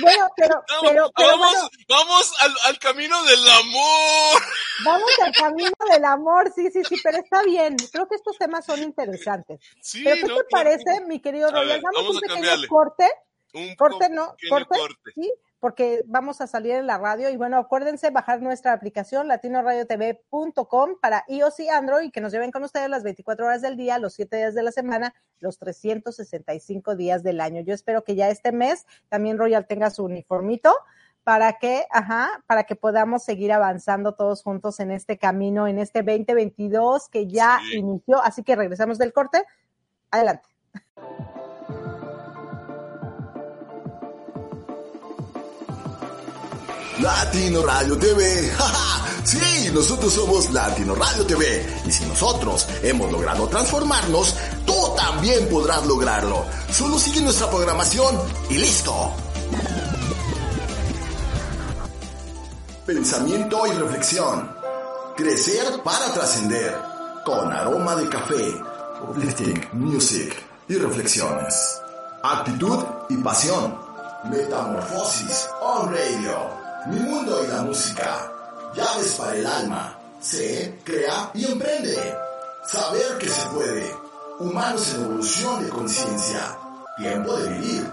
Bueno, 0.01 0.29
pero, 0.37 0.55
Vamos, 0.69 0.91
pero, 0.91 1.11
pero 1.17 1.29
vamos, 1.31 1.53
bueno, 1.53 1.71
vamos 1.89 2.33
al, 2.41 2.55
al 2.65 2.79
camino 2.79 3.23
del 3.25 3.49
amor. 3.49 4.43
vamos 4.85 5.11
al 5.25 5.33
camino 5.35 5.71
del 5.91 6.05
amor, 6.05 6.53
sí, 6.55 6.71
sí, 6.71 6.83
sí, 6.89 6.97
pero 7.03 7.19
está 7.19 7.43
bien. 7.43 7.77
Creo 7.93 8.09
que 8.09 8.17
estos 8.17 8.37
temas 8.39 8.65
son 8.65 8.83
interesantes. 8.83 9.61
Sí, 9.83 10.03
Pero 10.05 10.17
¿qué 10.17 10.33
¿no? 10.33 10.37
te 10.37 10.45
parece, 10.51 11.01
mi 11.07 11.21
querido 11.21 11.51
Royal? 11.51 11.81
Vamos, 11.83 11.97
vamos 12.03 12.15
un 12.17 12.21
pequeño 12.21 12.69
corte. 12.69 13.11
Un 13.53 13.75
Corte, 13.75 14.07
co- 14.09 14.15
¿no? 14.15 14.37
Corte, 14.49 14.79
corte. 14.79 15.11
sí, 15.15 15.33
porque 15.61 16.03
vamos 16.07 16.41
a 16.41 16.47
salir 16.47 16.73
en 16.73 16.87
la 16.87 16.99
radio 16.99 17.29
y 17.31 17.37
bueno, 17.37 17.59
acuérdense 17.59 18.11
bajar 18.11 18.41
nuestra 18.41 18.73
aplicación 18.73 19.29
latinoradiotv.com 19.29 20.97
para 21.01 21.25
iOS 21.29 21.61
y 21.61 21.69
Android 21.69 22.07
y 22.07 22.11
que 22.11 22.21
nos 22.21 22.33
lleven 22.33 22.51
con 22.51 22.65
ustedes 22.65 22.89
las 22.89 23.03
24 23.03 23.47
horas 23.47 23.63
del 23.63 23.77
día, 23.77 23.99
los 23.99 24.15
7 24.15 24.37
días 24.37 24.55
de 24.55 24.63
la 24.63 24.73
semana, 24.73 25.15
los 25.39 25.59
365 25.59 26.97
días 26.97 27.23
del 27.23 27.41
año. 27.41 27.61
Yo 27.63 27.75
espero 27.75 28.03
que 28.05 28.15
ya 28.15 28.31
este 28.31 28.53
mes 28.53 28.87
también 29.09 29.39
Royal 29.39 29.67
tenga 29.67 29.91
su 29.91 30.05
uniformito 30.05 30.75
para 31.23 31.53
que, 31.59 31.85
ajá, 31.91 32.43
para 32.47 32.65
que 32.65 32.75
podamos 32.77 33.23
seguir 33.23 33.53
avanzando 33.53 34.15
todos 34.15 34.43
juntos 34.43 34.81
en 34.81 34.91
este 34.91 35.19
camino, 35.19 35.69
en 35.69 35.79
este 35.79 36.03
2022 36.03 37.09
que 37.11 37.27
ya 37.27 37.59
Sí. 37.71 37.77
inició. 37.79 38.23
Así 38.23 38.43
que 38.43 38.57
regresamos 38.57 38.97
del 38.97 39.13
corte. 39.13 39.45
Adelante. 40.11 40.49
Latino 47.01 47.63
Radio 47.65 47.97
TV. 47.97 48.51
¡Ja, 48.59 48.65
ja! 48.65 49.07
Sí, 49.25 49.71
nosotros 49.73 50.13
somos 50.13 50.51
Latino 50.51 50.95
Radio 50.95 51.25
TV. 51.25 51.67
Y 51.87 51.93
si 51.93 52.05
nosotros 52.05 52.67
hemos 52.83 53.11
logrado 53.11 53.49
transformarnos, 53.49 54.35
tú 54.67 54.75
también 54.97 55.49
podrás 55.49 55.87
lograrlo. 55.87 56.45
Solo 56.71 56.99
sigue 56.99 57.21
nuestra 57.23 57.49
programación 57.51 58.19
y 58.49 58.59
listo. 58.59 59.13
Pensamiento 62.87 63.67
y 63.67 63.71
reflexión. 63.73 64.51
Crecer 65.17 65.83
para 65.83 66.13
trascender. 66.13 66.77
Con 67.25 67.53
aroma 67.53 67.95
de 67.95 68.09
café. 68.09 68.61
Uplifting 69.09 69.69
Music. 69.73 70.35
y 70.69 70.75
reflexiones. 70.77 71.81
Actitud 72.23 72.85
y 73.09 73.17
pasión. 73.17 73.77
Metamorfosis 74.31 75.49
on 75.63 75.91
Radio. 75.91 76.60
Mi 76.87 77.01
mundo 77.01 77.45
y 77.45 77.49
la 77.49 77.63
música. 77.63 78.33
Llaves 78.75 79.15
para 79.17 79.35
el 79.35 79.47
alma. 79.47 79.99
Sé, 80.21 80.79
crea 80.85 81.31
y 81.35 81.45
emprende. 81.45 81.97
Saber 82.67 83.19
que 83.19 83.29
se 83.29 83.47
puede. 83.49 83.95
Humanos 84.39 84.95
en 84.95 85.05
evolución 85.05 85.65
de 85.65 85.69
conciencia. 85.71 86.57
Tiempo 86.97 87.37
de 87.37 87.49
vivir. 87.51 87.91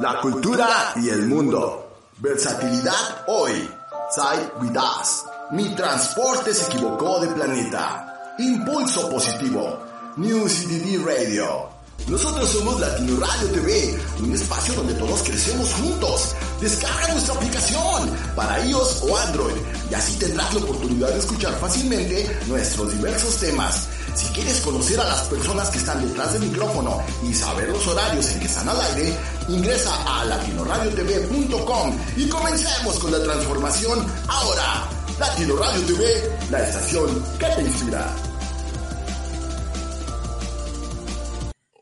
La 0.00 0.20
cultura 0.20 0.92
y 0.96 1.08
el 1.08 1.26
mundo. 1.26 1.88
Versatilidad 2.18 3.24
hoy. 3.26 3.70
Sai 4.14 4.50
Vidas. 4.60 5.24
Mi 5.50 5.74
transporte 5.74 6.52
se 6.52 6.66
equivocó 6.66 7.20
de 7.20 7.28
planeta. 7.28 8.34
Impulso 8.38 9.08
positivo. 9.08 9.78
New 10.16 10.46
CDD 10.46 11.04
Radio. 11.04 11.75
Nosotros 12.08 12.48
somos 12.50 12.80
Latino 12.80 13.18
Radio 13.18 13.48
TV, 13.50 13.98
un 14.20 14.32
espacio 14.32 14.74
donde 14.74 14.94
todos 14.94 15.22
crecemos 15.24 15.72
juntos. 15.74 16.36
Descarga 16.60 17.12
nuestra 17.12 17.34
aplicación 17.34 18.10
para 18.36 18.64
iOS 18.64 19.02
o 19.02 19.16
Android 19.16 19.56
y 19.90 19.94
así 19.94 20.16
tendrás 20.16 20.54
la 20.54 20.60
oportunidad 20.60 21.08
de 21.08 21.18
escuchar 21.18 21.52
fácilmente 21.58 22.38
nuestros 22.46 22.92
diversos 22.92 23.36
temas. 23.38 23.88
Si 24.14 24.26
quieres 24.28 24.60
conocer 24.60 25.00
a 25.00 25.04
las 25.04 25.22
personas 25.22 25.68
que 25.70 25.78
están 25.78 26.00
detrás 26.06 26.32
del 26.32 26.42
micrófono 26.42 27.02
y 27.28 27.34
saber 27.34 27.68
los 27.70 27.86
horarios 27.88 28.30
en 28.30 28.38
que 28.38 28.46
están 28.46 28.68
al 28.68 28.80
aire, 28.80 29.12
ingresa 29.48 29.92
a 30.06 30.24
latinoradiotv.com 30.26 31.98
y 32.16 32.28
comencemos 32.28 32.98
con 33.00 33.10
la 33.12 33.22
transformación 33.22 34.06
ahora. 34.28 34.88
Latino 35.18 35.56
Radio 35.56 35.80
TV, 35.82 36.38
la 36.50 36.62
estación 36.68 37.24
que 37.38 37.46
te 37.46 37.62
inspira. 37.62 38.35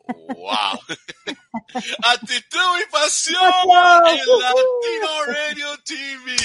Wow. 0.07 0.79
Actitud 2.13 2.79
y 2.87 2.91
pasión 2.91 3.41
en 3.43 4.17
Latino 4.39 5.25
Radio 5.27 5.67
TV. 5.83 6.35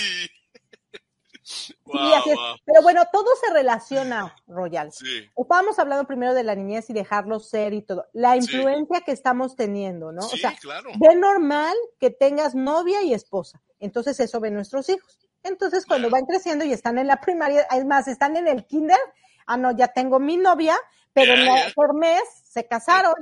Wow, 1.85 1.97
sí, 2.07 2.13
así 2.15 2.31
es. 2.31 2.37
wow. 2.37 2.57
Pero 2.65 2.83
bueno, 2.83 3.03
todo 3.13 3.27
se 3.45 3.53
relaciona, 3.53 4.35
Royal. 4.47 4.93
Sí, 4.93 5.29
Estábamos 5.37 5.79
hablando 5.79 6.07
primero 6.07 6.33
de 6.35 6.45
la 6.45 6.55
niñez 6.55 6.89
y 6.91 6.93
dejarlo 6.93 7.41
ser 7.41 7.73
y 7.75 7.83
todo. 7.83 8.07
La 8.13 8.33
Sí. 8.35 8.39
influencia 8.39 9.01
que 9.01 9.13
estamos 9.13 9.57
teniendo, 9.57 10.13
¿no? 10.13 10.23
sí, 10.23 10.37
o 10.37 10.39
sea, 10.39 10.57
claro. 10.61 10.91
ve 11.01 11.17
normal 11.17 11.75
que 11.99 12.11
tengas 12.11 12.55
novia 12.55 13.03
y 13.03 13.15
esposa. 13.15 13.61
Entonces 13.81 14.21
eso 14.21 14.39
ven 14.41 14.55
nuestros 14.55 14.89
hijos. 14.89 15.19
Entonces 15.43 15.87
cuando 15.87 16.11
van 16.11 16.27
creciendo 16.27 16.65
y 16.65 16.73
están 16.73 16.99
en 16.99 17.07
la 17.09 17.21
primaria, 17.21 17.63
es 17.71 17.85
más, 17.85 18.07
están 18.09 18.37
en 18.37 18.47
el 18.47 18.67
kinder, 18.67 18.99
ah, 19.47 19.57
no, 19.57 19.75
ya 19.77 19.89
tengo 19.89 20.21
mi 20.21 20.37
novia, 20.37 20.77
pero 21.15 21.35
no, 21.37 21.55
por 21.75 21.95
mes 21.95 22.23
se 22.45 22.67
casaron. 22.67 23.15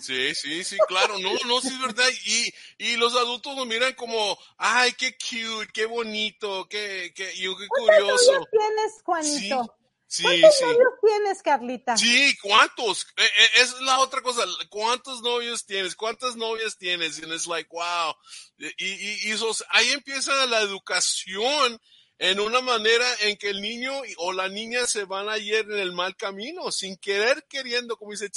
Sí, 0.00 0.34
sí, 0.34 0.64
sí, 0.64 0.76
claro. 0.88 1.18
No, 1.18 1.30
no, 1.46 1.60
sí 1.60 1.68
es 1.68 1.80
verdad. 1.80 2.08
Y, 2.26 2.54
y 2.78 2.96
los 2.96 3.14
adultos 3.14 3.56
lo 3.56 3.64
miran 3.64 3.94
como, 3.94 4.38
ay, 4.56 4.92
qué 4.94 5.16
cute, 5.16 5.70
qué 5.72 5.86
bonito, 5.86 6.66
qué, 6.68 7.12
qué, 7.14 7.32
y 7.34 7.42
yo, 7.42 7.56
qué 7.56 7.66
¿Cuántos 7.68 7.96
curioso. 7.96 8.32
novios 8.32 8.48
tienes, 8.50 9.02
Juanito? 9.04 9.76
Sí, 10.06 10.22
¿Cuántos 10.22 10.54
sí. 10.58 10.64
novios 10.64 10.92
tienes, 11.02 11.42
Carlita? 11.42 11.96
Sí, 11.96 12.36
¿cuántos? 12.42 13.04
Eh, 13.16 13.24
eh, 13.24 13.48
es 13.62 13.80
la 13.80 13.98
otra 14.00 14.20
cosa. 14.20 14.44
¿Cuántos 14.68 15.22
novios 15.22 15.64
tienes? 15.66 15.96
¿Cuántas 15.96 16.36
novias 16.36 16.76
tienes? 16.76 17.18
Y 17.18 17.32
es 17.32 17.46
like, 17.46 17.68
wow. 17.72 18.14
Y, 18.58 18.66
y, 18.86 19.28
y 19.28 19.30
esos- 19.32 19.64
ahí 19.70 19.90
empieza 19.90 20.46
la 20.46 20.60
educación 20.60 21.80
en 22.18 22.40
una 22.40 22.60
manera 22.60 23.04
en 23.22 23.36
que 23.36 23.50
el 23.50 23.60
niño 23.60 23.92
o 24.18 24.32
la 24.32 24.48
niña 24.48 24.86
se 24.86 25.04
van 25.04 25.28
a 25.28 25.38
ir 25.38 25.54
en 25.70 25.78
el 25.78 25.92
mal 25.92 26.16
camino, 26.16 26.70
sin 26.70 26.96
querer 26.96 27.44
queriendo, 27.48 27.96
como 27.96 28.12
dice 28.12 28.30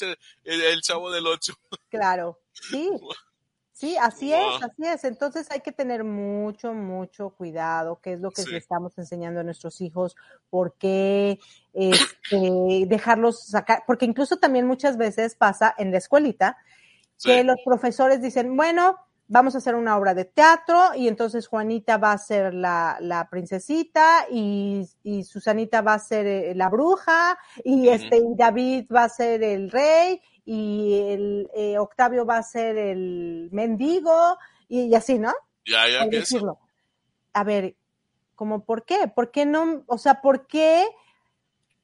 el, 0.43 0.61
el 0.61 0.81
chavo 0.81 1.11
del 1.11 1.27
ocho. 1.27 1.53
Claro, 1.89 2.39
sí. 2.51 2.89
Sí, 3.71 3.95
así 3.97 4.31
Wow. 4.31 4.57
es, 4.57 4.63
así 4.63 4.83
es. 4.85 5.03
Entonces 5.03 5.49
hay 5.51 5.61
que 5.61 5.71
tener 5.71 6.03
mucho, 6.03 6.73
mucho 6.73 7.29
cuidado, 7.29 7.99
qué 8.01 8.13
es 8.13 8.19
lo 8.19 8.31
que 8.31 8.41
Sí. 8.41 8.51
le 8.51 8.57
estamos 8.57 8.97
enseñando 8.97 9.39
a 9.39 9.43
nuestros 9.43 9.79
hijos, 9.81 10.15
por 10.49 10.73
qué 10.77 11.39
este, 11.73 12.05
dejarlos 12.87 13.45
sacar, 13.45 13.83
porque 13.85 14.05
incluso 14.05 14.37
también 14.37 14.65
muchas 14.65 14.97
veces 14.97 15.35
pasa 15.35 15.73
en 15.77 15.91
la 15.91 15.99
escuelita 15.99 16.57
que 17.23 17.37
Sí. 17.39 17.43
los 17.43 17.57
profesores 17.63 18.21
dicen, 18.21 18.57
bueno, 18.57 18.97
vamos 19.27 19.55
a 19.55 19.57
hacer 19.57 19.75
una 19.75 19.97
obra 19.97 20.13
de 20.13 20.25
teatro 20.25 20.95
y 20.95 21.07
entonces 21.07 21.47
Juanita 21.47 21.97
va 21.97 22.13
a 22.13 22.17
ser 22.17 22.53
la, 22.53 22.97
la 23.01 23.29
princesita 23.29 24.25
y, 24.31 24.87
y 25.03 25.23
Susanita 25.23 25.81
va 25.81 25.95
a 25.95 25.99
ser 25.99 26.25
eh, 26.25 26.55
la 26.55 26.69
bruja 26.69 27.37
y 27.63 27.89
este 27.89 28.17
y 28.17 28.35
David 28.37 28.85
va 28.93 29.03
a 29.03 29.09
ser 29.09 29.43
el 29.43 29.69
rey 29.69 30.21
y 30.45 31.01
el 31.09 31.49
eh, 31.55 31.77
Octavio 31.77 32.25
va 32.25 32.37
a 32.37 32.43
ser 32.43 32.77
el 32.77 33.49
mendigo 33.51 34.37
y, 34.69 34.83
y 34.83 34.95
así, 34.95 35.19
¿no? 35.19 35.33
Ya, 35.65 35.87
ya 35.89 36.05
decirlo. 36.07 36.59
A 37.33 37.43
ver, 37.43 37.75
¿cómo 38.35 38.63
por 38.63 38.85
qué? 38.85 39.09
¿Por 39.13 39.31
qué 39.31 39.45
no? 39.45 39.83
O 39.87 39.97
sea, 39.97 40.21
¿por 40.21 40.47
qué 40.47 40.87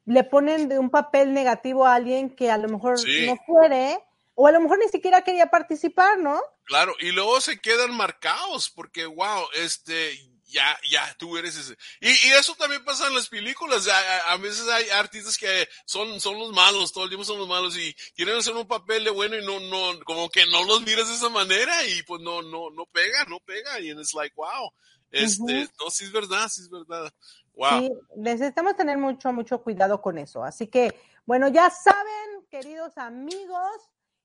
le 0.05 0.23
ponen 0.23 0.69
de 0.69 0.79
un 0.79 0.89
papel 0.89 1.33
negativo 1.33 1.85
a 1.85 1.95
alguien 1.95 2.29
que 2.29 2.51
a 2.51 2.57
lo 2.57 2.69
mejor 2.69 2.99
Sí. 2.99 3.27
no 3.27 3.37
quiere 3.45 3.99
o 4.35 4.47
a 4.47 4.51
lo 4.51 4.59
mejor 4.61 4.79
ni 4.79 4.87
siquiera 4.89 5.21
quería 5.23 5.47
participar, 5.47 6.17
¿no? 6.19 6.41
Claro, 6.65 6.95
y 6.99 7.11
luego 7.11 7.39
se 7.41 7.59
quedan 7.59 7.93
marcados 7.95 8.69
porque, 8.69 9.05
wow, 9.05 9.45
este, 9.55 10.17
ya, 10.45 10.77
ya, 10.89 11.13
tú 11.17 11.37
eres 11.37 11.57
ese. 11.57 11.75
Y, 11.99 12.09
y 12.09 12.31
eso 12.39 12.55
también 12.55 12.85
pasa 12.85 13.07
en 13.07 13.15
las 13.15 13.27
películas. 13.27 13.87
A, 13.87 13.97
a- 13.97 14.31
a 14.33 14.37
veces 14.37 14.67
hay 14.69 14.89
artistas 14.89 15.37
que 15.37 15.67
son, 15.85 16.19
son 16.21 16.39
los 16.39 16.51
malos, 16.53 16.91
todo 16.93 17.03
el 17.05 17.09
tiempo 17.09 17.25
son 17.25 17.39
los 17.39 17.47
malos 17.47 17.77
y 17.77 17.93
quieren 18.15 18.37
hacer 18.37 18.53
un 18.55 18.67
papel 18.67 19.03
de 19.03 19.09
bueno 19.09 19.35
y 19.37 19.45
no, 19.45 19.59
no, 19.59 19.99
como 20.05 20.29
que 20.29 20.45
no 20.45 20.63
los 20.63 20.81
miras 20.83 21.07
de 21.09 21.15
esa 21.15 21.29
manera 21.29 21.85
y 21.87 22.01
pues 22.03 22.21
no, 22.21 22.41
no, 22.41 22.69
no 22.69 22.85
pega, 22.85 23.25
no 23.27 23.39
pega. 23.39 23.79
Y 23.79 23.89
es 23.89 24.13
like, 24.13 24.35
wow, 24.35 24.71
este, 25.11 25.63
Ujú. 25.63 25.71
no, 25.79 25.89
sí 25.89 26.05
es 26.05 26.11
verdad, 26.11 26.47
sí 26.49 26.61
es 26.61 26.69
verdad. 26.69 27.11
Wow. 27.55 27.81
Sí, 27.81 27.91
necesitamos 28.15 28.75
tener 28.75 28.97
mucho, 28.97 29.31
mucho 29.33 29.61
cuidado 29.61 30.01
con 30.01 30.17
eso. 30.17 30.43
Así 30.43 30.67
que, 30.67 30.97
bueno, 31.25 31.47
ya 31.49 31.69
saben, 31.69 32.45
queridos 32.49 32.97
amigos, 32.97 33.71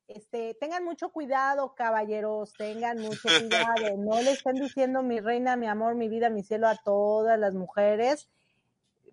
este, 0.09 0.55
tengan 0.55 0.85
mucho 0.85 1.11
cuidado, 1.11 1.75
caballeros, 1.75 2.53
tengan 2.55 2.99
mucho 2.99 3.29
cuidado. 3.29 3.97
No 3.99 4.21
le 4.23 4.33
estén 4.33 4.57
diciendo 4.57 5.03
mi 5.03 5.21
reina, 5.21 5.57
mi 5.57 5.67
amor, 5.67 5.95
mi 5.95 6.09
vida, 6.09 6.31
mi 6.31 6.43
cielo 6.43 6.67
a 6.69 6.77
todas 6.77 7.39
las 7.39 7.55
mujeres, 7.55 8.29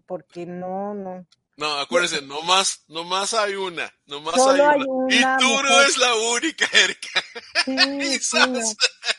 porque 0.05 0.45
no, 0.45 0.93
no. 0.93 1.25
No, 1.57 1.79
acuérdense, 1.79 2.21
no 2.21 2.41
más, 2.41 2.83
no 2.89 3.05
más 3.05 3.33
hay 3.33 3.55
una, 3.55 3.93
no 4.07 4.19
más 4.19 4.35
Solo 4.35 4.67
hay 4.67 4.81
hay 4.81 4.85
una. 4.87 5.37
y 5.39 5.43
tú 5.43 5.63
no 5.63 5.81
es 5.81 5.97
la 5.97 6.15
única, 6.33 6.65
Erika. 6.73 7.09
Sí, 7.65 8.19
sí, 8.19 8.19
Quizás. 8.19 8.49
no. 8.49 8.61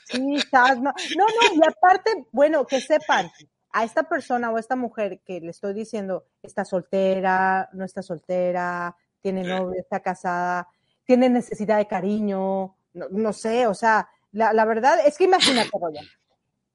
Sí, 0.07 0.21
no. 0.53 0.83
no, 0.83 1.27
no, 1.27 1.55
y 1.55 1.61
aparte, 1.67 2.27
bueno, 2.31 2.65
que 2.67 2.81
sepan, 2.81 3.31
a 3.77 3.85
esta 3.85 4.05
persona 4.05 4.51
o 4.51 4.57
a 4.57 4.61
esta 4.61 4.75
mujer 4.75 5.21
que 5.23 5.39
le 5.41 5.51
estoy 5.51 5.75
diciendo, 5.75 6.25
está 6.43 6.65
soltera, 6.65 7.69
no 7.75 7.85
está 7.85 8.03
soltera, 8.03 8.97
tiene 9.21 9.43
novio, 9.43 9.79
está 9.79 10.01
casada, 10.01 10.69
tiene 11.07 11.29
necesidad 11.29 11.79
de 11.79 11.87
cariño, 11.87 12.77
no, 12.93 13.07
no 13.11 13.33
sé, 13.33 13.67
o 13.67 13.75
sea, 13.75 14.09
la, 14.33 14.53
la 14.53 14.65
verdad 14.65 14.99
es 15.07 15.17
que 15.17 15.25
imagínate, 15.25 15.71
Roya, 15.81 16.03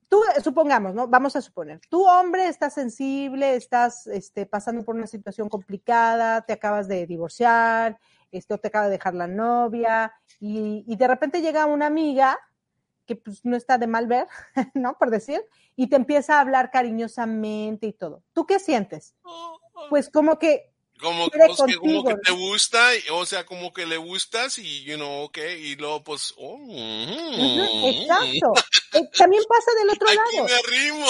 tú, 0.08 0.22
supongamos, 0.44 0.94
¿no? 0.94 1.08
Vamos 1.08 1.36
a 1.36 1.42
suponer, 1.42 1.80
tú 1.90 2.06
hombre 2.06 2.48
estás 2.48 2.74
sensible, 2.74 3.56
estás 3.56 4.08
este, 4.08 4.46
pasando 4.46 4.84
por 4.84 4.96
una 4.96 5.08
situación 5.08 5.50
complicada, 5.50 6.42
te 6.42 6.54
acabas 6.54 6.88
de 6.88 7.06
divorciar, 7.06 8.00
esto 8.32 8.58
te 8.58 8.70
acaba 8.70 8.86
de 8.86 8.92
dejar 8.92 9.14
la 9.14 9.28
novia, 9.28 10.14
y, 10.40 10.84
y 10.88 10.96
de 10.96 11.08
repente 11.08 11.42
llega 11.42 11.66
una 11.66 11.86
amiga 11.86 12.40
que 13.06 13.16
pues 13.16 13.44
no 13.46 13.56
está 13.56 13.78
de 13.78 13.88
mal 13.88 14.08
ver, 14.08 14.28
¿no? 14.74 14.98
Por 14.98 15.10
decir, 15.10 15.42
y 15.76 15.88
te 15.88 15.96
empieza 15.96 16.38
a 16.38 16.42
hablar 16.42 16.72
cariñosamente 16.72 17.88
y 17.88 17.94
todo. 17.94 18.24
¿Tú 18.34 18.46
qué 18.46 18.60
sientes? 18.60 19.16
Pues 19.90 20.10
como 20.10 20.40
que, 20.40 20.71
como, 21.02 21.30
pues, 21.30 21.62
que, 21.68 21.76
como 21.78 22.04
que 22.06 22.16
te 22.18 22.32
gusta, 22.32 22.90
o 23.12 23.26
sea, 23.26 23.46
como 23.46 23.74
que 23.74 23.86
le 23.86 23.98
gustas 23.98 24.58
y, 24.60 24.84
you 24.84 24.96
know, 24.96 25.24
ok, 25.24 25.38
y 25.60 25.76
luego 25.76 26.04
pues, 26.04 26.34
oh, 26.38 26.58
mm, 26.58 27.86
exacto. 27.86 28.54
Eh, 28.94 29.10
también 29.18 29.44
pasa 29.48 29.72
del 29.80 29.90
otro 29.90 30.08
Aquí 30.08 30.18
lado. 30.38 30.48
me. 30.48 31.06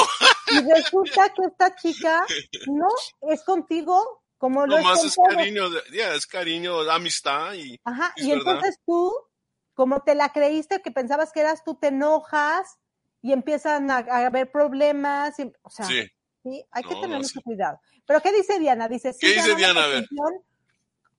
Y 0.48 0.74
resulta 0.74 1.34
que 1.34 1.46
esta 1.46 1.76
chica 1.76 2.26
no 2.68 2.88
es 3.30 3.44
contigo 3.44 4.24
como 4.38 4.66
lo 4.66 4.78
Nomás 4.78 5.00
con 5.00 5.08
es 5.08 5.16
cariño, 5.30 5.64
es 5.92 6.26
cariño, 6.26 6.80
amistad 6.90 7.54
y, 7.54 7.80
Ajá, 7.84 8.14
y 8.18 8.30
verdad. 8.32 8.54
entonces 8.56 8.80
tú, 8.88 9.14
como 9.76 10.02
te 10.02 10.16
la 10.16 10.32
creíste, 10.34 10.82
que 10.82 10.92
pensabas 10.92 11.32
que 11.32 11.42
eras 11.42 11.64
tú, 11.64 11.76
te 11.76 11.88
enojas 11.88 12.78
y 13.22 13.34
empiezan 13.34 13.92
a, 13.92 13.98
a 13.98 14.26
haber 14.26 14.52
problemas. 14.52 15.38
y- 15.40 15.54
o 15.62 15.70
sea, 15.70 15.86
sí. 15.86 16.10
Sí, 16.44 16.66
hay 16.72 16.84
que 16.84 16.96
tener 16.96 17.10
no, 17.12 17.18
mucho 17.18 17.28
sí. 17.30 17.42
cuidado. 17.42 17.80
Pero 18.06 18.20
¿qué 18.22 18.32
dice 18.34 18.60
Diana? 18.60 18.88
Dice, 18.88 19.14
sí, 19.14 19.20
¿Qué 19.28 19.34
dice 19.34 19.56
Diana? 19.56 19.84
A 19.84 19.88
ver. 19.88 20.08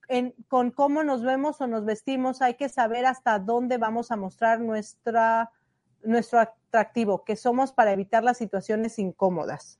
en- 0.08 0.34
con 0.48 0.70
cómo 0.72 1.02
nos 1.04 1.22
vemos 1.22 1.60
o 1.60 1.66
nos 1.66 1.84
vestimos, 1.84 2.42
hay 2.42 2.54
que 2.54 2.68
saber 2.68 3.06
hasta 3.06 3.38
dónde 3.38 3.78
vamos 3.78 4.10
a 4.10 4.16
mostrar 4.16 4.60
nuestra, 4.60 5.50
nuestro 6.02 6.40
atractivo, 6.40 7.24
que 7.24 7.36
somos 7.36 7.72
para 7.72 7.92
evitar 7.92 8.22
las 8.24 8.36
situaciones 8.38 8.98
incómodas. 8.98 9.78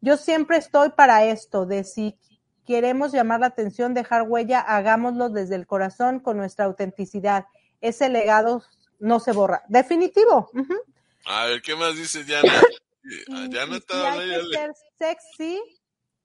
Yo 0.00 0.16
siempre 0.16 0.56
estoy 0.56 0.90
para 0.90 1.24
esto, 1.24 1.66
de 1.66 1.84
si 1.84 2.18
queremos 2.66 3.12
llamar 3.12 3.40
la 3.40 3.46
atención, 3.46 3.94
dejar 3.94 4.22
huella, 4.22 4.60
hagámoslo 4.60 5.28
desde 5.28 5.54
el 5.54 5.66
corazón 5.66 6.18
con 6.20 6.36
nuestra 6.36 6.64
autenticidad. 6.64 7.44
ese 7.82 8.08
legado 8.08 8.62
no 8.98 9.20
se 9.20 9.32
borra. 9.32 9.62
Definitivo. 9.68 10.50
A 11.26 11.44
ver, 11.44 11.60
¿qué 11.62 11.76
más 11.76 11.94
dice 11.94 12.24
Diana? 12.24 12.50
Y, 13.06 13.56
está 13.56 14.14
si 14.14 14.20
hay 14.20 14.30
que 14.30 14.56
ser 14.56 14.72
sexy, 14.98 15.62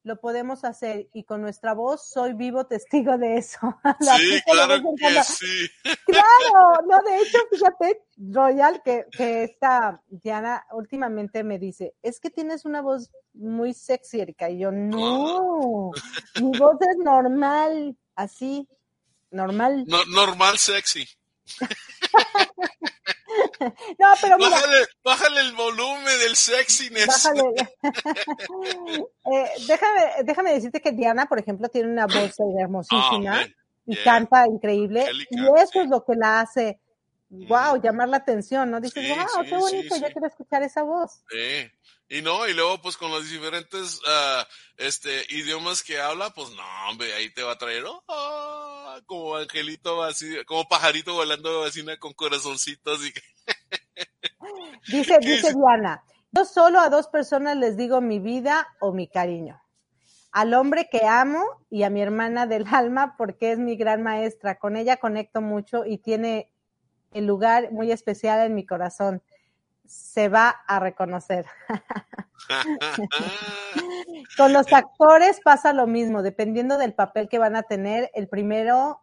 lo 0.03 0.19
podemos 0.19 0.63
hacer. 0.63 1.07
Y 1.13 1.23
con 1.25 1.41
nuestra 1.41 1.73
voz, 1.73 2.09
soy 2.09 2.33
vivo 2.33 2.65
testigo 2.65 3.17
de 3.17 3.37
eso. 3.37 3.59
Sí, 4.17 4.41
claro 4.45 4.81
que 4.97 5.23
sí. 5.23 5.69
Claro, 6.05 6.81
no, 6.87 7.01
de 7.03 7.21
hecho, 7.21 7.37
fíjate, 7.51 8.01
Royal, 8.17 8.81
que, 8.83 9.05
que 9.11 9.43
esta 9.43 10.01
Diana 10.07 10.65
últimamente 10.71 11.43
me 11.43 11.59
dice, 11.59 11.93
es 12.01 12.19
que 12.19 12.29
tienes 12.29 12.65
una 12.65 12.81
voz 12.81 13.11
muy 13.33 13.73
sexy, 13.73 14.19
Erika. 14.19 14.49
Y 14.49 14.59
yo, 14.59 14.71
no, 14.71 15.91
mi 16.41 16.57
voz 16.57 16.77
es 16.81 16.97
normal, 16.97 17.95
así, 18.15 18.67
normal. 19.29 19.85
No- 19.87 20.05
normal 20.05 20.57
sexy. 20.57 21.07
No, 23.99 24.07
pero 24.21 24.37
mira, 24.37 24.49
Bájale, 24.51 24.77
bájale 25.03 25.41
el 25.41 25.53
volumen 25.53 26.19
del 26.19 26.35
sexiness. 26.35 27.07
bájale. 27.07 27.53
Eh, 29.23 29.49
déjame, 29.67 30.01
déjame 30.23 30.53
decirte 30.53 30.81
que 30.81 30.91
Diana, 30.91 31.27
por 31.27 31.37
ejemplo, 31.39 31.69
tiene 31.69 31.89
una 31.89 32.07
voz 32.07 32.35
hermosísima 32.59 33.33
man. 33.35 33.55
y 33.85 33.93
yeah. 33.93 34.03
canta 34.03 34.47
increíble. 34.47 35.05
Y 35.29 35.39
eso 35.59 35.81
es 35.81 35.89
lo 35.89 36.03
que 36.03 36.15
la 36.15 36.41
hace, 36.41 36.79
wow, 37.31 37.81
llamar 37.81 38.09
la 38.09 38.17
atención, 38.17 38.69
¿no? 38.69 38.81
Dices, 38.81 39.03
Sí, 39.05 39.09
wow, 39.09 39.43
sí, 39.43 39.49
qué 39.49 39.57
bonito, 39.57 39.95
sí, 39.95 40.01
yo 40.01 40.07
quiero 40.11 40.27
escuchar 40.27 40.63
esa 40.63 40.83
voz. 40.83 41.23
Sí. 41.29 41.71
Y 42.09 42.21
no, 42.21 42.45
y 42.45 42.53
luego 42.53 42.81
pues 42.81 42.97
con 42.97 43.09
los 43.09 43.29
diferentes 43.29 44.01
ah, 44.05 44.45
este 44.75 45.25
idiomas 45.29 45.81
que 45.81 46.01
habla, 46.01 46.29
pues 46.33 46.49
no, 46.49 46.63
hombre, 46.89 47.13
ahí 47.13 47.33
te 47.33 47.41
va 47.41 47.53
a 47.53 47.57
traer 47.57 47.85
oh, 47.87 48.97
como 49.05 49.37
angelito 49.37 50.03
así, 50.03 50.43
como 50.45 50.67
pajarito 50.67 51.13
volando 51.13 51.65
¿no? 51.65 51.99
con 51.99 52.11
corazoncitos 52.13 53.05
y 53.05 53.13
que- 53.13 53.21
Dice, 54.87 55.19
¿Qué 55.21 55.27
dice 55.27 55.47
dice? 55.47 55.53
Diana, 55.53 56.03
yo 56.31 56.43
solo 56.43 56.79
a 56.81 56.89
dos 56.89 57.07
personas 57.07 57.55
les 57.55 57.77
digo 57.77 58.01
mi 58.01 58.19
vida 58.19 58.67
o 58.81 58.91
mi 58.91 59.07
cariño. 59.07 59.61
Al 60.33 60.53
hombre 60.53 60.89
que 60.91 61.05
amo 61.05 61.43
y 61.69 61.83
a 61.83 61.89
mi 61.89 62.01
hermana 62.01 62.45
del 62.45 62.65
alma 62.73 63.15
porque 63.17 63.53
es 63.53 63.59
mi 63.59 63.77
gran 63.77 64.03
maestra. 64.03 64.59
Con 64.59 64.75
ella 64.75 64.97
conecto 64.97 65.39
mucho 65.39 65.85
y 65.85 65.97
tiene 65.97 66.50
el 67.13 67.25
lugar 67.25 67.71
muy 67.71 67.91
especial 67.91 68.45
en 68.45 68.55
mi 68.55 68.65
corazón. 68.65 69.21
Se 69.85 70.29
va 70.29 70.49
a 70.49 70.79
reconocer. 70.79 71.45
Con 74.37 74.53
los 74.53 74.71
actores 74.71 75.39
pasa 75.43 75.73
lo 75.73 75.87
mismo, 75.87 76.23
dependiendo 76.23 76.77
del 76.77 76.93
papel 76.93 77.27
que 77.27 77.39
van 77.39 77.55
a 77.55 77.63
tener. 77.63 78.09
El 78.13 78.29
primero, 78.29 79.01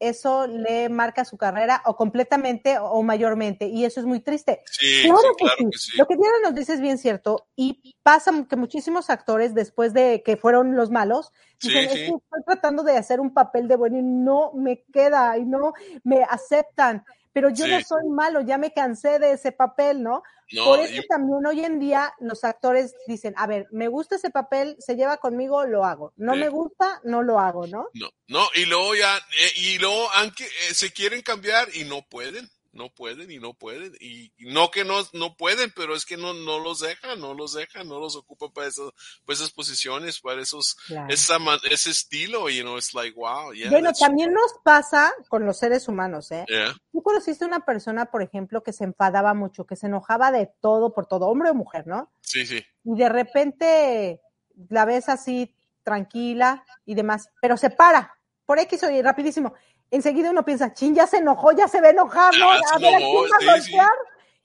eso 0.00 0.46
le 0.46 0.88
marca 0.88 1.24
su 1.24 1.36
carrera 1.36 1.82
o 1.86 1.96
completamente 1.96 2.78
o 2.78 3.02
mayormente, 3.02 3.66
y 3.66 3.84
eso 3.84 4.00
es 4.00 4.06
muy 4.06 4.20
triste. 4.20 4.62
Sí, 4.66 5.02
Claro, 5.04 5.20
sí, 5.20 5.28
que, 5.38 5.44
claro 5.44 5.56
sí. 5.58 5.64
que 5.70 5.78
sí. 5.78 5.96
Lo 5.96 6.06
que 6.06 6.16
Diana 6.16 6.36
nos 6.42 6.54
dice 6.54 6.74
es 6.74 6.80
bien 6.80 6.98
cierto, 6.98 7.46
y 7.56 7.94
pasa 8.02 8.32
que 8.48 8.56
muchísimos 8.56 9.10
actores, 9.10 9.54
después 9.54 9.92
de 9.94 10.22
que 10.24 10.36
fueron 10.36 10.76
los 10.76 10.90
malos, 10.90 11.32
dicen, 11.60 11.84
es 11.84 11.92
que 11.92 12.04
estoy 12.06 12.42
tratando 12.44 12.82
de 12.82 12.96
hacer 12.96 13.20
un 13.20 13.32
papel 13.32 13.68
de 13.68 13.76
bueno 13.76 13.98
y 13.98 14.02
no 14.02 14.52
me 14.54 14.82
queda, 14.92 15.38
y 15.38 15.44
no 15.44 15.72
me 16.02 16.22
aceptan, 16.24 17.04
pero 17.34 17.50
yo 17.50 17.66
no 17.66 17.80
soy 17.80 18.08
malo, 18.08 18.40
ya 18.42 18.56
me 18.58 18.72
cansé 18.72 19.18
de 19.18 19.32
ese 19.32 19.50
papel, 19.50 20.02
¿no? 20.02 20.22
No, 20.52 20.64
Por 20.64 20.78
eso 20.78 21.02
también 21.08 21.44
hoy 21.44 21.64
en 21.64 21.80
día 21.80 22.14
los 22.20 22.44
actores 22.44 22.94
dicen, 23.08 23.34
a 23.36 23.46
ver, 23.48 23.66
me 23.72 23.88
gusta 23.88 24.14
ese 24.16 24.30
papel, 24.30 24.76
se 24.78 24.94
lleva 24.94 25.16
conmigo, 25.16 25.66
lo 25.66 25.84
hago. 25.84 26.12
No 26.16 26.34
Sí. 26.34 26.38
me 26.38 26.48
gusta, 26.48 27.00
no 27.02 27.22
lo 27.22 27.40
hago, 27.40 27.66
¿no? 27.66 27.88
No, 27.94 28.08
no, 28.28 28.46
y 28.54 28.66
luego 28.66 28.94
ya, 28.94 29.16
eh, 29.16 29.52
y 29.56 29.78
luego 29.78 30.08
aunque 30.12 30.44
eh, 30.44 30.74
se 30.74 30.92
quieren 30.92 31.22
cambiar 31.22 31.74
y 31.74 31.82
no 31.84 32.06
pueden, 32.08 32.48
no 32.74 32.90
pueden 32.90 33.30
y 33.30 33.38
no 33.38 33.54
pueden, 33.54 33.92
y 34.00 34.32
no 34.38 34.70
que 34.70 34.84
no, 34.84 34.96
no 35.12 35.36
pueden, 35.36 35.72
pero 35.74 35.94
es 35.94 36.04
que 36.04 36.16
no, 36.16 36.34
no 36.34 36.58
los 36.58 36.80
dejan, 36.80 37.20
no 37.20 37.34
los 37.34 37.54
dejan, 37.54 37.88
no 37.88 37.98
los 37.98 38.16
ocupan 38.16 38.52
para, 38.52 38.68
eso, 38.68 38.92
para 39.24 39.36
esas 39.36 39.50
posiciones, 39.50 40.20
para 40.20 40.42
esos, 40.42 40.74
Claro. 40.86 41.12
esa, 41.12 41.38
ese 41.70 41.90
estilo, 41.90 42.48
you 42.50 42.62
know, 42.62 42.76
it's 42.76 42.94
like, 42.94 43.16
wow, 43.16 43.52
yeah. 43.52 43.70
bueno, 43.70 43.92
también 43.92 44.32
nos 44.32 44.54
pasa 44.62 45.12
con 45.28 45.46
los 45.46 45.58
seres 45.58 45.88
humanos, 45.88 46.30
¿eh? 46.32 46.44
yeah, 46.48 46.74
Tú 46.92 47.02
conociste 47.02 47.44
una 47.44 47.60
persona, 47.60 48.06
por 48.06 48.22
ejemplo, 48.22 48.62
que 48.62 48.72
se 48.72 48.84
enfadaba 48.84 49.34
mucho, 49.34 49.64
que 49.66 49.76
se 49.76 49.86
enojaba 49.86 50.30
de 50.32 50.50
todo 50.60 50.92
por 50.92 51.06
todo, 51.06 51.28
hombre 51.28 51.50
o 51.50 51.54
mujer, 51.54 51.86
¿no? 51.86 52.10
sí, 52.20 52.44
sí, 52.46 52.64
Y 52.84 52.96
de 52.96 53.08
repente 53.08 54.20
la 54.68 54.84
ves 54.84 55.08
así 55.08 55.54
tranquila 55.82 56.64
y 56.84 56.94
demás, 56.94 57.28
pero 57.40 57.56
se 57.56 57.70
para, 57.70 58.18
por 58.46 58.58
X 58.58 58.82
o 58.84 58.90
Y, 58.90 59.02
rapidísimo. 59.02 59.54
Enseguida 59.94 60.30
uno 60.30 60.44
piensa, 60.44 60.74
chin, 60.74 60.94
ya 60.94 61.06
se 61.06 61.18
enojó, 61.18 61.52
ya 61.52 61.68
se 61.68 61.80
ve 61.80 61.90
enojar, 61.90 62.36
¿no? 62.36 62.50
A 62.50 62.54
ver, 62.56 62.94
¿a 62.94 62.98
quién 62.98 63.22
va 63.30 63.36
a 63.36 63.38
sí, 63.38 63.62
sí. 63.62 63.70
golpear? 63.70 63.90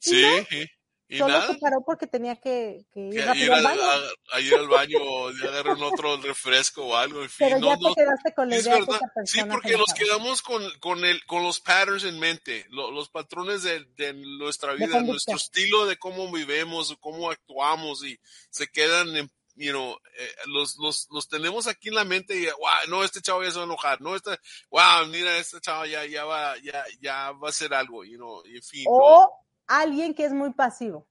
Y 0.01 0.09
sí, 0.09 0.21
no, 0.21 0.45
sí. 0.49 0.67
y 1.09 1.17
Solo 1.17 1.33
nada, 1.33 1.47
se 1.53 1.59
paró 1.59 1.81
porque 1.83 2.05
tenía 2.05 2.35
que, 2.35 2.85
que 2.93 2.99
ir 2.99 3.25
rápido 3.25 3.45
ir 3.45 3.51
al 3.53 3.65
a, 3.65 3.69
baño. 3.69 3.81
a- 3.81 4.37
a 4.37 4.39
ir 4.41 4.53
al 4.53 4.67
baño 4.67 4.97
o 5.01 5.33
de 5.33 5.47
agarrar 5.47 5.75
un 5.75 5.83
otro 5.83 6.17
refresco 6.17 6.85
o 6.85 6.95
algo, 6.95 7.23
en 7.23 7.29
fin, 7.29 7.47
Pero 7.47 7.59
no, 7.59 7.67
ya 7.67 7.77
no, 7.77 7.95
te 7.95 8.01
quedaste 8.01 8.33
con 8.35 8.49
la 8.49 8.59
idea 8.59 8.73
verdad. 8.75 8.95
esa 8.95 9.07
Sí, 9.07 9.11
persona 9.15 9.43
se 9.45 9.49
porque 9.51 9.77
nos 9.77 9.93
quedamos 9.95 10.41
con, 10.43 10.63
con, 10.79 11.03
el, 11.03 11.25
con 11.25 11.41
los 11.41 11.59
patterns 11.59 12.03
en 12.03 12.19
mente, 12.19 12.67
lo- 12.69 12.91
los 12.91 13.09
patrones 13.09 13.63
de, 13.63 13.85
de 13.95 14.13
nuestra 14.13 14.73
vida, 14.73 14.87
conducta. 14.91 15.11
nuestro 15.11 15.35
estilo 15.37 15.87
de 15.87 15.97
cómo 15.97 16.31
vivemos, 16.31 16.95
cómo 16.99 17.31
actuamos 17.31 18.05
y 18.05 18.19
se 18.51 18.67
quedan 18.67 19.15
en, 19.15 19.31
you 19.60 19.72
know, 19.72 19.91
eh, 20.18 20.30
los, 20.47 20.78
los, 20.78 21.07
los 21.12 21.28
tenemos 21.28 21.68
aquí 21.68 21.89
en 21.89 21.95
la 21.95 22.05
mente 22.05 22.36
y, 22.36 22.45
wow, 22.45 22.89
no, 22.89 23.03
este 23.03 23.22
chavo 23.22 23.43
ya 23.43 23.51
se 23.51 23.57
va 23.57 23.64
a 23.64 23.66
enojar, 23.66 24.01
no, 24.01 24.16
este, 24.16 24.32
wow, 24.72 25.05
mira, 25.12 25.38
este 25.38 25.60
chavo 25.60 25.86
ya, 25.86 26.05
ya 26.05 26.24
va, 26.26 26.57
ya, 26.60 26.84
ya 27.01 27.32
va 27.34 27.47
a 27.47 27.49
hacer 27.49 27.74
algo, 27.74 28.03
you 28.05 28.18
know, 28.18 28.41
y 28.45 28.55
en 28.57 28.64
fin. 28.64 28.84
no. 28.86 28.91
O 28.91 29.32
alguien 29.68 30.14
que 30.14 30.26
es 30.26 30.34
muy 30.34 30.51
pasivo, 30.53 31.07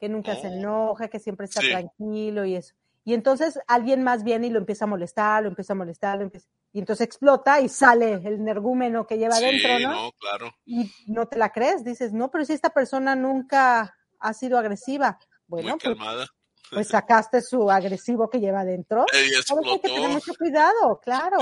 que 0.00 0.08
nunca 0.08 0.36
se 0.36 0.46
Oh. 0.48 0.52
enoja, 0.52 1.08
que 1.08 1.18
siempre 1.18 1.46
está 1.46 1.60
Sí. 1.60 1.68
tranquilo 1.68 2.44
y 2.44 2.54
eso. 2.56 2.74
Y 3.04 3.14
entonces 3.14 3.58
alguien 3.66 4.02
más 4.04 4.22
viene 4.22 4.46
y 4.46 4.50
lo 4.50 4.58
empieza 4.58 4.84
a 4.84 4.88
molestar, 4.88 5.42
lo 5.42 5.48
empieza 5.48 5.72
a 5.72 5.76
molestar, 5.76 6.16
lo 6.18 6.24
empieza... 6.24 6.46
y 6.72 6.78
entonces 6.80 7.06
explota 7.06 7.60
y 7.60 7.68
sale 7.68 8.12
el 8.14 8.34
energúmeno 8.34 9.06
que 9.06 9.16
lleva 9.18 9.34
Sí, 9.36 9.44
adentro, 9.44 9.78
¿no? 9.80 9.90
no, 10.04 10.12
claro. 10.12 10.54
Y 10.66 10.92
no 11.06 11.26
te 11.26 11.38
la 11.38 11.50
crees, 11.50 11.82
dices, 11.84 12.12
no, 12.12 12.30
pero 12.30 12.44
si 12.44 12.52
esta 12.52 12.70
persona 12.70 13.16
nunca 13.16 13.96
ha 14.20 14.32
sido 14.34 14.58
agresiva, 14.58 15.18
bueno, 15.46 15.70
Muy 15.70 15.78
pues, 15.78 15.82
calmada. 15.96 16.26
pues 16.26 16.37
sacaste 16.84 17.42
su 17.42 17.70
agresivo 17.70 18.28
que 18.30 18.38
lleva 18.38 18.60
adentro. 18.60 19.04
Eh, 19.12 19.30
hay 19.34 19.80
que 19.80 19.88
tener 19.88 20.08
mucho 20.10 20.34
cuidado, 20.34 21.00
claro. 21.02 21.36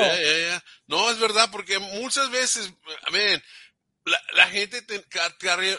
No, 0.87 1.11
es 1.11 1.18
verdad, 1.18 1.49
porque 1.51 1.79
muchas 1.79 2.31
veces, 2.31 2.72
man, 3.11 3.43
la, 4.05 4.20
la 4.35 4.47
gente 4.49 4.83
te- 4.83 5.05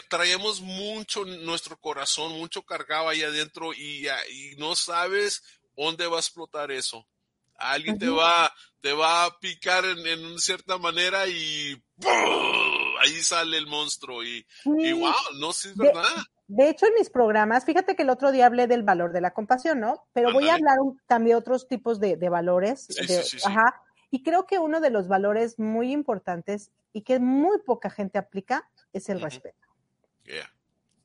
traemos 0.08 0.60
mucho 0.60 1.24
nuestro 1.24 1.78
corazón, 1.78 2.32
mucho 2.32 2.62
cargado 2.62 3.08
ahí 3.08 3.22
adentro 3.22 3.72
y, 3.72 4.06
y 4.30 4.56
no 4.58 4.76
sabes 4.76 5.42
dónde 5.76 6.06
va 6.06 6.16
a 6.16 6.20
explotar 6.20 6.70
eso. 6.70 7.06
Alguien 7.56 7.98
te 7.98 8.08
va, 8.08 8.54
te 8.80 8.92
va 8.92 9.24
a 9.24 9.38
picar 9.40 9.84
en, 9.84 10.06
en 10.06 10.24
una 10.26 10.38
cierta 10.38 10.78
manera 10.78 11.26
y 11.26 11.74
¡pum! 12.00 12.12
ahí 13.00 13.20
sale 13.22 13.56
el 13.58 13.66
monstruo 13.66 14.22
y, 14.22 14.38
y 14.38 14.44
Sí. 14.64 14.92
wow, 14.92 15.12
no 15.40 15.52
sé, 15.52 15.70
es 15.70 15.76
verdad. 15.76 16.04
De 16.04 16.22
hecho, 16.70 16.86
en 16.86 16.94
mis 16.94 17.10
programas, 17.10 17.64
fíjate 17.64 17.94
que 17.94 18.02
el 18.02 18.10
otro 18.10 18.32
día 18.32 18.46
hablé 18.46 18.66
del 18.66 18.82
valor 18.82 19.12
de 19.12 19.20
la 19.20 19.32
compasión, 19.32 19.80
¿no? 19.80 20.06
Pero 20.14 20.32
voy 20.32 20.48
a 20.48 20.54
hablar 20.54 20.80
un- 20.80 20.98
también 21.06 21.34
de 21.36 21.40
otros 21.40 21.68
tipos 21.68 22.00
de, 22.00 22.16
de 22.16 22.28
valores. 22.30 22.86
Sí, 22.88 23.06
de- 23.06 23.22
sí, 23.22 23.38
sí. 23.38 23.46
Ajá. 23.46 23.82
Y 24.10 24.22
creo 24.22 24.46
que 24.46 24.58
uno 24.58 24.80
de 24.80 24.88
los 24.90 25.08
valores 25.08 25.58
muy 25.58 25.92
importantes 25.92 26.70
y 26.94 27.02
que 27.02 27.18
muy 27.18 27.58
poca 27.58 27.90
gente 27.90 28.18
aplica 28.18 28.68
es 28.94 29.10
el 29.10 29.20
respeto. 29.20 29.68
Yeah. 30.24 30.50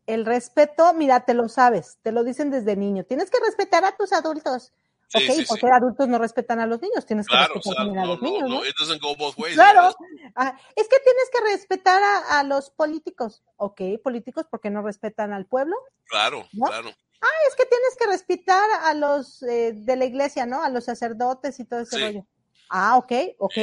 El 0.08 0.26
respeto, 0.26 0.94
mira, 0.94 1.26
te 1.26 1.34
lo 1.34 1.50
sabes, 1.50 1.98
te 2.02 2.12
lo 2.14 2.24
dicen 2.24 2.50
desde 2.50 2.76
niño. 2.78 3.04
Tienes 3.04 3.30
que 3.30 3.40
respetar 3.46 3.84
a 3.86 3.96
tus 3.96 4.14
adultos. 4.14 4.74
Sí, 5.14 5.30
ok, 5.30 5.36
sí, 5.36 5.46
porque 5.48 5.68
sí. 5.68 5.72
adultos 5.72 6.08
no 6.08 6.18
respetan 6.18 6.60
a 6.60 6.66
los 6.68 6.82
niños, 6.82 7.06
tienes 7.06 7.28
que 7.28 7.36
Claro, 7.36 7.54
o 7.54 7.56
respetar 7.56 7.76
sea, 7.76 7.84
también 7.86 8.00
a 8.04 8.06
los 8.08 8.22
no, 8.22 8.28
niños, 8.30 8.50
¿no? 8.50 8.56
no, 8.60 8.66
it 8.66 8.76
doesn't 8.80 9.02
go 9.02 9.16
both 9.16 9.38
ways. 9.38 9.54
Claro. 9.56 9.96
Ah, 10.36 10.58
es 10.76 10.88
que 10.88 10.98
tienes 11.00 11.30
que 11.32 11.52
respetar 11.52 12.02
a, 12.02 12.40
a 12.40 12.44
los 12.44 12.70
políticos. 12.72 13.44
Ok, 13.58 13.82
políticos, 14.04 14.46
porque 14.50 14.70
no 14.70 14.82
respetan 14.82 15.32
al 15.34 15.46
pueblo? 15.46 15.76
Claro, 16.06 16.46
¿No? 16.54 16.66
claro. 16.66 16.90
es 16.90 17.56
que 17.56 17.66
tienes 17.66 17.96
que 18.00 18.08
respetar 18.08 18.70
a 18.82 18.94
los 18.94 19.44
eh, 19.44 19.74
de 19.76 19.96
la 19.96 20.06
iglesia, 20.06 20.46
¿no? 20.46 20.62
A 20.64 20.70
los 20.70 20.86
sacerdotes 20.86 21.60
y 21.60 21.66
todo 21.66 21.82
ese 21.82 21.98
rollo. 22.00 22.26
Ah, 22.70 22.98
ok, 22.98 23.12
ok. 23.38 23.54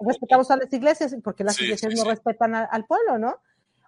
Respetamos 0.00 0.50
a 0.50 0.56
las 0.56 0.72
iglesias 0.72 1.14
porque 1.24 1.44
las 1.44 1.60
iglesias 1.60 1.92
no 1.94 2.04
respetan 2.04 2.54
a- 2.54 2.64
al 2.64 2.84
pueblo, 2.86 3.18
¿no? 3.18 3.40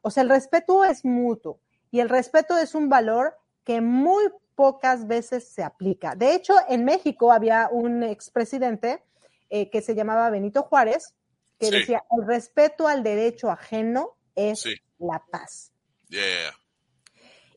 O 0.02 0.10
sea, 0.10 0.22
el 0.22 0.28
respeto 0.28 0.84
es 0.84 1.04
mutuo 1.04 1.60
y 1.90 2.00
el 2.00 2.08
respeto 2.08 2.56
es 2.56 2.74
un 2.74 2.88
valor 2.88 3.36
que 3.64 3.80
muy 3.80 4.24
pocas 4.60 5.06
veces 5.06 5.48
se 5.48 5.62
aplica. 5.62 6.14
De 6.14 6.34
hecho, 6.34 6.52
en 6.68 6.84
México 6.84 7.32
había 7.32 7.70
un 7.72 8.02
expresidente 8.02 9.02
eh, 9.48 9.70
que 9.70 9.80
se 9.80 9.94
llamaba 9.94 10.28
Benito 10.28 10.64
Juárez 10.64 11.14
que 11.58 11.66
Sí. 11.66 11.72
decía, 11.72 12.04
el 12.14 12.26
respeto 12.26 12.86
al 12.86 13.02
derecho 13.02 13.50
ajeno 13.50 14.18
es 14.34 14.60
Sí. 14.60 14.74
la 14.98 15.24
paz. 15.30 15.72
Yeah. 16.10 16.52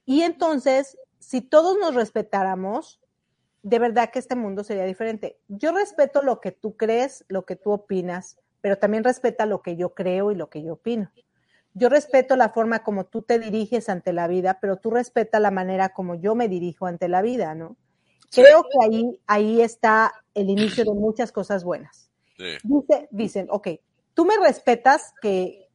Y 0.06 0.22
entonces, 0.22 0.98
si 1.20 1.42
todos 1.42 1.78
nos 1.78 1.94
respetáramos, 1.94 3.02
de 3.64 3.80
verdad 3.80 4.10
que 4.10 4.20
este 4.20 4.36
mundo 4.36 4.64
sería 4.64 4.86
diferente. 4.86 5.38
Yo 5.50 5.74
respeto 5.74 6.22
lo 6.22 6.40
que 6.40 6.54
tú 6.54 6.78
crees, 6.78 7.26
lo 7.28 7.44
que 7.44 7.58
tú 7.58 7.72
opinas, 7.72 8.38
pero 8.62 8.78
también 8.78 9.04
respeta 9.04 9.46
lo 9.46 9.62
que 9.62 9.76
yo 9.76 9.94
creo 9.94 10.32
y 10.32 10.36
lo 10.36 10.50
que 10.50 10.64
yo 10.64 10.74
opino. 10.74 11.12
Yo 11.74 11.90
respeto 11.90 12.36
la 12.36 12.50
forma 12.50 12.84
como 12.84 13.06
tú 13.06 13.22
te 13.24 13.40
diriges 13.40 13.90
ante 13.90 14.14
la 14.14 14.28
vida, 14.28 14.60
pero 14.62 14.78
tú 14.78 14.92
respeta 14.92 15.40
la 15.40 15.52
manera 15.52 15.90
como 15.90 16.16
yo 16.16 16.36
me 16.36 16.48
dirijo 16.48 16.86
ante 16.86 17.08
la 17.08 17.22
vida, 17.22 17.56
¿no? 17.56 17.78
Creo 18.32 18.64
que 18.64 18.78
ahí, 18.86 19.20
ahí 19.28 19.62
está 19.62 20.12
el 20.34 20.50
inicio 20.50 20.84
de 20.86 20.94
muchas 20.94 21.32
cosas 21.32 21.64
buenas. 21.64 22.10
Sí. 22.38 22.46
Dice, 22.64 23.08
dicen, 23.12 23.48
ok, 23.52 23.68
tú 24.14 24.26
me 24.26 24.38
respetas 24.38 25.14
que, 25.22 25.70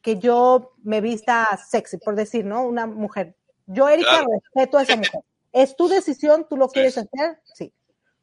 que 0.00 0.18
yo 0.18 0.74
me 0.82 1.00
vista 1.00 1.48
sexy, 1.68 1.98
por 1.98 2.14
decir, 2.14 2.44
¿no? 2.44 2.66
Una 2.66 2.86
mujer. 2.86 3.36
Yo, 3.66 3.88
Erika, 3.88 4.10
Claro. 4.10 4.26
respeto 4.42 4.78
a 4.78 4.82
esa 4.82 4.96
mujer. 4.96 5.20
Es 5.52 5.76
tu 5.76 5.86
decisión, 5.86 6.46
tú 6.50 6.56
lo 6.56 6.68
quieres 6.68 6.94
sí. 6.94 7.00
hacer, 7.00 7.38
sí. 7.44 7.72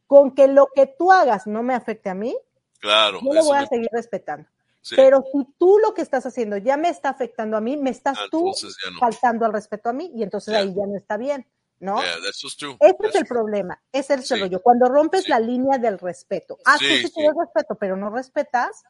Con 0.05 0.35
que 0.35 0.47
lo 0.49 0.67
que 0.75 0.85
tú 0.85 1.13
hagas 1.13 1.47
no 1.47 1.63
me 1.63 1.73
afecte 1.73 2.09
a 2.09 2.13
mí, 2.13 2.35
Claro. 2.81 3.19
yo 3.23 3.33
lo 3.33 3.45
voy 3.45 3.57
a 3.57 3.61
me- 3.61 3.67
seguir 3.67 3.87
respetando. 3.93 4.49
Sí. 4.81 4.95
Pero 4.95 5.23
si 5.31 5.45
tú 5.57 5.77
lo 5.79 5.93
que 5.93 6.01
estás 6.01 6.25
haciendo 6.25 6.57
ya 6.57 6.77
me 6.77 6.89
está 6.89 7.09
afectando 7.09 7.57
a 7.57 7.61
mí, 7.61 7.77
me 7.77 7.89
estás 7.91 8.17
Ah, 8.19 8.25
tú 8.31 8.45
no. 8.91 8.99
faltando 8.99 9.45
al 9.45 9.53
respeto 9.53 9.89
a 9.89 9.93
mí 9.93 10.11
y 10.15 10.23
entonces 10.23 10.53
ahí 10.53 10.73
ya 10.75 10.85
no 10.85 10.97
está 10.97 11.17
bien, 11.17 11.47
¿no? 11.79 12.01
Yeah, 12.01 12.15
that's 12.23 12.41
just 12.41 12.59
true. 12.59 12.75
Ese 12.79 12.95
es 13.09 13.15
el 13.15 13.25
problema, 13.25 13.81
ese 13.91 14.13
es 14.15 14.19
el 14.31 14.37
Sí. 14.37 14.41
rollo. 14.43 14.61
Cuando 14.61 14.87
rompes 14.87 15.23
Sí. 15.25 15.29
la 15.29 15.39
línea 15.39 15.77
del 15.77 15.97
respeto, 15.99 16.57
ah, 16.65 16.75
tú 16.79 16.85
Sí, 16.85 17.03
respeto, 17.37 17.75
pero 17.79 17.95
no 17.95 18.09
respetas, 18.09 18.83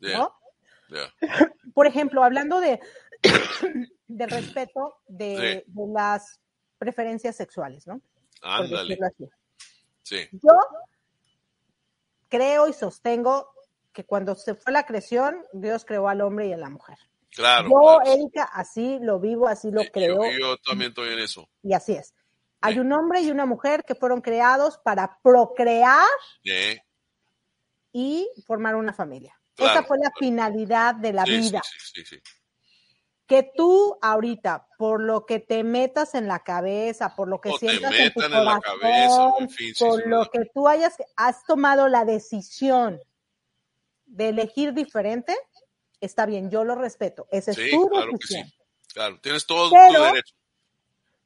Yeah, 0.00 0.18
¿no? 0.18 0.34
Por 1.74 1.86
ejemplo, 1.86 2.22
hablando 2.24 2.60
de 2.60 2.80
del 4.06 4.30
respeto 4.30 4.96
de, 5.08 5.64
de 5.66 5.86
las 5.92 6.40
preferencias 6.78 7.36
sexuales, 7.36 7.86
¿no? 7.86 8.00
Ándale. 8.42 8.96
Yo 10.32 10.52
creo 12.28 12.68
y 12.68 12.72
sostengo 12.72 13.50
que 13.98 14.04
cuando 14.04 14.36
se 14.36 14.54
fue 14.54 14.72
la 14.72 14.86
creación, 14.86 15.42
Dios 15.52 15.84
creó 15.84 16.08
al 16.08 16.20
hombre 16.20 16.46
y 16.46 16.52
a 16.52 16.56
la 16.56 16.70
mujer. 16.70 16.96
claro. 17.34 17.68
Yo, 17.68 17.80
claro. 17.80 18.12
Erika, 18.12 18.44
así 18.44 18.98
lo 19.00 19.18
vivo, 19.18 19.48
así 19.48 19.72
lo 19.72 19.82
creo 19.92 20.22
Yo, 20.22 20.38
yo 20.38 20.56
también 20.58 20.90
estoy 20.90 21.14
en 21.14 21.18
eso. 21.18 21.48
y 21.64 21.72
así 21.72 21.94
es. 21.94 22.14
Hay 22.60 22.74
Sí. 22.74 22.78
un 22.80 22.92
hombre 22.92 23.20
y 23.22 23.30
una 23.32 23.44
mujer 23.44 23.82
que 23.84 23.96
fueron 23.96 24.20
creados 24.20 24.78
para 24.78 25.18
procrear 25.20 26.06
Sí, 26.44 26.80
y 27.90 28.28
formar 28.46 28.76
una 28.76 28.92
familia. 28.92 29.36
Claro, 29.56 29.72
Esa 29.72 29.82
fue 29.82 29.96
la 29.98 30.10
claro. 30.10 30.16
finalidad 30.20 30.94
de 30.94 31.12
la 31.12 31.24
sí, 31.24 31.30
vida. 31.38 31.60
sí, 31.64 31.78
sí, 31.94 32.04
sí. 32.04 32.22
Que 33.26 33.50
tú 33.56 33.98
ahorita, 34.00 34.68
por 34.78 35.00
lo 35.02 35.26
que 35.26 35.40
te 35.40 35.64
metas 35.64 36.14
en 36.14 36.28
la 36.28 36.38
cabeza, 36.38 37.16
por 37.16 37.26
lo 37.28 37.40
que 37.40 37.50
O 37.50 37.58
te 37.58 37.68
sientas 37.68 37.92
en 37.94 38.12
tu 38.12 38.20
metan 38.20 38.38
en 38.38 38.44
la 38.44 38.58
corazón, 38.60 38.78
cabeza, 38.80 39.32
en 39.40 39.50
fin, 39.50 39.74
por 39.76 40.06
lo 40.06 40.24
que 40.30 40.44
tú 40.54 40.68
hayas, 40.68 40.96
has 41.16 41.42
tomado 41.44 41.88
la 41.88 42.04
decisión 42.04 43.00
de 44.08 44.28
elegir 44.30 44.72
diferente, 44.74 45.36
está 46.00 46.26
bien, 46.26 46.50
yo 46.50 46.64
lo 46.64 46.74
respeto. 46.74 47.28
Esa 47.30 47.52
es 47.52 47.56
Sí, 47.56 47.70
tu 47.70 47.88
claro 47.88 48.10
que 48.12 48.26
sí. 48.26 48.42
Claro, 48.92 49.20
tienes 49.20 49.46
todo 49.46 49.70
Pero- 49.70 49.94
tu 49.98 50.02
derecho. 50.02 50.34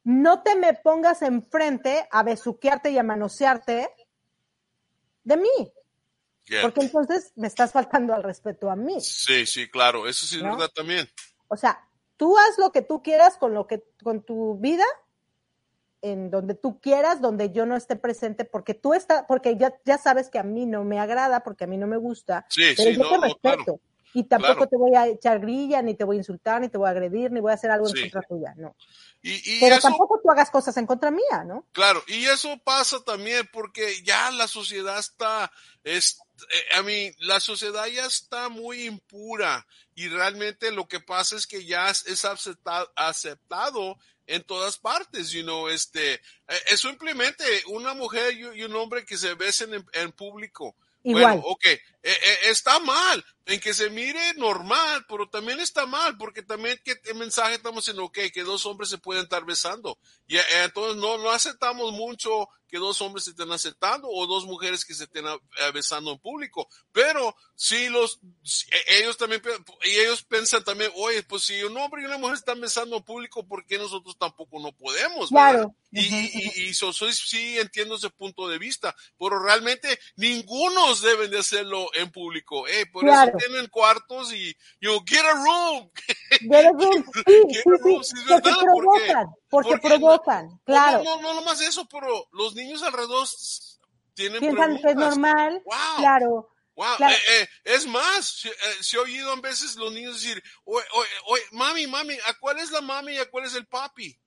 No 0.05 0.43
te 0.43 0.55
me 0.55 0.73
pongas 0.73 1.21
enfrente 1.21 2.07
a 2.11 2.23
besuquearte 2.23 2.91
y 2.91 2.97
a 2.97 3.03
manosearte 3.03 3.89
de 5.23 5.37
mí, 5.37 5.73
Yeah. 6.45 6.61
porque 6.61 6.81
entonces 6.81 7.31
me 7.37 7.47
estás 7.47 7.71
faltando 7.71 8.13
al 8.13 8.21
respeto 8.21 8.69
a 8.69 8.75
mí. 8.75 8.99
Sí, 8.99 9.45
sí, 9.45 9.69
claro. 9.69 10.05
Eso 10.09 10.25
sí 10.25 10.35
es 10.37 10.43
¿No? 10.43 10.51
verdad 10.57 10.69
también. 10.75 11.09
O 11.47 11.55
sea, 11.55 11.87
tú 12.17 12.37
haz 12.37 12.57
lo 12.57 12.73
que 12.73 12.81
tú 12.81 13.01
quieras 13.01 13.37
con 13.37 13.53
lo 13.53 13.65
que 13.65 13.85
con 14.03 14.23
tu 14.23 14.57
vida 14.57 14.83
en 16.03 16.29
donde 16.29 16.53
tú 16.53 16.79
quieras, 16.81 17.21
donde 17.21 17.51
yo 17.51 17.65
no 17.65 17.75
esté 17.77 17.95
presente, 17.95 18.43
porque 18.45 18.73
tú 18.75 18.93
estás, 18.93 19.23
porque 19.27 19.57
ya, 19.57 19.73
ya 19.85 19.97
sabes 19.97 20.29
que 20.29 20.37
a 20.37 20.43
mí 20.43 20.65
no 20.65 20.83
me 20.83 20.99
agrada, 20.99 21.43
porque 21.43 21.63
a 21.63 21.67
mí 21.67 21.77
no 21.77 21.87
me 21.87 21.97
gusta, 21.97 22.45
Sí, 22.49 22.73
pero 22.77 22.91
sí, 22.91 22.97
yo 22.97 23.03
no, 23.03 23.09
te 23.09 23.17
respeto. 23.27 23.63
claro. 23.63 23.79
Y 24.15 24.25
tampoco 24.25 24.53
Claro. 24.53 24.67
te 24.69 24.77
voy 24.77 24.95
a 24.95 25.07
echar 25.07 25.39
grilla, 25.39 25.81
ni 25.81 25.95
te 25.95 26.03
voy 26.03 26.17
a 26.17 26.19
insultar, 26.19 26.61
ni 26.61 26.69
te 26.69 26.77
voy 26.77 26.87
a 26.87 26.91
agredir, 26.91 27.31
ni 27.31 27.39
voy 27.39 27.49
a 27.51 27.55
hacer 27.55 27.71
algo 27.71 27.87
en 27.87 27.99
contra 27.99 28.21
tuya, 28.21 28.53
no. 28.57 28.75
Y, 29.23 29.31
y 29.55 29.59
Pero 29.59 29.75
eso, 29.77 29.87
tampoco 29.87 30.19
tú 30.21 30.29
hagas 30.29 30.51
cosas 30.51 30.77
en 30.77 30.85
contra 30.85 31.09
mía, 31.09 31.43
¿no? 31.47 31.65
claro, 31.71 32.03
y 32.07 32.25
eso 32.25 32.49
pasa 32.63 33.03
también 33.03 33.49
porque 33.51 34.03
ya 34.03 34.29
la 34.31 34.47
sociedad 34.47 34.99
está, 34.99 35.51
es, 35.83 36.19
eh, 36.41 36.75
a 36.77 36.83
mí, 36.83 37.11
la 37.19 37.39
sociedad 37.39 37.87
ya 37.87 38.05
está 38.05 38.49
muy 38.49 38.83
impura 38.83 39.65
y 39.95 40.09
realmente 40.09 40.69
lo 40.71 40.87
que 40.87 40.99
pasa 40.99 41.35
es 41.35 41.47
que 41.47 41.65
ya 41.65 41.89
es, 41.89 42.05
es 42.05 42.23
aceptado, 42.25 42.91
aceptado 42.95 43.97
en 44.27 44.43
todas 44.43 44.77
partes, 44.77 45.31
you 45.31 45.43
know, 45.43 45.67
este, 45.67 46.13
eh, 46.13 46.19
es 46.67 46.79
simplemente 46.79 47.43
una 47.67 47.93
mujer 47.93 48.33
y, 48.33 48.59
y 48.59 48.63
un 48.63 48.75
hombre 48.75 49.05
que 49.05 49.17
se 49.17 49.33
besen 49.35 49.73
en, 49.73 49.85
en 49.93 50.11
público. 50.11 50.75
Igual. 51.03 51.23
Bueno, 51.23 51.43
ok, 51.47 51.65
eh, 51.65 51.81
eh, 52.03 52.37
está 52.45 52.79
mal 52.79 53.23
en 53.45 53.59
que 53.59 53.73
se 53.73 53.89
mire 53.89 54.33
normal, 54.35 55.05
pero 55.09 55.27
también 55.29 55.59
está 55.59 55.85
mal 55.85 56.17
porque 56.17 56.43
también 56.43 56.79
qué 56.83 56.99
qué 57.01 57.13
mensaje 57.13 57.55
estamos 57.55 57.83
haciendo, 57.83 58.05
ok, 58.05 58.17
que 58.33 58.43
dos 58.43 58.65
hombres 58.65 58.89
se 58.89 58.97
pueden 58.97 59.23
estar 59.23 59.43
besando. 59.45 59.97
Y 60.27 60.37
eh, 60.37 60.43
entonces 60.63 60.95
no, 61.01 61.17
no 61.17 61.29
aceptamos 61.31 61.91
mucho 61.91 62.47
que 62.67 62.79
dos 62.79 63.01
hombres 63.01 63.25
se 63.25 63.31
estén 63.31 63.51
aceptando 63.51 64.07
o 64.09 64.25
dos 64.25 64.45
mujeres 64.45 64.83
que 64.83 64.95
se 64.95 65.03
estén 65.03 65.27
eh, 65.27 65.71
besando 65.75 66.11
en 66.11 66.17
público. 66.17 66.67
Pero 66.91 67.35
si 67.53 67.87
los, 67.89 68.19
eh, 68.71 68.99
ellos 68.99 69.15
también, 69.15 69.43
y 69.83 69.91
ellos 69.91 70.23
piensan 70.23 70.63
también, 70.63 70.91
oye, 70.95 71.21
pues 71.21 71.43
si 71.43 71.61
un 71.63 71.77
hombre 71.77 72.01
y 72.01 72.05
una 72.05 72.17
mujer 72.17 72.33
están 72.35 72.59
besando 72.59 72.97
en 72.97 73.03
público, 73.03 73.45
¿por 73.47 73.63
qué 73.67 73.77
nosotros 73.77 74.17
tampoco 74.17 74.59
no 74.59 74.71
podemos? 74.71 75.29
Claro. 75.29 75.75
Y, 75.91 75.99
y, 76.01 76.31
y, 76.33 76.61
y 76.69 76.73
so- 76.73 76.91
soy, 76.93 77.13
sí 77.13 77.59
entiendo 77.59 77.95
ese 77.95 78.09
punto 78.09 78.47
de 78.47 78.57
vista, 78.57 78.95
pero 79.19 79.37
realmente 79.37 79.99
ningunos 80.15 81.01
deben 81.03 81.29
de 81.29 81.39
hacerlo 81.39 81.91
en 81.93 82.11
público. 82.11 82.67
Eh, 82.67 82.87
por 82.87 83.03
Claro. 83.03 83.29
eso 83.29 83.32
tienen 83.37 83.67
cuartos 83.67 84.33
y, 84.33 84.55
you 84.79 84.89
know, 84.91 85.03
get 85.05 85.23
a 85.25 85.33
room. 85.33 85.89
Get 86.41 86.65
a 86.65 86.71
room. 86.71 87.05
Sí, 87.27 87.41
Get 87.49 87.63
sí, 87.63 87.69
a 87.69 87.77
sí, 87.77 87.83
room, 87.83 88.03
sí, 88.03 88.15
es 88.17 88.23
porque 88.27 88.49
verdad, 88.49 88.59
provocan, 88.65 89.27
porque 89.49 89.69
porque- 89.71 89.87
provocan, 89.89 90.59
claro. 90.65 91.03
No, 91.03 91.15
no, 91.17 91.21
no, 91.21 91.33
nomás 91.35 91.61
eso, 91.61 91.87
pero 91.87 92.27
los 92.31 92.55
niños 92.55 92.81
alrededor 92.83 93.27
tienen 94.13 94.39
Piensan 94.39 94.77
que 94.81 94.89
es 94.89 94.95
normal, 94.95 95.61
Wow. 95.65 95.75
claro. 95.97 96.49
Wow, 96.75 96.95
Claro. 96.97 97.13
eh, 97.13 97.19
eh, 97.41 97.47
es 97.65 97.85
más, 97.85 98.25
se, 98.41 98.49
eh, 98.49 98.53
se 98.81 98.97
ha 98.97 99.01
oído 99.01 99.31
a 99.31 99.35
veces 99.39 99.75
los 99.75 99.93
niños 99.93 100.15
decir, 100.21 100.41
oye, 100.65 100.83
oye, 100.93 101.09
oye, 101.27 101.43
mami, 101.51 101.85
mami, 101.85 102.15
¿a 102.25 102.33
cuál 102.39 102.57
es 102.59 102.71
la 102.71 102.81
mami 102.81 103.13
y 103.13 103.19
a 103.19 103.29
cuál 103.29 103.45
es 103.45 103.53
el 103.53 103.67
papi? 103.67 104.19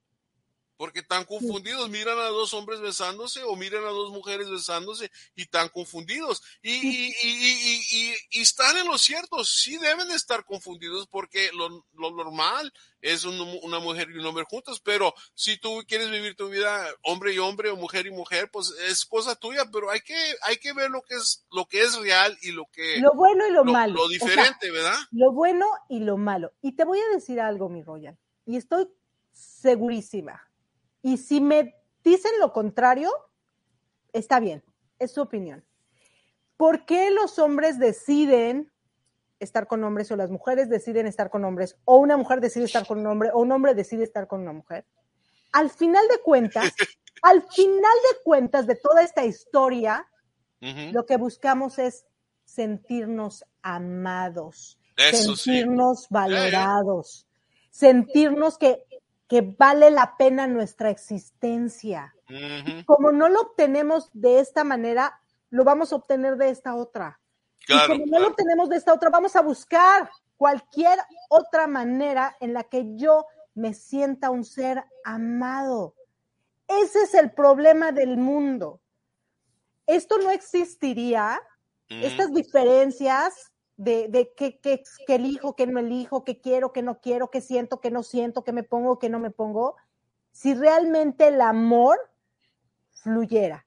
Porque 0.77 0.99
están 0.99 1.25
confundidos, 1.25 1.89
miran 1.89 2.19
a 2.19 2.27
dos 2.27 2.53
hombres 2.53 2.79
besándose 2.79 3.41
o 3.43 3.55
miran 3.55 3.83
a 3.83 3.89
dos 3.89 4.11
mujeres 4.11 4.49
besándose 4.49 5.09
y 5.35 5.41
están 5.41 5.69
confundidos. 5.69 6.43
Y, 6.61 6.71
y, 6.71 7.13
y, 7.23 8.13
y, 8.31 8.41
están 8.41 8.77
en 8.77 8.87
lo 8.87 8.97
cierto, 8.99 9.43
sí 9.43 9.77
deben 9.77 10.07
de 10.07 10.15
estar 10.15 10.45
confundidos 10.45 11.07
porque 11.07 11.49
lo, 11.53 11.83
lo 11.93 12.11
normal 12.11 12.71
es 13.01 13.25
un- 13.25 13.59
una 13.63 13.79
mujer 13.79 14.09
y 14.11 14.17
un 14.19 14.25
hombre 14.27 14.45
juntos, 14.47 14.79
pero 14.79 15.13
si 15.33 15.57
tú 15.57 15.83
quieres 15.87 16.09
vivir 16.11 16.35
tu 16.35 16.47
vida 16.49 16.87
hombre 17.03 17.33
y 17.33 17.39
hombre 17.39 17.69
o 17.71 17.75
mujer 17.75 18.05
y 18.05 18.11
mujer, 18.11 18.49
pues 18.51 18.71
es 18.87 19.03
cosa 19.05 19.35
tuya, 19.35 19.65
pero 19.71 19.89
hay 19.89 20.01
que, 20.01 20.15
hay 20.43 20.57
que 20.57 20.73
ver 20.73 20.89
lo 20.91 21.01
que 21.01 21.15
es, 21.15 21.45
lo 21.51 21.65
que 21.65 21.81
es 21.81 21.95
real 21.99 22.37
y 22.41 22.51
lo 22.51 22.65
que, 22.71 22.99
Lo 22.99 23.13
bueno 23.13 23.47
y 23.47 23.51
lo, 23.51 23.63
lo, 23.63 23.71
malo. 23.71 23.93
lo 23.95 24.03
O 24.03 24.09
sea, 24.09 24.27
diferente, 24.27 24.69
¿verdad? 24.71 24.97
lo 25.11 25.31
bueno 25.31 25.65
y 25.89 25.99
lo 26.01 26.17
malo. 26.17 26.53
Y 26.61 26.73
te 26.73 26.85
voy 26.85 26.99
a 26.99 27.15
decir 27.15 27.39
algo, 27.39 27.67
mi 27.69 27.81
Royal, 27.83 28.17
y 28.45 28.57
estoy 28.57 28.87
segurísima. 29.33 30.43
Y 31.01 31.17
si 31.17 31.41
me 31.41 31.75
dicen 32.03 32.31
lo 32.39 32.53
contrario, 32.53 33.11
está 34.13 34.39
bien, 34.39 34.63
es 34.99 35.11
su 35.11 35.21
opinión. 35.21 35.63
¿Por 36.57 36.85
qué 36.85 37.11
los 37.11 37.37
hombres 37.39 37.79
deciden 37.79 38.71
estar 39.39 39.67
con 39.67 39.83
hombres 39.83 40.11
o 40.11 40.15
las 40.15 40.31
mujeres 40.31 40.69
deciden 40.69 41.05
estar 41.05 41.29
con 41.29 41.45
hombres 41.45 41.77
o 41.85 41.97
una 41.97 42.17
mujer 42.17 42.41
decide 42.41 42.65
estar 42.65 42.87
con 42.87 42.99
un 42.99 43.07
hombre 43.07 43.29
o 43.31 43.41
un 43.41 43.51
hombre 43.51 43.75
decide 43.75 44.03
estar 44.03 44.27
con 44.27 44.41
una 44.41 44.53
mujer? 44.53 44.85
Al 45.51 45.69
final 45.69 46.07
de 46.07 46.19
cuentas, 46.21 46.73
al 47.21 47.41
final 47.43 47.81
de 48.11 48.23
cuentas 48.23 48.65
de 48.65 48.75
toda 48.75 49.03
esta 49.03 49.23
historia, 49.25 50.07
lo 50.59 51.05
que 51.05 51.17
buscamos 51.17 51.77
es 51.77 52.07
sentirnos 52.43 53.45
amados, 53.61 54.79
Eso 54.95 55.35
sí. 55.35 55.51
sentirnos 55.51 56.07
valorados, 56.09 57.27
sentirnos 57.69 58.57
que, 58.57 58.83
que 59.27 59.41
vale 59.41 59.91
la 59.91 60.15
pena 60.17 60.47
nuestra 60.47 60.89
existencia. 60.89 62.15
Como 62.85 63.11
no 63.11 63.29
lo 63.29 63.41
obtenemos 63.41 64.09
de 64.13 64.39
esta 64.39 64.63
manera, 64.63 65.19
lo 65.49 65.63
vamos 65.63 65.91
a 65.91 65.97
obtener 65.97 66.37
de 66.37 66.49
esta 66.49 66.75
otra. 66.75 67.19
Claro, 67.65 67.93
y 67.93 67.99
como 67.99 68.11
no 68.11 68.19
lo 68.19 68.27
obtenemos 68.29 68.69
de 68.69 68.77
esta 68.77 68.93
otra, 68.93 69.09
vamos 69.09 69.35
a 69.35 69.41
buscar 69.41 70.09
cualquier 70.37 70.99
otra 71.29 71.67
manera 71.67 72.35
en 72.39 72.53
la 72.53 72.63
que 72.63 72.95
yo 72.95 73.25
me 73.53 73.73
sienta 73.73 74.29
un 74.29 74.45
ser 74.45 74.83
amado. 75.03 75.95
Ese 76.67 77.03
es 77.03 77.13
el 77.13 77.31
problema 77.31 77.91
del 77.91 78.17
mundo. 78.17 78.81
Esto 79.85 80.17
no 80.17 80.31
existiría 80.31 81.41
estas 81.89 82.33
diferencias 82.33 83.53
de, 83.77 84.07
de 84.09 84.33
qué, 84.35 84.59
qué- 84.59 84.83
qué 85.05 85.15
elijo, 85.15 85.55
qué 85.55 85.67
no 85.67 85.79
elijo, 85.79 86.23
qué 86.23 86.41
quiero, 86.41 86.73
qué 86.73 86.81
no 86.81 86.99
quiero, 86.99 87.29
qué 87.31 87.41
siento, 87.41 87.79
qué 87.79 87.91
no 87.91 88.03
siento, 88.03 88.43
qué 88.43 88.51
me 88.51 88.63
pongo, 88.63 88.99
qué 88.99 89.09
no 89.09 89.19
me 89.19 89.31
pongo, 89.31 89.75
si 90.31 90.53
realmente 90.53 91.27
el 91.27 91.39
amor 91.41 91.97
fluyera. 93.03 93.65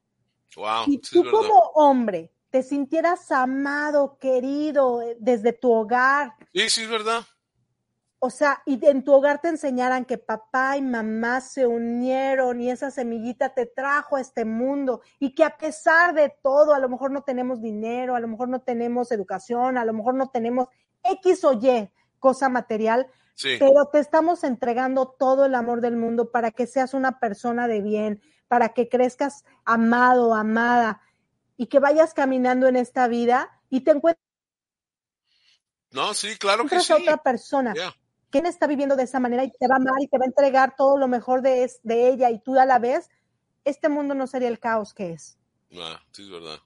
Wow, 0.57 0.85
Si 0.85 0.99
tú 0.99 1.23
verdad. 1.23 1.39
como 1.39 1.55
hombre 1.75 2.33
te 2.51 2.63
sintieras 2.65 3.31
amado, 3.31 4.19
querido 4.19 5.01
eh, 5.03 5.17
desde 5.21 5.53
tu 5.53 5.73
hogar, 5.73 6.35
Sí, 6.53 6.69
sí, 6.69 6.83
es 6.83 6.91
verdad. 6.91 7.23
O 8.23 8.29
sea, 8.29 8.62
y 8.66 8.79
en 8.87 9.03
tu 9.03 9.14
hogar 9.14 9.41
te 9.41 9.49
enseñaran 9.49 10.05
que 10.05 10.18
papá 10.18 10.77
y 10.77 10.83
mamá 10.83 11.41
se 11.41 11.66
unieron 11.66 12.61
y 12.61 12.71
esa 12.71 12.91
semillita 12.91 13.55
te 13.55 13.64
trajo 13.64 14.16
a 14.16 14.21
este 14.21 14.45
mundo 14.45 15.01
y 15.18 15.35
que 15.35 15.43
a 15.43 15.57
pesar 15.57 16.12
de 16.14 16.29
todo, 16.43 16.75
a 16.75 16.79
lo 16.79 16.91
mejor 16.91 17.11
no 17.12 17.23
tenemos 17.23 17.62
dinero, 17.62 18.14
a 18.14 18.21
lo 18.21 18.29
mejor 18.29 18.51
no 18.51 18.61
tenemos 18.61 19.11
educación, 19.11 19.79
a 19.79 19.87
lo 19.87 19.95
mejor 19.95 20.14
no 20.14 20.29
tenemos 20.29 20.68
X 21.03 21.45
o 21.45 21.55
Y 21.55 21.91
cosa 22.18 22.51
material, 22.51 23.07
Sí. 23.35 23.57
pero 23.59 23.87
te 23.87 24.01
estamos 24.01 24.45
entregando 24.45 25.09
todo 25.18 25.47
el 25.47 25.55
amor 25.55 25.81
del 25.81 25.97
mundo 25.97 26.31
para 26.31 26.51
que 26.51 26.66
seas 26.66 26.93
una 26.93 27.18
persona 27.21 27.68
de 27.68 27.81
bien, 27.81 28.21
para 28.49 28.75
que 28.75 28.91
crezcas 28.91 29.47
amado, 29.64 30.35
amada 30.35 31.01
y 31.57 31.68
que 31.68 31.79
vayas 31.79 32.12
caminando 32.12 32.68
en 32.68 32.77
esta 32.77 33.09
vida 33.09 33.49
y 33.71 33.81
te 33.81 33.93
encuentres 33.93 34.23
No, 35.93 36.12
sí, 36.12 36.37
claro 36.37 36.66
que 36.66 36.81
sí. 36.81 36.93
otra 36.93 37.16
persona. 37.16 37.73
Yeah. 37.73 37.95
¿Quién 38.31 38.47
está 38.47 38.66
viviendo 38.66 38.97
de 38.97 39.03
esa 39.05 39.20
manera 39.20 39.45
y 39.45 39.51
te 39.51 39.66
va 39.68 39.74
a 39.74 39.78
amar 39.78 40.01
y 40.01 40.09
te 40.09 40.18
va 40.18 40.24
a 40.24 40.28
entregar 40.28 40.74
todo 40.76 40.97
lo 40.99 41.09
mejor 41.09 41.43
de, 41.43 41.64
es- 41.64 41.81
de 41.83 42.09
ella 42.09 42.31
y 42.31 42.39
tú 42.41 42.59
a 42.59 42.64
la 42.64 42.78
vez? 42.78 43.09
Este 43.64 43.89
mundo 43.89 44.14
no 44.14 44.26
sería 44.26 44.49
el 44.49 44.59
caos 44.59 44.95
que 44.95 45.12
es. 45.12 45.37
Ah, 45.76 46.01
sí, 46.12 46.22
es 46.22 46.31
verdad. 46.31 46.59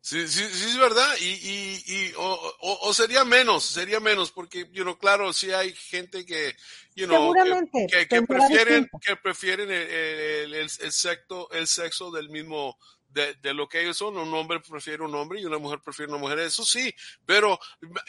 Sí, 0.00 0.28
sí, 0.28 0.44
sí, 0.44 0.68
es 0.70 0.78
verdad. 0.78 1.14
Y, 1.20 1.24
y, 1.24 1.84
y 1.86 2.12
o, 2.16 2.54
o, 2.60 2.78
o 2.88 2.94
sería 2.94 3.24
menos, 3.24 3.64
sería 3.64 3.98
menos, 3.98 4.30
porque, 4.30 4.68
you 4.72 4.84
know, 4.84 4.96
claro, 4.96 5.32
sí 5.32 5.50
hay 5.50 5.72
gente 5.72 6.24
que, 6.24 6.54
you 6.94 7.06
know, 7.06 7.32
que, 7.34 7.86
que, 7.88 8.06
que 8.06 8.22
prefieren, 8.22 8.82
distinto. 8.84 8.98
que 9.04 9.16
prefieren 9.16 9.68
el, 9.68 9.88
el, 9.90 10.54
el, 10.54 10.60
el 10.80 10.92
sexo, 10.92 11.50
el 11.50 11.66
sexo 11.66 12.12
del 12.12 12.28
mismo, 12.28 12.78
de, 13.16 13.34
de 13.42 13.54
lo 13.54 13.68
que 13.68 13.80
ellos 13.82 13.96
son. 13.96 14.16
Un 14.16 14.32
hombre 14.34 14.60
prefiere 14.60 15.02
un 15.02 15.14
hombre 15.14 15.40
y 15.40 15.44
una 15.46 15.58
mujer 15.58 15.80
prefiere 15.80 16.12
una 16.12 16.20
mujer. 16.20 16.38
Eso 16.38 16.64
sí, 16.64 16.94
pero 17.24 17.58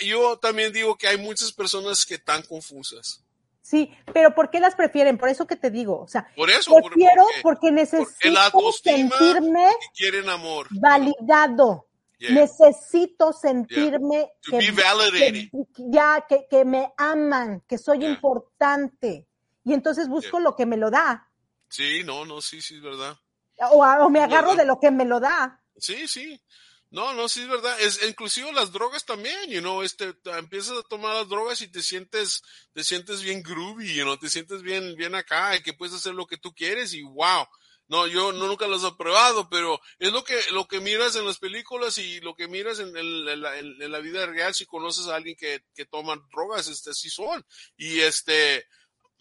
yo 0.05 0.37
también 0.37 0.71
digo 0.73 0.95
que 0.97 1.07
hay 1.07 1.17
muchas 1.17 1.51
personas 1.53 2.05
que 2.05 2.15
están 2.15 2.43
confusas. 2.43 3.23
Sí, 3.61 3.91
pero 4.13 4.33
¿por 4.33 4.49
qué 4.49 4.59
las 4.61 4.75
prefieren? 4.75 5.17
Por 5.17 5.27
eso 5.29 5.45
que 5.45 5.55
te 5.57 5.69
digo, 5.71 5.99
o 6.01 6.07
sea, 6.07 6.31
Por 6.37 6.49
eso, 6.49 6.73
prefiero 6.75 7.25
porque, 7.41 7.69
necesito 7.71 8.71
sentirme 8.71 9.69
y 9.69 9.97
quieren 9.97 10.29
amor. 10.29 10.67
validado. 10.71 11.85
Yeah. 12.19 12.31
Necesito 12.31 13.31
sentirme 13.31 14.31
validated. 14.51 15.33
que- 15.51 15.51
ya 15.91 16.25
que, 16.27 16.47
que 16.49 16.65
me 16.65 16.91
aman, 16.97 17.61
que 17.67 17.77
soy 17.77 17.99
Yeah. 17.99 18.09
importante. 18.09 19.27
Y 19.63 19.73
entonces 19.73 20.07
busco 20.07 20.39
lo 20.39 20.55
que 20.55 20.65
me 20.65 20.77
lo 20.77 20.89
da. 20.89 21.29
Sí, 21.69 22.03
no, 22.05 22.25
no, 22.25 22.41
sí, 22.41 22.61
sí, 22.61 22.75
es 22.77 22.81
verdad. 22.81 23.17
O, 23.59 23.83
o 23.83 24.09
me 24.09 24.19
agarro 24.21 24.49
¿Verdad? 24.49 24.63
de 24.63 24.67
lo 24.67 24.79
que 24.79 24.91
me 24.91 25.05
lo 25.05 25.19
da. 25.19 25.61
Sí, 25.77 26.07
sí. 26.07 26.41
No, 26.89 27.13
no, 27.13 27.27
sí 27.27 27.41
es 27.41 27.49
verdad. 27.49 27.79
Es 27.81 28.01
inclusive 28.07 28.51
las 28.53 28.71
drogas 28.71 29.03
también, 29.05 29.49
you 29.49 29.59
know, 29.59 29.81
este, 29.83 30.13
empiezas 30.37 30.77
a 30.77 30.83
tomar 30.83 31.15
las 31.15 31.27
drogas 31.27 31.59
y 31.61 31.67
te 31.67 31.81
sientes, 31.83 32.41
te 32.73 32.83
sientes 32.83 33.21
bien 33.21 33.43
groovy, 33.43 33.93
you 33.93 34.03
know, 34.03 34.15
te 34.17 34.29
sientes 34.29 34.61
bien, 34.61 34.95
bien 34.95 35.13
acá 35.13 35.55
y 35.57 35.61
que 35.61 35.73
puedes 35.73 35.93
hacer 35.95 36.13
lo 36.13 36.25
que 36.27 36.37
tú 36.37 36.53
quieres 36.55 36.93
y 36.93 37.01
wow. 37.01 37.45
No, 37.89 38.05
yo 38.05 38.31
no, 38.33 38.47
nunca 38.47 38.67
los 38.67 38.83
he 38.83 38.91
probado, 38.97 39.49
pero 39.49 39.79
es 39.99 40.11
lo 40.11 40.23
que, 40.23 40.37
lo 40.51 40.67
que 40.67 40.79
miras 40.81 41.15
en 41.15 41.25
las 41.25 41.37
películas 41.39 41.97
y 41.97 42.19
lo 42.21 42.35
que 42.35 42.47
miras 42.49 42.79
en, 42.79 42.89
en- 42.97 43.27
en 43.29 43.41
la, 43.41 43.57
en- 43.57 43.91
la 43.91 43.99
vida 43.99 44.25
real 44.25 44.53
si 44.53 44.65
conoces 44.65 45.07
a 45.07 45.15
alguien 45.15 45.35
que, 45.37 45.63
que 45.73 45.85
toma 45.85 46.15
drogas, 46.31 46.67
este, 46.67 46.89
así 46.91 47.09
son. 47.09 47.45
Y 47.77 47.99
este, 48.01 48.65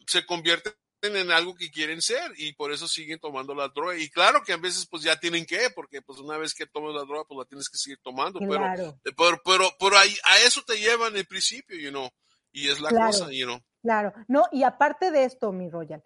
se 0.06 0.24
convierten 0.26 0.72
en 1.02 1.30
algo 1.30 1.54
que 1.54 1.70
quieren 1.70 2.00
ser 2.00 2.32
y 2.36 2.52
por 2.54 2.72
eso 2.72 2.88
siguen 2.88 3.18
tomando 3.20 3.54
la 3.54 3.68
droga. 3.68 3.96
Y 3.96 4.08
claro 4.10 4.42
que 4.44 4.52
a 4.52 4.56
veces 4.56 4.86
pues 4.90 5.02
ya 5.02 5.18
tienen 5.18 5.44
que, 5.46 5.70
porque 5.74 6.02
pues 6.02 6.18
una 6.18 6.36
vez 6.38 6.54
que 6.54 6.66
tomas 6.66 6.94
la 6.94 7.02
droga 7.04 7.24
pues 7.28 7.38
la 7.38 7.44
tienes 7.44 7.68
que 7.68 7.78
seguir 7.78 7.98
tomando, 8.02 8.38
pero, 8.40 8.52
Claro, 8.52 8.98
pero, 9.16 9.40
pero, 9.44 9.70
pero 9.78 9.98
ahí, 9.98 10.14
a 10.24 10.38
eso 10.46 10.62
te 10.66 10.76
llevan 10.78 11.12
en 11.12 11.18
el 11.18 11.26
principio, 11.26 11.78
you 11.78 11.90
know, 11.90 12.08
y 12.52 12.68
es 12.68 12.80
la 12.80 12.88
Claro. 12.88 13.06
cosa, 13.06 13.30
you 13.30 13.46
know. 13.46 13.60
claro. 13.82 14.12
No, 14.28 14.44
y 14.50 14.62
aparte 14.62 15.10
de 15.10 15.24
esto, 15.24 15.52
mi 15.52 15.68
Royal, 15.70 16.02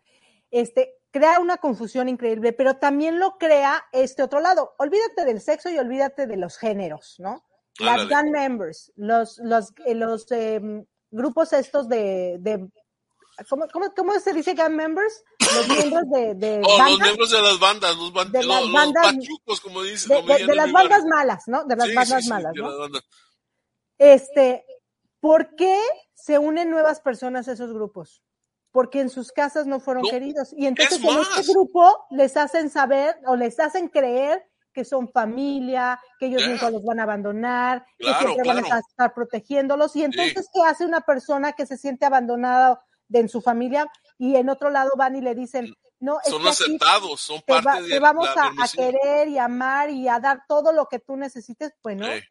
este, 0.50 0.94
crea 1.12 1.38
una 1.40 1.56
confusión 1.58 2.08
increíble, 2.08 2.52
pero 2.52 2.76
también 2.76 3.18
lo 3.18 3.38
crea 3.38 3.84
este 3.92 4.22
otro 4.22 4.40
lado. 4.40 4.74
Olvídate 4.78 5.24
del 5.24 5.40
sexo 5.40 5.70
y 5.70 5.78
olvídate 5.78 6.26
de 6.26 6.36
los 6.36 6.58
géneros, 6.58 7.16
¿no? 7.18 7.44
Las 7.78 8.00
Ándale. 8.02 8.10
gang 8.10 8.30
members, 8.30 8.92
los, 8.96 9.38
los, 9.38 9.72
eh, 9.86 9.94
los 9.94 10.30
em, 10.32 10.84
grupos 11.10 11.52
estos 11.52 11.88
de, 11.88 12.36
de 12.40 12.68
¿cómo, 13.48 13.66
cómo, 13.72 13.92
cómo 13.94 14.12
se 14.20 14.32
dice 14.32 14.54
gang 14.54 14.72
members? 14.74 15.24
Los 15.56 15.68
miembros 15.68 16.02
de, 16.10 16.34
de 16.34 16.60
Oh, 16.64 16.68
los 16.68 16.78
bandas, 16.78 17.00
miembros 17.00 17.30
de 17.30 17.42
las 17.42 17.58
bandas, 17.60 17.96
los, 17.96 18.12
ban- 18.12 18.30
De 18.30 18.38
las 18.42 18.46
los, 18.46 18.60
los 18.64 18.72
bandas- 18.72 19.14
pachucos, 19.16 19.60
como 19.60 19.82
dice. 19.82 20.08
de, 20.12 20.20
como 20.20 20.28
de- 20.28 20.38
dirían 20.40 20.46
de 20.46 20.52
en 20.52 20.56
las 20.58 20.72
bandas 20.72 21.04
malas, 21.06 21.42
¿no? 21.46 21.64
De 21.64 21.76
las 21.76 21.86
Sí, 21.88 21.94
bandas 21.94 22.18
sí, 22.18 22.22
sí, 22.24 22.28
malas, 22.30 22.52
¿no? 22.54 22.70
Este, 23.98 24.64
¿por 25.20 25.54
qué 25.56 25.78
se 26.14 26.38
unen 26.38 26.70
nuevas 26.70 27.00
personas 27.00 27.48
a 27.48 27.52
esos 27.52 27.72
grupos? 27.72 28.22
Porque 28.72 29.00
en 29.00 29.10
sus 29.10 29.32
casas 29.32 29.66
no 29.66 29.80
fueron 29.80 30.04
No, 30.04 30.10
queridos. 30.10 30.52
Y 30.56 30.66
entonces 30.66 30.98
es 30.98 31.04
en 31.04 31.18
este 31.40 31.52
grupo 31.52 32.06
les 32.10 32.36
hacen 32.36 32.70
saber 32.70 33.16
o 33.26 33.36
les 33.36 33.58
hacen 33.58 33.88
creer 33.88 34.44
que 34.72 34.84
son 34.84 35.10
familia, 35.10 36.00
que 36.20 36.26
ellos 36.26 36.42
Yeah. 36.42 36.50
nunca 36.52 36.70
los 36.70 36.84
van 36.84 37.00
a 37.00 37.02
abandonar, 37.02 37.84
Claro, 37.98 38.18
que 38.20 38.24
siempre 38.26 38.48
van 38.54 38.72
a 38.72 38.78
estar 38.78 39.12
protegiéndolos. 39.12 39.96
Y 39.96 40.04
entonces, 40.04 40.48
¿qué 40.54 40.62
hace 40.62 40.86
una 40.86 41.00
persona 41.00 41.52
que 41.54 41.66
se 41.66 41.76
siente 41.76 42.06
abandonada 42.06 42.80
de 43.10 43.20
en 43.20 43.28
su 43.28 43.42
familia 43.42 43.86
y 44.18 44.36
en 44.36 44.48
otro 44.48 44.70
lado 44.70 44.90
van 44.96 45.16
y 45.16 45.20
le 45.20 45.34
dicen, 45.34 45.74
no, 45.98 46.18
es 46.24 46.30
Son 46.30 46.42
que 46.42 46.48
aquí 46.48 46.62
aceptados, 46.62 47.20
son 47.20 47.40
te, 47.42 47.52
parte 47.52 47.68
va- 47.68 47.80
de 47.82 47.88
te 47.88 47.98
vamos 47.98 48.28
la 48.34 48.42
a, 48.44 48.64
a 48.64 48.68
querer 48.68 49.28
y 49.28 49.36
amar 49.36 49.90
y 49.90 50.08
a 50.08 50.18
dar 50.18 50.40
todo 50.48 50.72
lo 50.72 50.86
que 50.86 50.98
tú 50.98 51.16
necesites, 51.16 51.72
bueno, 51.82 52.06
Sí. 52.06 52.22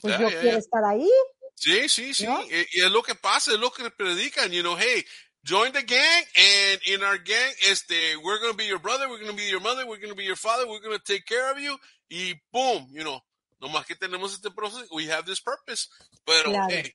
pues 0.00 0.18
yo 0.18 0.28
quiero 0.28 0.56
estar 0.58 0.82
ahí. 0.84 1.10
Sí, 1.54 1.88
sí, 1.88 2.14
sí. 2.14 2.24
¿No? 2.24 2.40
Y, 2.44 2.66
y 2.72 2.80
es 2.84 2.90
lo 2.90 3.02
que 3.02 3.14
pasa, 3.16 3.52
es 3.52 3.58
lo 3.58 3.70
que 3.72 3.90
predican, 3.90 4.50
you 4.52 4.62
know, 4.62 4.76
hey, 4.78 5.04
join 5.44 5.72
the 5.72 5.82
gang 5.82 6.24
and 6.36 6.80
in 6.86 7.02
our 7.02 7.18
gang, 7.18 7.52
este, 7.68 8.16
we're 8.22 8.38
going 8.38 8.52
to 8.52 8.56
be 8.56 8.66
your 8.66 8.78
brother, 8.80 9.08
we're 9.08 9.18
going 9.18 9.30
to 9.30 9.36
be 9.36 9.48
your 9.50 9.60
mother, 9.60 9.84
we're 9.86 9.98
going 10.00 10.08
to 10.12 10.16
be 10.16 10.24
your 10.24 10.36
father, 10.36 10.66
we're 10.68 10.80
going 10.80 10.96
to 10.96 11.02
take 11.04 11.24
care 11.26 11.50
of 11.50 11.58
you 11.58 11.76
y 12.08 12.34
boom, 12.52 12.86
you 12.92 13.02
know, 13.02 13.20
nomás 13.60 13.84
que 13.86 13.96
tenemos 13.96 14.32
este 14.32 14.50
proceso, 14.52 14.86
we 14.92 15.06
have 15.10 15.24
this 15.26 15.40
purpose, 15.40 15.88
pero 16.24 16.50
Claro. 16.50 16.68
hey, 16.70 16.94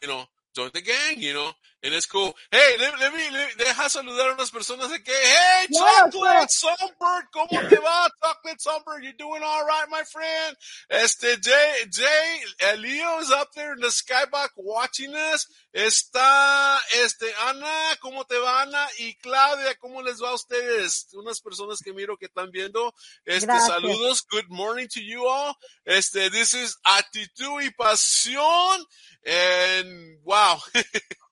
you 0.00 0.06
know, 0.08 0.24
join 0.54 0.70
the 0.72 0.80
gang, 0.80 1.18
you 1.18 1.32
know, 1.34 1.52
and 1.84 1.94
it's 1.94 2.06
cool. 2.06 2.34
Hey, 2.50 2.76
let, 2.80 2.98
let 2.98 3.12
me, 3.14 3.20
let- 3.30 3.56
deja 3.58 3.88
saludar 3.88 4.30
a 4.30 4.34
unas 4.34 4.50
personas 4.50 4.90
de 4.90 4.98
que, 5.02 5.12
hey, 5.12 5.66
Chocolate. 5.72 6.48
Songbird, 6.50 7.26
¿cómo 7.32 7.68
te 7.68 7.76
va? 7.76 8.08
Chocolate 8.22 8.58
Songbird, 8.60 9.04
you 9.04 9.12
doing 9.18 9.42
all 9.44 9.64
right, 9.66 9.86
my 9.90 10.02
friend? 10.10 10.56
Este, 10.90 11.36
Jay, 11.40 11.84
Jay, 11.90 12.76
Leo 12.78 13.20
is 13.20 13.30
up 13.30 13.52
there 13.54 13.74
in 13.74 13.80
the 13.80 13.88
skybox 13.88 14.48
watching 14.56 15.14
us. 15.14 15.46
Está, 15.74 16.78
este, 17.04 17.26
Ana, 17.48 17.96
¿cómo 18.00 18.24
te 18.26 18.38
va, 18.38 18.62
Ana? 18.62 18.86
Y 19.00 19.14
Claudia, 19.22 19.74
¿cómo 19.80 20.02
les 20.02 20.22
va 20.22 20.30
a 20.30 20.34
ustedes? 20.34 21.08
Unas 21.14 21.40
personas 21.40 21.80
que 21.84 21.92
miro 21.92 22.16
que 22.16 22.26
están 22.26 22.50
viendo. 22.50 22.94
Este, 23.24 23.46
Gracias. 23.46 23.68
saludos. 23.68 24.24
Good 24.30 24.48
morning 24.48 24.86
to 24.88 25.00
you 25.02 25.26
all. 25.26 25.54
Este, 25.84 26.30
this 26.30 26.54
is 26.54 26.76
Actitud 26.84 27.60
y 27.62 27.70
Pasión. 27.70 28.84
And 29.26 30.18
wow. 30.22 30.58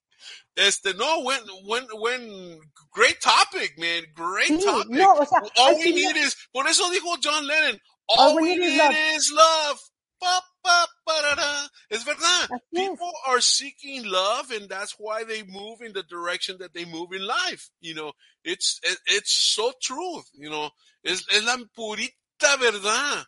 Este, 0.56 0.94
no, 0.96 1.22
when, 1.22 1.40
when, 1.66 1.84
when, 2.00 2.60
great 2.92 3.20
topic, 3.20 3.78
man. 3.78 4.02
Great 4.14 4.50
Sí, 4.50 4.64
topic. 4.64 4.90
no, 4.90 5.12
o 5.14 5.24
sea, 5.24 5.40
all 5.56 5.74
al 5.74 5.76
we 5.78 5.92
need 5.92 6.16
is, 6.16 6.36
por 6.52 6.66
eso 6.66 6.90
dijo 6.90 7.16
John 7.22 7.46
Lennon, 7.46 7.78
all, 8.08 8.36
we 8.36 8.56
need, 8.56 8.80
is 9.16 9.32
love. 9.34 9.78
Pa, 10.20 10.40
pa, 10.62 10.86
parara. 11.08 11.68
Es 11.90 12.04
verdad. 12.04 12.48
Así 12.50 12.60
es. 12.74 12.88
People 12.90 13.10
are 13.26 13.40
seeking 13.40 14.04
love 14.04 14.52
and 14.52 14.68
that's 14.68 14.94
why 14.98 15.24
they 15.24 15.42
move 15.42 15.80
in 15.80 15.92
the 15.94 16.04
direction 16.04 16.58
that 16.60 16.72
they 16.74 16.84
move 16.84 17.12
in 17.12 17.26
life. 17.26 17.70
You 17.80 17.94
know, 17.94 18.12
it's, 18.44 18.78
it- 18.84 19.00
it's 19.06 19.32
so 19.54 19.72
truth, 19.82 20.26
you 20.34 20.48
know, 20.48 20.70
es, 21.04 21.24
es 21.32 21.42
la 21.44 21.56
purita 21.76 22.56
verdad. 22.60 23.24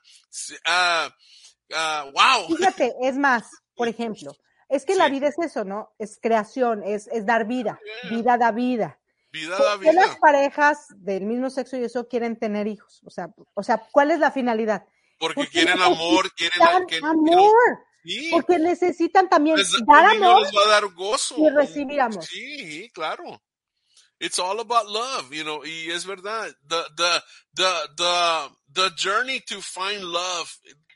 Ah, 0.67 1.11
ah, 1.75 2.11
wow. 2.15 2.47
Fíjate, 2.57 2.93
es 3.03 3.17
más, 3.17 3.43
por 3.75 3.89
ejemplo, 3.89 4.33
es 4.75 4.85
que 4.85 4.95
la 4.95 5.09
vida 5.09 5.29
es 5.29 5.39
eso, 5.39 5.65
¿no? 5.65 5.95
Es 5.99 6.19
creación, 6.21 6.83
es, 6.85 7.07
es 7.09 7.25
dar 7.27 7.47
vida. 7.47 7.79
Vida 8.11 8.37
da 8.39 8.51
vida. 8.53 8.99
Vida 9.33 9.57
¿Por 9.57 9.67
da 9.67 9.79
qué 9.81 9.93
las 9.93 10.17
parejas 10.19 10.87
del 10.97 11.25
mismo 11.25 11.51
sexo 11.51 11.77
y 11.77 11.85
eso 11.85 12.07
quieren 12.09 12.39
tener 12.39 12.67
hijos? 12.67 13.01
O 13.05 13.11
sea, 13.11 13.29
o 13.55 13.63
sea, 13.63 13.79
¿cuál 13.91 14.11
es 14.11 14.19
la 14.21 14.31
finalidad? 14.31 14.85
Porque 15.19 15.35
Porque 15.37 15.51
quieren 15.51 15.81
amor, 15.81 16.33
quieren 16.35 16.61
amor, 17.03 17.79
sí, 18.05 18.29
porque 18.31 18.59
necesitan 18.59 19.29
también 19.29 19.57
les- 19.57 19.73
dar 19.87 20.07
amor. 20.07 20.43
les 20.43 20.53
va 20.53 20.63
a 20.67 20.69
dar 20.81 20.89
gozo. 20.93 21.37
y 21.39 21.49
recibir 21.51 22.01
amor. 22.01 22.25
Sí, 22.25 22.91
claro. 22.93 23.41
It's 24.21 24.39
all 24.39 24.61
about 24.61 24.87
love, 24.87 25.33
you 25.33 25.43
know, 25.43 25.65
y 25.65 25.91
es 25.91 26.07
verdad. 26.07 26.55
The, 26.69 26.83
the, 26.97 27.23
the, 27.55 27.73
the, 27.97 28.51
the 28.73 28.91
journey 28.97 29.41
to 29.41 29.61
find 29.61 30.03
love, 30.05 30.49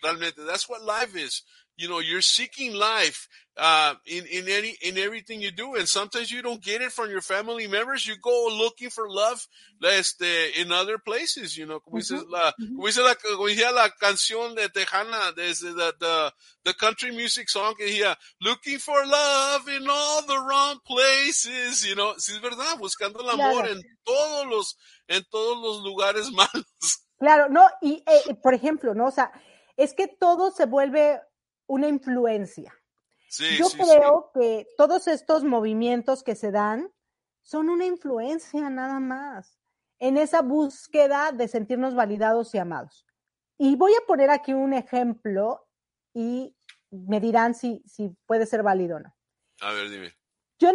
realmente, 0.02 0.44
that's 0.46 0.68
what 0.68 0.80
life 0.82 1.16
is. 1.16 1.44
You 1.78 1.88
know, 1.88 2.00
you're 2.00 2.20
seeking 2.20 2.74
life, 2.74 3.28
uh, 3.56 3.94
in, 4.06 4.24
in 4.26 4.48
any, 4.48 4.76
in 4.82 4.98
everything 4.98 5.40
you 5.40 5.50
do. 5.50 5.74
And 5.74 5.88
sometimes 5.88 6.30
you 6.30 6.42
don't 6.42 6.62
get 6.62 6.80
it 6.80 6.92
from 6.92 7.10
your 7.10 7.20
family 7.20 7.66
members. 7.66 8.06
You 8.06 8.16
go 8.22 8.48
looking 8.52 8.90
for 8.90 9.08
love, 9.08 9.46
este, 9.82 10.60
in 10.60 10.70
other 10.72 10.98
places, 10.98 11.56
you 11.56 11.66
know, 11.66 11.80
como 11.80 11.98
dice 11.98 12.14
la, 12.28 12.52
como 12.52 12.86
dice 12.86 13.02
la, 13.02 13.14
como 13.16 13.46
la 13.46 13.88
canción 14.00 14.54
de 14.54 14.68
Tejana, 14.68 15.32
desde 15.34 15.74
the, 15.74 15.92
the, 15.98 16.32
the 16.64 16.74
country 16.74 17.10
music 17.10 17.48
song 17.48 17.74
que 17.76 17.86
decía, 17.86 18.16
looking 18.40 18.78
for 18.78 19.04
love 19.06 19.68
in 19.68 19.86
all 19.88 20.22
the 20.26 20.38
wrong 20.38 20.78
places, 20.86 21.84
you 21.84 21.94
know, 21.94 22.14
sí 22.18 22.32
es 22.34 22.40
verdad, 22.40 22.76
buscando 22.78 23.20
el 23.20 23.30
amor 23.30 23.62
Claro. 23.64 23.72
en 23.72 23.82
todos 24.04 24.46
los, 24.46 24.76
en 25.08 25.24
todos 25.30 25.58
los 25.62 25.82
lugares 25.84 26.30
malos. 26.32 27.04
Claro, 27.18 27.48
no, 27.48 27.66
y 27.82 28.04
eh, 28.06 28.34
por 28.42 28.54
ejemplo, 28.54 28.94
¿no? 28.94 29.06
O 29.06 29.10
sea, 29.10 29.32
es 29.76 29.94
que 29.94 30.08
todo 30.08 30.50
se 30.50 30.66
vuelve 30.66 31.20
una 31.68 31.86
influencia. 31.86 32.74
Sí, 33.28 33.56
Yo 33.56 33.66
sí, 33.66 33.76
sí. 33.76 33.84
creo 33.84 34.30
que 34.34 34.66
todos 34.76 35.06
estos 35.06 35.44
movimientos 35.44 36.24
que 36.24 36.34
se 36.34 36.50
dan 36.50 36.90
son 37.42 37.70
una 37.70 37.86
influencia 37.86 38.68
nada 38.68 38.98
más 39.00 39.58
en 40.00 40.16
esa 40.16 40.42
búsqueda 40.42 41.32
de 41.32 41.46
sentirnos 41.46 41.94
validados 41.94 42.54
y 42.54 42.58
amados. 42.58 43.06
Y 43.56 43.76
voy 43.76 43.92
a 43.94 44.06
poner 44.06 44.30
aquí 44.30 44.52
un 44.52 44.72
ejemplo 44.72 45.68
y 46.12 46.56
me 46.90 47.20
dirán 47.20 47.54
si, 47.54 47.82
si 47.86 48.10
puede 48.26 48.46
ser 48.46 48.62
válido 48.62 48.96
o 48.96 49.00
no. 49.00 49.14
A 49.60 49.72
ver, 49.72 49.90
dime. 49.90 50.14
Yo, 50.58 50.70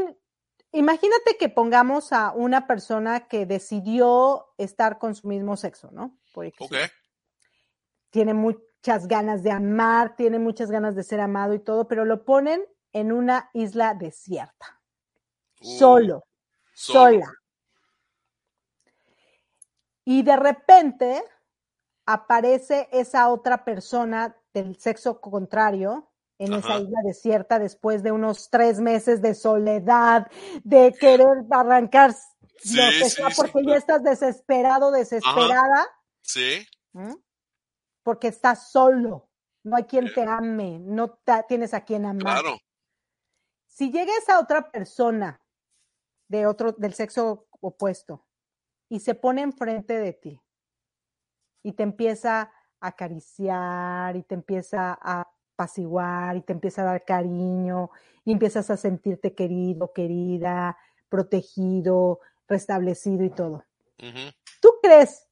imagínate 0.71 1.37
que 1.37 1.49
pongamos 1.49 2.13
a 2.13 2.31
una 2.31 2.67
persona 2.67 3.27
que 3.27 3.45
decidió 3.45 4.53
estar 4.57 4.99
con 4.99 5.15
su 5.15 5.27
mismo 5.27 5.57
sexo, 5.57 5.89
¿no? 5.91 6.19
Por 6.33 6.45
ejemplo 6.45 6.77
tiene 8.13 8.35
muchas 8.83 9.07
ganas 9.07 9.43
de 9.43 9.51
amar, 9.51 10.17
tiene 10.17 10.39
muchas 10.39 10.69
ganas 10.69 10.93
de 10.93 11.03
ser 11.03 11.21
amado 11.21 11.53
y 11.53 11.59
todo, 11.59 11.87
pero 11.87 12.03
lo 12.03 12.25
ponen 12.25 12.65
en 12.91 13.13
una 13.13 13.49
isla 13.53 13.93
desierta, 13.93 14.81
Uh, 15.61 15.77
solo, 15.79 16.25
solo. 16.73 17.21
sola. 17.21 17.33
Y 20.03 20.21
de 20.23 20.35
repente 20.35 21.23
aparece 22.05 22.89
esa 22.91 23.29
otra 23.29 23.63
persona 23.63 24.35
del 24.53 24.75
sexo 24.77 25.21
contrario 25.21 26.11
en 26.37 26.51
esa 26.51 26.77
isla 26.77 26.99
desierta 27.05 27.59
después 27.59 28.03
de 28.03 28.11
unos 28.11 28.49
tres 28.49 28.81
meses 28.81 29.21
de 29.21 29.33
soledad, 29.33 30.29
de 30.65 30.93
querer 30.99 31.45
arrancar 31.51 32.13
Sí, 32.57 32.75
lo 32.75 32.83
que 32.89 33.05
sí, 33.05 33.09
sea, 33.11 33.29
sí, 33.29 33.35
porque 33.37 33.65
ya 33.65 33.75
estás 33.77 34.03
desesperado, 34.03 34.91
desesperada. 34.91 35.87
Sí, 36.21 36.67
¿m? 36.93 37.15
Porque 38.03 38.27
estás 38.27 38.71
solo, 38.71 39.29
no 39.63 39.75
hay 39.77 39.85
quien 39.85 40.13
te 40.13 40.23
ame, 40.23 40.79
no 40.79 41.19
tienes 41.47 41.73
a 41.73 41.81
quien 41.81 42.05
amar. 42.05 42.41
claro. 42.41 42.57
Si 43.65 43.91
llega 43.91 44.11
esa 44.17 44.39
otra 44.39 44.71
persona 44.71 45.41
de 46.27 46.45
otro, 46.45 46.73
del 46.73 46.93
sexo 46.93 47.47
opuesto 47.59 48.23
y 48.87 48.99
se 48.99 49.15
pone 49.15 49.41
enfrente 49.41 49.97
de 49.97 50.13
ti 50.13 50.41
y 51.63 51.73
te 51.73 51.83
empieza 51.83 52.41
a 52.41 52.87
acariciar 52.87 54.15
y 54.15 54.23
te 54.23 54.35
empieza 54.35 54.97
a 55.01 55.33
apaciguar 55.53 56.35
y 56.35 56.41
te 56.41 56.53
empieza 56.53 56.81
a 56.81 56.85
dar 56.85 57.05
cariño 57.05 57.89
y 58.25 58.31
empiezas 58.33 58.69
a 58.69 58.77
sentirte 58.77 59.33
querido, 59.33 59.93
querida, 59.93 60.77
protegido, 61.09 62.19
restablecido 62.47 63.23
y 63.23 63.29
todo. 63.29 63.63
¿Tú 64.59 64.69
crees 64.81 65.27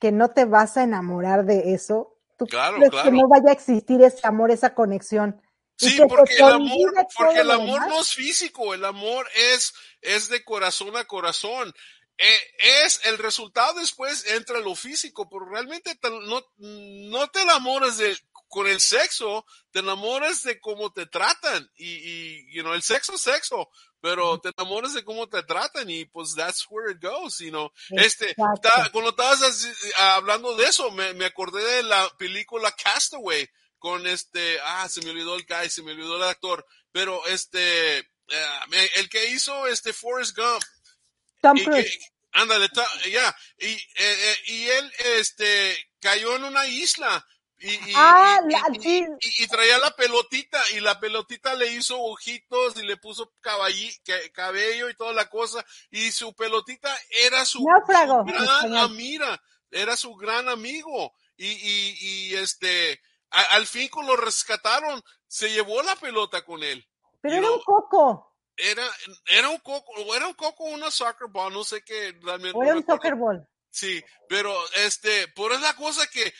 que 0.00 0.12
no 0.12 0.30
te 0.30 0.44
vas 0.44 0.76
a 0.76 0.84
enamorar 0.84 1.44
de 1.44 1.74
eso? 1.74 2.16
¿Tú 2.36 2.46
Claro, 2.46 2.76
crees 2.76 2.90
claro. 2.90 3.10
que 3.10 3.16
no 3.16 3.28
vaya 3.28 3.50
a 3.50 3.52
existir 3.52 4.02
ese 4.02 4.26
amor, 4.26 4.50
esa 4.50 4.74
conexión? 4.74 5.40
Sí, 5.76 5.96
porque 6.08 6.34
el 6.36 6.42
amor, 6.42 6.60
olvide 6.60 7.06
porque 7.16 7.34
todo 7.34 7.40
el 7.40 7.46
lo 7.48 7.52
amor 7.54 7.66
demás. 7.74 7.88
no 7.88 8.00
es 8.00 8.12
físico, 8.14 8.74
el 8.74 8.84
amor 8.84 9.28
es, 9.54 9.72
es 10.00 10.28
de 10.28 10.44
corazón 10.44 10.96
a 10.96 11.04
corazón. 11.04 11.72
Eh, 12.16 12.40
es 12.84 13.00
el 13.06 13.18
resultado 13.18 13.78
después 13.78 14.26
entra 14.26 14.58
lo 14.58 14.74
físico, 14.74 15.28
pero 15.30 15.44
realmente 15.48 15.94
te- 15.94 16.10
no, 16.10 16.42
no 16.56 17.28
te 17.28 17.42
enamoras 17.42 17.96
de, 17.98 18.16
con 18.48 18.66
el 18.66 18.80
sexo, 18.80 19.44
te 19.70 19.80
enamoras 19.80 20.42
de 20.42 20.58
cómo 20.58 20.92
te 20.92 21.06
tratan 21.06 21.70
y, 21.76 21.86
y 21.88 22.54
you 22.54 22.62
know, 22.62 22.72
el 22.74 22.82
sexo 22.82 23.14
es 23.14 23.20
sexo, 23.20 23.68
pero 24.00 24.40
te 24.40 24.50
enamoras 24.56 24.94
de 24.94 25.04
cómo 25.04 25.28
te 25.28 25.42
tratan 25.42 25.88
y 25.90 26.06
pues 26.06 26.34
that's 26.34 26.64
where 26.70 26.90
it 26.92 26.98
goes, 27.02 27.38
you 27.38 27.50
know. 27.50 27.70
Este, 27.90 28.34
ta- 28.62 28.90
cuando 28.92 29.10
estabas 29.10 29.42
así, 29.42 29.68
ah, 29.98 30.14
hablando 30.16 30.56
de 30.56 30.64
eso, 30.66 30.90
me, 30.90 31.12
me 31.14 31.26
acordé 31.26 31.62
de 31.62 31.82
la 31.82 32.08
película 32.16 32.72
Castaway 32.72 33.48
con 33.78 34.06
este, 34.06 34.58
ah, 34.62 34.88
se 34.88 35.02
me 35.02 35.10
olvidó 35.10 35.34
el 35.36 35.44
guy, 35.46 35.68
se 35.70 35.82
me 35.82 35.92
olvidó 35.92 36.16
el 36.16 36.22
actor, 36.24 36.66
pero 36.90 37.24
este, 37.26 38.08
me- 38.68 38.90
el 38.96 39.08
que 39.08 39.28
hizo 39.30 39.66
este 39.66 39.92
Forrest 39.92 40.36
Gump, 40.36 40.62
Tom 41.40 41.56
Cruise. 41.64 41.98
ándale, 42.32 42.68
ya, 43.10 43.36
y, 43.58 43.66
eh, 43.66 43.78
eh, 43.96 44.36
y 44.46 44.64
él, 44.68 44.92
este, 45.16 45.90
cayó 46.00 46.34
en 46.36 46.44
una 46.44 46.66
isla. 46.66 47.26
Y, 47.60 47.70
y- 47.74 47.92
Ah, 47.96 48.40
y- 48.46 48.52
la- 48.52 48.62
y- 49.40 49.46
traía 49.48 49.78
la 49.78 49.90
pelotita 49.96 50.62
y 50.74 50.80
la 50.80 51.00
pelotita 51.00 51.54
le 51.54 51.72
hizo 51.72 52.00
ojitos 52.00 52.76
y 52.76 52.86
le 52.86 52.96
puso 52.98 53.32
caballi- 53.40 54.00
ca- 54.04 54.32
cabello 54.32 54.88
y 54.88 54.94
toda 54.94 55.12
la 55.12 55.28
cosa 55.28 55.64
y 55.90 56.12
su 56.12 56.34
pelotita 56.34 56.96
era 57.24 57.44
su, 57.44 57.64
Náufrago, 57.64 58.22
su 58.24 58.28
en 58.28 58.34
gran 58.36 58.76
amiga, 58.76 59.42
era 59.70 59.96
su 59.96 60.14
gran 60.14 60.48
amigo 60.48 61.12
y, 61.36 61.46
y, 61.48 61.96
y 62.30 62.34
este 62.36 63.00
a- 63.30 63.56
al 63.56 63.66
fin 63.66 63.88
cuando 63.88 64.14
lo 64.16 64.22
rescataron 64.22 65.02
se 65.26 65.50
llevó 65.50 65.82
la 65.82 65.96
pelota 65.96 66.44
con 66.44 66.62
él. 66.62 66.88
Pero 67.20 67.36
era 67.36 67.50
un 67.50 67.60
coco, 67.62 68.36
era 68.56 68.88
era 69.26 69.48
un 69.48 69.58
coco 69.58 69.90
o 69.96 70.14
era 70.14 70.28
un 70.28 70.34
coco 70.34 70.62
una 70.64 70.90
soccer 70.92 71.26
ball 71.28 71.52
no 71.52 71.64
sé 71.64 71.82
qué 71.82 72.16
realmente 72.22 72.56
o 72.56 72.62
era 72.62 72.76
un 72.76 72.86
soccer 72.86 73.16
ball. 73.16 73.44
Sí, 73.70 74.02
pero 74.28 74.54
este, 74.76 75.26
por 75.28 75.52
es 75.52 75.60
la 75.60 75.74
cosa 75.74 76.06
que 76.06 76.32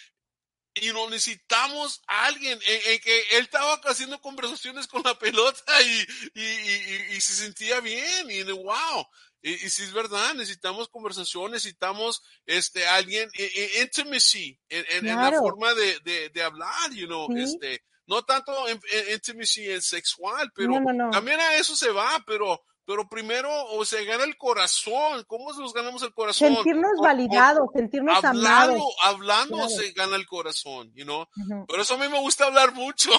y 0.83 0.93
no 0.93 1.09
necesitamos 1.11 2.03
a 2.07 2.27
alguien 2.27 2.59
en, 2.67 2.93
en 2.93 3.01
que 3.01 3.19
él 3.33 3.45
estaba 3.45 3.75
haciendo 3.85 4.21
conversaciones 4.21 4.87
con 4.87 5.03
la 5.03 5.19
pelota 5.19 5.63
y, 5.83 6.07
y, 6.35 6.43
y, 6.43 7.07
y- 7.17 7.21
se 7.21 7.35
sentía 7.35 7.81
bien 7.81 8.31
y 8.31 8.43
de 8.43 8.53
wow. 8.53 9.07
Y, 9.41 9.57
si 9.71 9.85
es 9.85 9.93
verdad, 9.93 10.35
necesitamos 10.35 10.89
conversación, 10.89 11.53
necesitamos 11.53 12.23
este 12.45 12.87
alguien, 12.89 13.31
i- 13.35 13.43
i- 13.45 13.81
intimacy 13.83 14.59
en, 14.69 14.85
en- 14.91 15.07
en 15.09 15.17
la 15.17 15.29
Claro. 15.29 15.39
forma 15.41 15.75
de, 15.75 16.01
de, 16.01 16.29
de 16.31 16.43
hablar, 16.43 16.91
you 16.93 17.07
know, 17.07 17.29
Sí. 17.33 17.43
este, 17.43 17.85
no 18.07 18.25
tanto 18.25 18.67
en- 18.69 18.81
intimacy 19.13 19.71
en 19.71 19.83
sexual, 19.83 20.51
pero 20.55 20.71
No, 20.71 20.81
no, 20.81 20.93
no. 20.93 21.11
también 21.11 21.39
a 21.41 21.55
eso 21.57 21.77
se 21.77 21.91
va, 21.91 22.23
pero, 22.27 22.65
pero 22.89 23.07
primero 23.07 23.51
o 23.67 23.85
se 23.85 24.03
gana 24.07 24.25
el 24.25 24.39
corazón. 24.39 25.23
¿Cómo 25.27 25.53
nos 25.53 25.75
ganamos 25.75 26.03
el 26.03 26.15
corazón? 26.15 26.55
Sentirnos 26.55 26.99
validados, 27.03 27.69
sentirnos 27.75 28.25
hablando, 28.25 28.77
amados. 28.77 28.97
hablando 29.05 29.57
Claro. 29.57 29.69
se 29.69 29.93
gana 29.93 30.17
el 30.17 30.27
corazón, 30.27 30.91
you 30.95 31.05
know. 31.05 31.27
Por 31.67 31.81
eso 31.81 31.95
a 31.95 31.99
mí 31.99 32.09
me 32.09 32.19
gusta 32.19 32.47
hablar 32.47 32.73
mucho. 32.73 33.11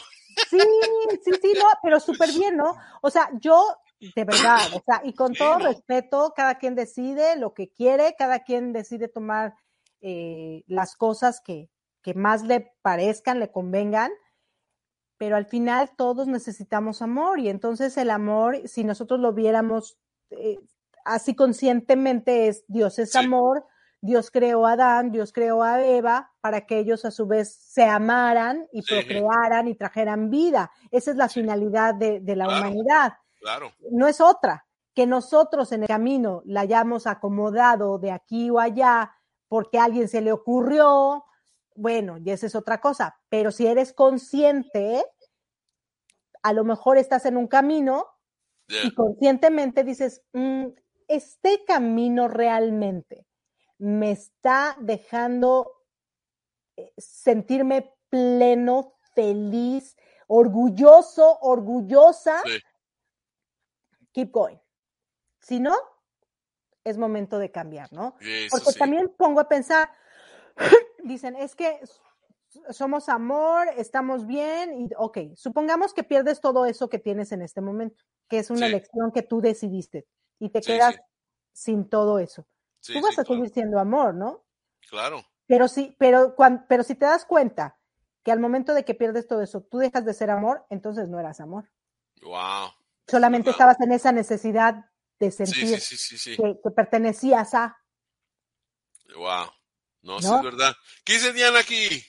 Sí, 0.49 0.57
sí, 1.23 1.31
sí, 1.39 1.53
no, 1.55 1.65
pero 1.83 1.99
súper 1.99 2.31
bien, 2.31 2.57
¿no? 2.57 2.75
O 3.03 3.11
sea, 3.11 3.29
yo, 3.41 3.63
de 3.99 4.23
verdad, 4.23 4.59
o 4.73 4.81
sea, 4.83 5.01
y 5.03 5.13
con 5.13 5.33
todo 5.35 5.59
respeto, 5.59 6.33
cada 6.35 6.55
quien 6.57 6.73
decide 6.73 7.35
lo 7.35 7.53
que 7.53 7.69
quiere, 7.69 8.15
cada 8.17 8.39
quien 8.43 8.73
decide 8.73 9.07
tomar 9.07 9.53
eh, 10.01 10.63
las 10.65 10.95
cosas 10.95 11.41
que, 11.45 11.69
que 12.01 12.15
más 12.15 12.41
le 12.41 12.73
parezcan, 12.81 13.39
le 13.39 13.51
convengan, 13.51 14.11
pero 15.19 15.35
al 15.35 15.45
final 15.45 15.91
todos 15.95 16.27
necesitamos 16.27 17.03
amor 17.03 17.39
y 17.39 17.49
entonces 17.49 17.95
el 17.97 18.09
amor, 18.09 18.67
si 18.67 18.83
nosotros 18.83 19.19
lo 19.19 19.33
viéramos 19.33 19.99
eh, 20.31 20.59
así 21.05 21.35
conscientemente, 21.35 22.47
es 22.47 22.63
Dios 22.67 22.97
es 22.99 23.11
Sí. 23.11 23.19
amor, 23.19 23.65
Dios 24.01 24.31
creó 24.31 24.65
a 24.65 24.71
Adán, 24.73 25.11
Dios 25.11 25.33
creó 25.33 25.61
a 25.61 25.83
Eva 25.85 26.31
para 26.41 26.65
que 26.65 26.79
ellos 26.79 27.03
a 27.03 27.11
su 27.11 27.27
vez 27.27 27.53
se 27.53 27.83
amaran 27.83 28.67
y 28.71 28.81
Sí. 28.81 28.95
procrearan 28.95 29.67
y 29.67 29.75
trajeran 29.75 30.29
vida. 30.29 30.71
Esa 30.89 31.11
es 31.11 31.17
la 31.17 31.27
finalidad 31.29 31.95
de, 31.95 32.21
de 32.21 32.35
la 32.37 32.45
Claro. 32.45 32.59
humanidad. 32.61 33.13
Claro, 33.41 33.71
No 33.91 34.07
es 34.07 34.21
otra. 34.21 34.65
Que 34.95 35.05
nosotros 35.05 35.71
en 35.73 35.83
el 35.83 35.87
camino 35.87 36.41
la 36.45 36.61
hayamos 36.61 37.07
acomodado 37.07 37.99
de 37.99 38.11
aquí 38.11 38.49
o 38.49 38.59
allá 38.59 39.11
porque 39.49 39.79
a 39.79 39.85
alguien 39.85 40.07
se 40.07 40.21
le 40.21 40.31
ocurrió, 40.31 41.25
bueno, 41.79 42.17
y 42.17 42.29
esa 42.31 42.45
es 42.45 42.55
otra 42.55 42.81
cosa. 42.81 43.19
Pero 43.29 43.51
si 43.51 43.65
eres 43.65 43.93
consciente, 43.93 45.03
a 46.43 46.53
lo 46.53 46.63
mejor 46.63 46.97
estás 46.97 47.25
en 47.25 47.37
un 47.37 47.47
camino 47.47 48.07
yeah, 48.67 48.85
y 48.85 48.93
conscientemente 48.93 49.83
dices, 49.83 50.21
"Mm, 50.33 50.67
este 51.07 51.63
camino 51.65 52.27
realmente 52.27 53.25
me 53.77 54.11
está 54.11 54.75
dejando 54.79 55.71
eh, 56.77 56.93
sentirme 56.97 57.93
pleno, 58.09 58.95
feliz, 59.15 59.95
orgulloso, 60.27 61.39
orgullosa, 61.41 62.41
sí, 62.45 62.59
keep 64.11 64.31
going. 64.31 64.57
Si 65.39 65.59
no, 65.59 65.75
es 66.83 66.97
momento 66.97 67.39
de 67.39 67.51
cambiar, 67.51 67.91
¿no? 67.93 68.15
eso 68.19 68.49
Porque 68.51 68.71
sí. 68.71 68.79
también 68.79 69.13
pongo 69.17 69.39
a 69.39 69.47
pensar, 69.47 69.89
dicen, 71.03 71.35
es 71.35 71.55
que 71.55 71.79
somos 72.71 73.09
amor, 73.09 73.67
estamos 73.77 74.25
bien 74.25 74.73
y 74.81 74.89
ok, 74.97 75.17
supongamos 75.35 75.93
que 75.93 76.03
pierdes 76.03 76.41
todo 76.41 76.65
eso 76.65 76.89
que 76.89 76.97
tienes 76.99 77.31
en 77.31 77.41
este 77.41 77.61
momento, 77.61 78.03
que 78.27 78.39
es 78.39 78.49
una 78.49 78.61
Sí. 78.67 78.73
elección 78.73 79.11
que 79.11 79.21
tú 79.21 79.39
decidiste 79.41 80.07
y 80.39 80.49
te 80.49 80.61
Sí, 80.63 80.71
quedas 80.71 80.95
sí. 80.95 81.01
sin 81.53 81.89
todo 81.89 82.19
eso. 82.19 82.47
Tú 82.81 83.01
vas 83.01 83.19
a 83.19 83.23
seguir 83.23 83.39
claro. 83.41 83.53
siendo 83.53 83.79
amor, 83.79 84.15
¿no? 84.15 84.45
Claro. 84.89 85.23
Pero 85.45 85.67
sí, 85.67 85.95
pero 85.99 86.35
cuan- 86.35 86.65
pero 86.67 86.83
si 86.83 86.95
te 86.95 87.05
das 87.05 87.25
cuenta 87.25 87.77
que 88.23 88.31
al 88.31 88.39
momento 88.39 88.73
de 88.73 88.83
que 88.85 88.95
pierdes 88.95 89.27
todo 89.27 89.41
eso, 89.41 89.61
tú 89.61 89.77
dejas 89.77 90.05
de 90.05 90.13
ser 90.13 90.29
amor, 90.31 90.65
entonces 90.69 91.07
no 91.07 91.19
eras 91.19 91.39
amor. 91.39 91.69
Wow. 92.21 92.71
Solamente 93.07 93.49
estabas 93.49 93.79
en 93.81 93.91
esa 93.91 94.11
necesidad 94.11 94.85
de 95.19 95.31
sentir. 95.31 95.77
Que, 96.37 96.59
que 96.63 96.71
pertenecías 96.71 97.53
a. 97.53 97.77
Wow. 99.15 99.47
No, 100.01 100.19
sí 100.21 100.27
es 100.27 100.43
verdad. 100.43 100.75
¿Qué 101.03 101.13
dice 101.13 101.33
Diana 101.33 101.59
aquí? 101.59 102.03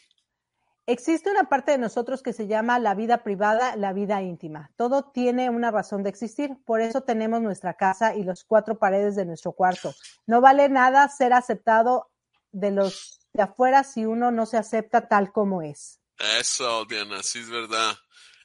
Existe 0.86 1.30
una 1.30 1.45
parte 1.45 1.72
de 1.72 1.78
nosotros 1.78 2.22
que 2.22 2.32
se 2.32 2.47
llama 2.47 2.78
la 2.78 2.95
vida 2.95 3.22
privada, 3.22 3.76
la 3.76 3.93
vida 3.93 4.22
íntima. 4.22 4.72
Todo 4.76 5.05
tiene 5.05 5.49
una 5.49 5.70
razón 5.70 6.03
de 6.03 6.11
existir. 6.11 6.57
Por 6.64 6.80
eso 6.80 7.03
tenemos 7.03 7.41
nuestra 7.41 7.74
casa 7.74 8.16
y 8.16 8.24
los 8.24 8.45
cuatro 8.45 8.78
paredes 8.78 9.14
de 9.14 9.24
nuestro 9.24 9.53
cuarto. 9.53 9.95
No 10.26 10.41
vale 10.41 10.68
nada 10.68 11.09
ser 11.09 11.32
aceptado 11.32 12.11
de 12.51 12.72
los 12.72 13.20
de 13.32 13.43
afuera 13.43 13.84
si 13.84 14.05
uno 14.05 14.32
no 14.32 14.47
se 14.47 14.57
acepta 14.57 15.07
tal 15.07 15.32
como 15.32 15.62
es. 15.62 16.01
Eso, 16.38 16.84
Diana, 16.86 17.22
sí 17.22 17.38
es 17.38 17.51
verdad. 17.51 17.97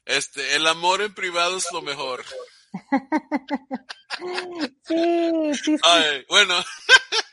Este, 0.04 0.54
el 0.54 0.66
amor 0.68 1.02
en 1.02 1.12
privado 1.14 1.56
es 1.56 1.66
lo 1.72 1.82
mejor. 1.82 2.24
Sí, 4.86 5.52
sí, 5.52 5.76
sí. 5.76 5.82
Ay, 5.82 6.24
bueno, 6.28 6.54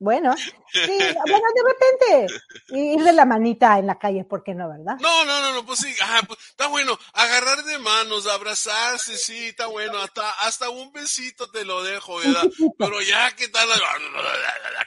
Bueno, 0.00 0.36
sí, 0.36 0.80
bueno, 1.26 1.46
de 1.54 1.62
repente 1.66 2.42
ir 2.68 3.02
de 3.02 3.12
la 3.12 3.24
manita 3.24 3.80
en 3.80 3.88
la 3.88 3.98
calle, 3.98 4.22
¿por 4.24 4.44
qué 4.44 4.54
no, 4.54 4.68
verdad? 4.68 4.96
no, 5.00 5.24
no, 5.24 5.40
no, 5.40 5.52
no, 5.54 5.66
pues 5.66 5.80
sí, 5.80 5.92
ah, 6.02 6.20
pues, 6.24 6.38
está 6.50 6.68
bueno, 6.68 6.96
agarrar 7.14 7.64
de 7.64 7.78
manos, 7.78 8.28
abrazarse, 8.28 9.18
sí, 9.18 9.46
está 9.46 9.66
bueno, 9.66 9.98
hasta, 9.98 10.30
hasta 10.46 10.70
un 10.70 10.92
besito 10.92 11.50
te 11.50 11.64
lo 11.64 11.82
dejo, 11.82 12.18
¿verdad? 12.18 12.44
Pero 12.78 13.02
ya 13.02 13.34
que 13.34 13.48
tal 13.48 13.68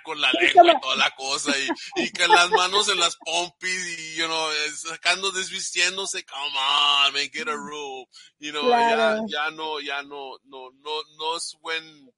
con 0.04 0.22
la 0.22 0.32
lengua 0.32 0.74
y 0.78 0.80
toda 0.82 0.96
la 0.96 1.12
cosa, 1.12 1.52
y, 1.58 1.68
y 2.06 2.12
que 2.12 2.28
las 2.30 2.50
manos 2.52 2.88
en 2.88 3.00
las 3.00 3.18
pompis, 3.18 4.00
y, 4.00 4.16
you 4.16 4.26
know, 4.28 4.50
eh, 4.52 4.72
sacando, 4.72 5.32
desvistiéndose, 5.32 6.24
come 6.26 6.58
on, 6.58 7.14
man, 7.14 7.30
get 7.34 7.50
a 7.50 7.56
room, 7.56 8.06
you 8.40 8.52
know, 8.52 8.66
Claro. 8.68 9.26
ya, 9.28 9.46
ya 9.46 9.52
no, 9.52 9.82
ya 9.82 10.04
no, 10.04 10.38
no, 10.46 10.72
no, 10.72 11.04
no 11.18 11.36
es 11.36 11.58
buen, 11.60 12.14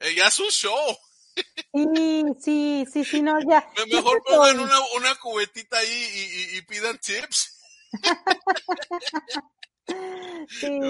eh, 0.00 0.14
ya 0.16 0.26
es 0.26 0.40
un 0.40 0.50
show. 0.50 0.98
Sí, 1.74 2.24
sí, 2.40 2.86
sí, 2.92 3.04
sí, 3.04 3.22
no, 3.22 3.38
ya. 3.40 3.66
Me- 3.76 3.90
ya 3.90 3.96
Mejor 3.96 4.22
pongan 4.24 4.60
una, 4.60 4.74
una 4.96 5.14
cubetita 5.20 5.78
ahí 5.78 5.88
y, 5.88 6.54
y- 6.56 6.58
y 6.58 6.62
pidan 6.62 6.98
tips. 6.98 7.60
Sí, 10.48 10.80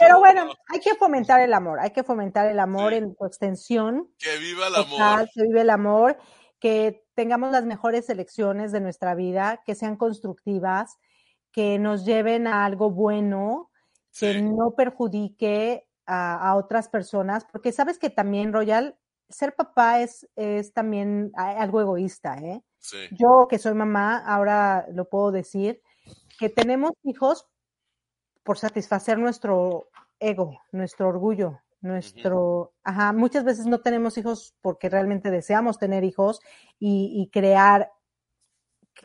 pero 0.00 0.18
bueno, 0.18 0.46
¿no? 0.46 0.52
hay 0.68 0.80
que 0.80 0.94
fomentar 0.94 1.40
el 1.40 1.52
amor, 1.54 1.80
hay 1.80 1.90
que 1.90 2.02
fomentar 2.02 2.46
el 2.48 2.58
amor 2.58 2.90
Sí. 2.92 2.98
en 2.98 3.14
su 3.16 3.24
extensión, 3.26 4.08
Que 4.18 4.36
viva 4.38 4.66
el 4.68 4.74
total, 4.74 5.00
amor. 5.20 5.28
que 5.34 5.42
vive 5.42 5.60
el 5.60 5.70
amor, 5.70 6.18
que 6.58 7.04
tengamos 7.14 7.52
las 7.52 7.64
mejores 7.64 8.08
elecciones 8.10 8.72
de 8.72 8.80
nuestra 8.80 9.14
vida, 9.14 9.62
que 9.64 9.74
sean 9.74 9.96
constructivas, 9.96 10.96
que 11.52 11.78
nos 11.78 12.04
lleven 12.04 12.46
a 12.46 12.64
algo 12.64 12.90
bueno, 12.90 13.70
que 14.18 14.32
Sí. 14.34 14.42
no 14.42 14.74
perjudique 14.76 15.86
a, 16.06 16.48
a 16.50 16.56
otras 16.56 16.88
personas, 16.88 17.44
porque 17.50 17.70
sabes 17.72 17.98
que 17.98 18.10
también, 18.10 18.52
Royal, 18.52 18.96
ser 19.32 19.54
papá 19.54 20.00
es, 20.00 20.28
es 20.36 20.72
también 20.72 21.32
algo 21.34 21.80
egoísta, 21.80 22.36
¿eh? 22.36 22.62
Sí. 22.78 22.98
Yo 23.12 23.46
que 23.48 23.58
soy 23.58 23.74
mamá, 23.74 24.18
ahora 24.18 24.86
lo 24.92 25.08
puedo 25.08 25.32
decir, 25.32 25.80
que 26.38 26.48
tenemos 26.48 26.92
hijos 27.04 27.48
por 28.42 28.58
satisfacer 28.58 29.18
nuestro 29.18 29.88
ego, 30.18 30.60
nuestro 30.72 31.08
orgullo, 31.08 31.60
nuestro, 31.80 32.72
ajá, 32.84 33.12
muchas 33.12 33.44
veces 33.44 33.66
no 33.66 33.80
tenemos 33.80 34.16
hijos 34.18 34.54
porque 34.60 34.88
realmente 34.88 35.30
deseamos 35.30 35.78
tener 35.78 36.04
hijos 36.04 36.40
y, 36.78 37.12
y 37.14 37.28
crear, 37.30 37.90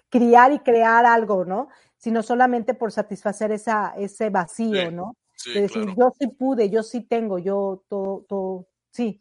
criar 0.09 0.51
y 0.51 0.59
crear 0.59 1.05
algo, 1.05 1.45
¿no? 1.45 1.69
Sino 1.97 2.21
solamente 2.21 2.73
por 2.73 2.91
satisfacer 2.91 3.51
esa, 3.51 3.93
ese 3.97 4.29
vacío, 4.29 4.89
Sí, 4.89 4.95
¿no? 4.95 5.15
Sí, 5.35 5.53
de 5.53 5.61
decir, 5.61 5.83
claro. 5.83 5.97
yo 5.97 6.11
sí 6.19 6.27
pude, 6.27 6.69
yo 6.69 6.83
sí 6.83 7.01
tengo, 7.01 7.37
yo 7.39 7.83
todo, 7.87 8.25
todo, 8.27 8.67
sí. 8.91 9.19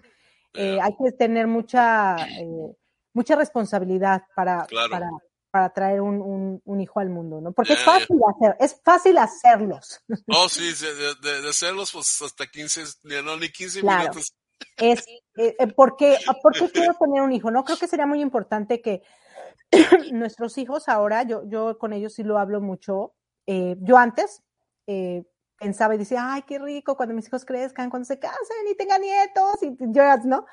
Eh, 0.56 0.78
hay 0.80 0.92
que 0.96 1.12
tener 1.12 1.46
mucha, 1.46 2.16
eh, 2.16 2.76
mucha 3.14 3.36
responsabilidad 3.36 4.22
para, 4.34 4.64
Claro. 4.66 4.90
para, 4.90 5.10
para 5.50 5.70
traer 5.72 6.00
un, 6.00 6.20
un, 6.20 6.60
un 6.64 6.80
hijo 6.80 7.00
al 7.00 7.10
mundo, 7.10 7.40
¿no? 7.40 7.52
Porque 7.52 7.74
es 7.74 7.78
yeah. 7.78 7.92
fácil 7.92 8.16
hacer, 8.34 8.56
es 8.60 8.80
fácil 8.84 9.18
hacerlos. 9.18 10.00
Oh, 10.28 10.48
sí, 10.48 10.64
de, 10.72 10.94
de- 10.94 11.14
de- 11.22 11.42
de 11.42 11.48
hacerlos 11.48 11.92
pues 11.92 12.20
hasta 12.22 12.46
15, 12.46 12.84
ya 13.04 13.22
no, 13.22 13.36
ni 13.36 13.48
15 13.50 13.80
Claro. 13.80 14.00
minutos. 14.00 14.34
Es, 14.78 15.06
eh, 15.36 15.54
eh, 15.58 15.66
¿por, 15.68 15.96
qué, 15.96 16.16
¿por 16.42 16.54
qué 16.54 16.70
quiero 16.70 16.94
tener 16.98 17.22
un 17.22 17.32
hijo? 17.32 17.50
No 17.50 17.64
creo 17.64 17.76
que 17.78 17.86
sería 17.88 18.06
muy 18.06 18.20
importante 18.22 18.80
que 18.80 19.02
nuestros 20.12 20.56
hijos 20.58 20.88
ahora, 20.88 21.22
yo, 21.24 21.42
yo 21.46 21.78
con 21.78 21.92
ellos 21.92 22.14
sí 22.14 22.22
lo 22.22 22.38
hablo 22.38 22.60
mucho. 22.60 23.14
eh, 23.46 23.76
yo 23.80 23.96
antes 23.98 24.42
eh, 24.86 25.24
pensaba 25.58 25.94
y 25.94 25.98
decía, 25.98 26.32
ay, 26.32 26.42
qué 26.42 26.58
rico 26.58 26.96
cuando 26.96 27.14
mis 27.14 27.26
hijos 27.28 27.44
crezcan, 27.44 27.90
cuando 27.90 28.06
se 28.06 28.18
casen 28.18 28.68
y 28.70 28.76
tengan 28.76 29.00
nietos, 29.00 29.62
y 29.62 29.76
yo, 29.78 30.02
¿no? 30.24 30.46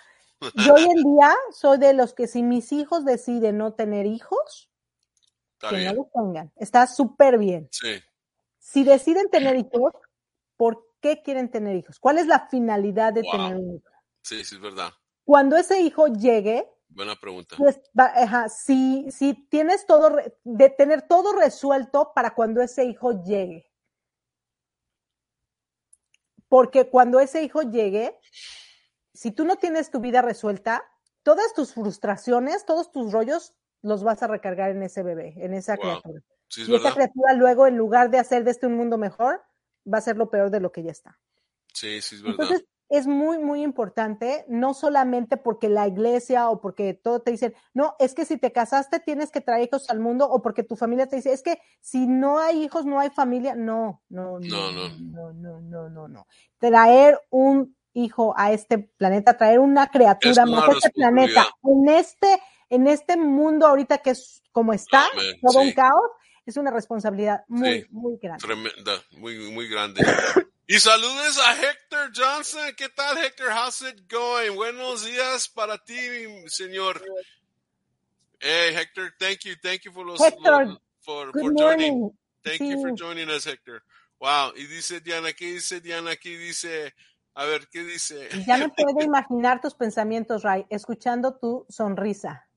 Yo 0.56 0.74
hoy 0.74 0.84
en 0.84 1.04
día 1.16 1.34
soy 1.51 1.78
de 1.78 1.93
los 1.93 2.14
que 2.14 2.28
si 2.28 2.43
mis 2.43 2.72
hijos 2.72 3.06
deciden 3.06 3.58
no 3.58 3.74
tener 3.74 4.06
hijos, 4.06 4.70
Está 5.54 5.70
que 5.70 5.86
no 5.86 5.93
los 5.93 6.12
tengan. 6.12 6.51
Está 6.58 6.88
súper 6.88 7.38
bien. 7.38 7.68
Sí, 7.72 8.01
Si 8.60 8.84
deciden 8.84 9.30
tener 9.30 9.56
hijos, 9.56 9.93
¿por 10.58 10.86
qué 11.01 11.22
quieren 11.22 11.49
tener 11.49 11.76
hijos? 11.76 11.99
¿Cuál 11.99 12.18
es 12.18 12.28
la 12.28 12.47
finalidad 12.47 13.14
de 13.14 13.24
Wow. 13.24 13.32
tener 13.32 13.56
un 13.56 13.76
hijo? 13.76 13.89
sí, 14.22 14.43
sí, 14.43 14.56
es 14.56 14.62
verdad. 14.62 14.91
Cuando 15.26 15.56
ese 15.58 15.80
hijo 15.82 16.08
llegue, 16.08 16.70
Buena 16.89 17.16
pregunta. 17.16 17.56
pues, 17.58 17.80
ajá, 17.95 18.49
si, 18.49 19.10
si 19.10 19.34
tienes 19.49 19.86
todo, 19.86 20.18
de 20.43 20.70
tener 20.70 21.04
todo 21.04 21.34
resuelto 21.34 22.12
para 22.14 22.36
cuando 22.36 22.62
ese 22.62 22.84
hijo 22.86 23.24
llegue. 23.24 23.72
Porque 26.54 26.88
cuando 26.88 27.20
ese 27.20 27.41
hijo 27.41 27.64
llegue, 27.64 28.16
si 29.12 29.32
tú 29.32 29.43
no 29.43 29.56
tienes 29.56 29.89
tu 29.89 29.99
vida 29.99 30.22
resuelta, 30.22 30.84
todas 31.24 31.51
tus 31.56 31.74
frustraciones, 31.74 32.64
todos 32.68 32.91
tus 32.91 33.12
rollos, 33.12 33.56
los 33.82 34.04
vas 34.04 34.22
a 34.22 34.28
recargar 34.28 34.70
en 34.70 34.84
ese 34.84 35.01
bebé, 35.01 35.34
en 35.38 35.56
esa 35.56 35.78
Wow. 35.78 35.82
criatura. 35.82 36.22
Sí, 36.49 36.62
es 36.62 36.70
Y 36.70 36.76
esa 36.76 36.93
criatura 36.93 37.34
luego, 37.34 37.66
en 37.66 37.76
lugar 37.76 38.12
de 38.12 38.20
hacer 38.20 38.43
de 38.43 38.51
este 38.51 38.68
un 38.68 38.76
mundo 38.76 38.99
mejor, 38.99 39.41
va 39.91 39.97
a 39.97 40.01
ser 40.01 40.16
lo 40.16 40.30
peor 40.30 40.51
de 40.51 40.60
lo 40.60 40.72
que 40.72 40.84
ya 40.84 40.91
está. 40.91 41.20
Sí, 41.74 41.99
sí, 42.01 42.18
es 42.18 42.22
verdad. 42.22 42.43
Entonces, 42.43 42.68
es 42.96 43.08
muy, 43.08 43.39
muy 43.39 43.64
importante, 43.64 44.46
no 44.48 44.76
solamente 44.76 45.36
porque 45.36 45.68
la 45.68 45.88
iglesia 45.88 46.48
o 46.50 46.62
porque 46.62 46.94
todo 46.94 47.22
te 47.22 47.32
dicen, 47.32 47.56
no, 47.74 47.96
es 47.98 48.14
que 48.14 48.24
si 48.24 48.38
te 48.38 48.52
casaste 48.52 49.00
tienes 49.00 49.32
que 49.32 49.41
traer 49.41 49.68
hijos 49.68 49.89
al 49.89 50.00
mundo 50.00 50.30
o 50.30 50.44
porque 50.44 50.62
tu 50.64 50.76
familia 50.76 51.08
te 51.08 51.16
dice, 51.16 51.34
es 51.34 51.41
que 51.41 51.60
si 51.82 52.06
no 52.06 52.38
hay 52.38 52.64
hijos 52.64 52.86
no 52.86 53.00
hay 53.00 53.10
familia. 53.10 53.56
No, 53.56 54.04
no, 54.10 54.39
No, 54.39 54.72
no, 54.72 55.34
no. 55.34 55.60
no, 55.62 55.89
no, 55.89 56.08
no. 56.08 56.28
Traer 56.60 57.20
un 57.32 57.76
hijo 57.94 58.36
a 58.38 58.52
este 58.52 58.78
planeta, 58.78 59.38
traer 59.38 59.58
una 59.60 59.88
criatura 59.88 60.46
más 60.46 60.70
a 60.70 60.72
este 60.74 60.91
planeta, 60.91 61.48
en 61.64 61.89
este, 61.89 62.39
en 62.70 62.86
este 62.88 63.18
mundo 63.18 63.66
ahorita 63.66 63.98
que 64.00 64.12
es 64.12 64.44
como 64.52 64.72
está, 64.72 65.06
Amén, 65.14 65.36
todo 65.41 65.62
sí. 65.62 65.68
un 65.70 65.74
caos, 65.74 66.12
es 66.46 66.58
una 66.58 66.70
responsabilidad 66.70 67.44
muy, 67.48 67.82
Sí. 67.82 67.88
muy 67.89 68.18
grande. 68.22 68.46
Tremenda, 68.46 68.91
muy, 69.18 69.52
muy 69.52 69.68
grande. 69.68 70.02
Y 70.66 70.80
saludes 70.80 71.38
a 71.39 71.55
Hector 71.61 72.11
Johnson. 72.16 72.72
¿Qué 72.78 72.88
tal, 72.89 73.18
Hector? 73.18 73.49
How's 73.51 73.82
it 73.82 74.09
going? 74.09 74.55
Buenos 74.55 75.05
días 75.05 75.49
para 75.49 75.78
ti, 75.78 75.95
señor. 76.47 77.01
Hey, 78.39 78.74
Hector, 78.76 79.14
thank 79.20 79.39
you. 79.45 79.55
Thank 79.61 79.82
you 79.84 79.91
for 79.91 80.05
los, 80.05 80.20
Héctor, 80.22 80.68
los- 80.68 80.80
for, 81.01 81.32
Good 81.32 81.41
for 81.41 81.53
joining. 81.53 81.99
morning. 81.99 82.18
Thank 82.43 82.61
you 82.61 82.82
for 82.82 82.91
Sí. 82.91 82.95
joining 82.97 83.30
us, 83.30 83.45
Hector. 83.45 83.84
Wow. 84.20 84.53
Y 84.55 84.66
dice 84.68 85.01
Diana, 85.01 85.34
¿qué 85.34 85.45
dice 85.53 85.82
Diana? 85.82 86.11
Aquí 86.11 86.36
dice, 86.36 86.93
a 87.36 87.45
ver, 87.45 87.68
¿qué 87.70 87.84
dice? 87.84 88.30
Ya 88.47 88.57
me 88.57 88.70
puedo 88.76 89.01
imaginar 89.01 89.59
tus 89.61 89.74
pensamientos, 89.76 90.43
Ray, 90.43 90.66
escuchando 90.70 91.38
tu 91.38 91.66
sonrisa. 91.70 92.47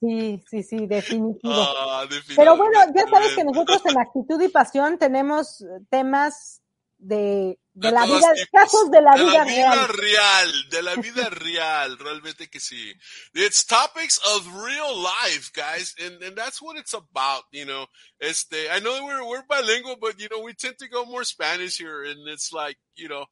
Sí, 0.00 0.42
sí, 0.48 0.62
sí, 0.62 0.86
definitivo. 0.86 1.52
Ah, 1.52 2.06
Pero 2.36 2.56
bueno, 2.56 2.78
ya 2.94 3.02
sabes 3.10 3.32
que 3.34 3.44
nosotros 3.44 3.82
en 3.86 3.98
Actitud 3.98 4.40
y 4.42 4.48
Pasión 4.48 4.98
tenemos 4.98 5.64
temas 5.90 6.62
de, 6.98 7.58
de 7.74 7.90
De 7.90 7.92
la 7.92 8.06
vida, 8.06 8.28
tipos. 8.34 8.50
casos 8.52 8.90
de 8.90 9.02
la 9.02 9.16
de 9.16 9.24
vida 9.24 9.38
la 9.38 9.44
vida 9.44 9.86
real. 9.86 9.88
real, 9.88 10.68
de 10.70 10.82
la 10.82 10.96
vida 10.96 11.30
real, 11.30 11.98
realmente 11.98 12.48
que 12.48 12.60
sí. 12.60 12.94
It's 13.34 13.64
topics 13.64 14.18
of 14.36 14.46
real 14.64 14.96
life, 14.96 15.50
guys, 15.52 15.94
and, 16.00 16.22
and 16.22 16.36
that's 16.36 16.60
what 16.62 16.76
it's 16.76 16.94
about, 16.94 17.44
you 17.52 17.64
know. 17.66 17.86
Este, 18.20 18.68
I 18.70 18.80
know 18.80 19.04
we're, 19.04 19.24
we're 19.26 19.44
bilingual, 19.48 19.96
but 20.00 20.20
you 20.20 20.28
know, 20.30 20.40
we 20.42 20.54
tend 20.54 20.78
to 20.78 20.88
go 20.88 21.04
more 21.06 21.24
Spanish 21.24 21.78
here, 21.78 22.04
and 22.04 22.28
it's 22.28 22.52
like, 22.52 22.78
you 22.96 23.08
know, 23.08 23.26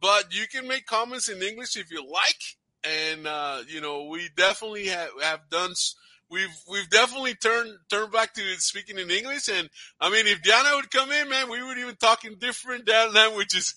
but 0.00 0.34
you 0.34 0.46
can 0.48 0.66
make 0.68 0.86
comments 0.86 1.28
in 1.28 1.42
English 1.42 1.76
if 1.76 1.90
you 1.90 2.02
like, 2.10 2.58
and, 2.84 3.26
uh, 3.26 3.62
you 3.68 3.80
know, 3.80 4.04
we 4.04 4.28
definitely 4.36 4.86
have, 4.88 5.10
have 5.22 5.48
done, 5.50 5.72
s- 5.72 5.94
we've 6.30 6.56
we've 6.68 6.88
definitely 6.88 7.34
turned 7.34 7.76
turned 7.88 8.12
back 8.12 8.32
to 8.34 8.42
speaking 8.58 8.98
in 8.98 9.10
English. 9.10 9.48
And 9.48 9.68
I 10.00 10.10
mean, 10.10 10.26
if 10.26 10.42
Diana 10.42 10.76
would 10.76 10.90
come 10.90 11.10
in, 11.10 11.28
man, 11.28 11.50
we 11.50 11.62
would 11.62 11.78
even 11.78 11.96
talk 11.96 12.24
in 12.24 12.38
different 12.38 12.88
languages. 13.14 13.74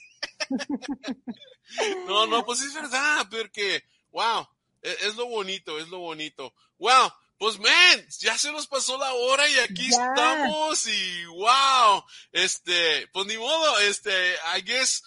no, 2.08 2.26
no, 2.26 2.44
pues 2.44 2.62
es 2.62 2.74
verdad, 2.74 3.28
porque, 3.30 3.82
wow, 4.12 4.48
es, 4.82 5.16
lo 5.16 5.26
bonito, 5.28 5.78
es 5.80 5.90
lo 5.90 6.00
bonito. 6.00 6.54
Wow, 6.78 7.12
pues 7.38 7.60
man, 7.60 8.06
ya 8.20 8.38
se 8.38 8.52
nos 8.52 8.68
pasó 8.68 8.98
la 8.98 9.14
hora 9.14 9.48
y 9.50 9.60
aquí 9.60 9.90
yeah. 9.90 10.08
estamos 10.08 10.88
y 10.88 11.26
wow, 11.26 12.04
este, 12.32 13.08
pues 13.12 13.28
ni 13.28 13.38
modo, 13.38 13.80
este, 13.80 14.12
I 14.56 14.62
guess 14.62 15.04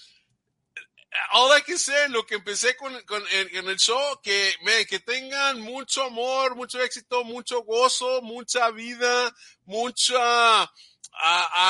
I 1.56 1.62
can 1.62 1.78
say, 1.78 2.08
lo 2.08 2.24
que 2.26 2.36
empecé 2.36 2.76
con, 2.76 2.92
el 2.94 3.76
show, 3.76 4.20
que, 4.22 4.54
me, 4.62 4.86
que 4.86 5.00
tengan 5.00 5.60
mucho 5.60 6.02
amor, 6.02 6.56
mucho 6.56 6.80
éxito, 6.82 7.24
mucho 7.24 7.62
gozo, 7.62 8.22
mucha 8.22 8.70
vida, 8.70 9.34
mucha 9.64 10.70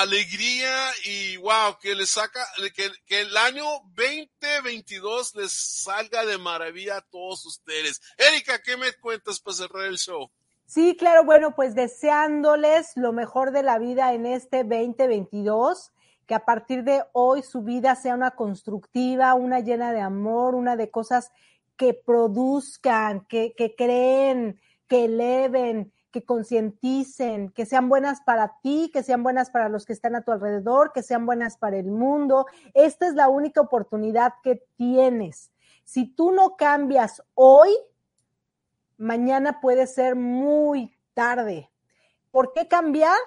alegría 0.01 0.91
y 1.05 1.37
wow, 1.37 1.79
que 1.81 1.95
les 1.95 2.11
saca, 2.11 2.45
que, 2.75 2.91
que 3.07 3.21
el 3.21 3.37
año 3.37 3.65
2022 3.95 5.35
les 5.37 5.53
salga 5.53 6.25
de 6.25 6.39
maravilla 6.39 6.99
a 6.99 7.03
todos 7.03 7.47
ustedes. 7.47 8.01
Erika, 8.17 8.61
¿qué 8.63 8.77
me 8.77 8.93
cuentas 8.95 9.41
para 9.41 9.57
cerrar 9.57 9.85
el 9.85 9.99
show? 9.99 10.31
Sí, 10.67 10.97
claro, 10.99 11.25
bueno, 11.25 11.55
pues 11.55 11.77
deseándoles 11.77 12.91
lo 12.97 13.13
mejor 13.13 13.53
de 13.53 13.63
la 13.63 13.79
vida 13.79 14.13
en 14.15 14.27
este 14.27 14.65
2022 14.65 15.93
que 16.27 16.35
a 16.35 16.45
partir 16.45 16.85
de 16.85 17.05
hoy 17.13 17.43
su 17.43 17.63
vida 17.63 17.95
sea 17.95 18.15
una 18.15 18.33
constructiva, 18.33 19.35
una 19.35 19.61
llena 19.61 19.93
de 19.93 20.01
amor, 20.01 20.55
una 20.55 20.77
de 20.77 20.91
cosas 20.91 21.31
que 21.77 21.95
produzcan, 21.95 23.27
que, 23.27 23.55
que 23.57 23.75
creen, 23.77 24.61
que 24.89 25.05
eleven, 25.05 25.93
que 26.11 26.25
concienticen, 26.25 27.51
que 27.51 27.67
sean 27.67 27.89
buenas 27.89 28.23
para 28.23 28.57
ti, 28.63 28.91
que 28.93 29.03
sean 29.03 29.23
buenas 29.23 29.51
para 29.51 29.69
los 29.69 29.85
que 29.85 29.93
están 29.93 30.17
a 30.17 30.23
tu 30.23 30.33
alrededor, 30.33 30.93
que 30.93 31.03
sean 31.03 31.27
buenas 31.27 31.59
para 31.59 31.77
el 31.77 31.91
mundo. 31.91 32.47
Esta 32.73 33.07
es 33.07 33.15
la 33.15 33.29
única 33.29 33.61
oportunidad 33.61 34.33
que 34.43 34.63
tienes. 34.77 35.53
Si 35.85 36.07
tú 36.07 36.33
no 36.33 36.57
cambias 36.57 37.23
hoy, 37.35 37.71
mañana 38.97 39.61
puede 39.61 39.87
ser 39.87 40.17
muy 40.17 40.97
tarde. 41.13 41.71
¿Por 42.31 42.55
qué 42.55 42.67
cambiar? 42.67 43.19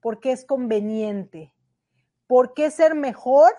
Porque 0.00 0.32
es 0.32 0.44
conveniente. 0.44 1.53
¿Por 2.26 2.54
qué 2.54 2.70
ser 2.70 2.94
mejor? 2.94 3.52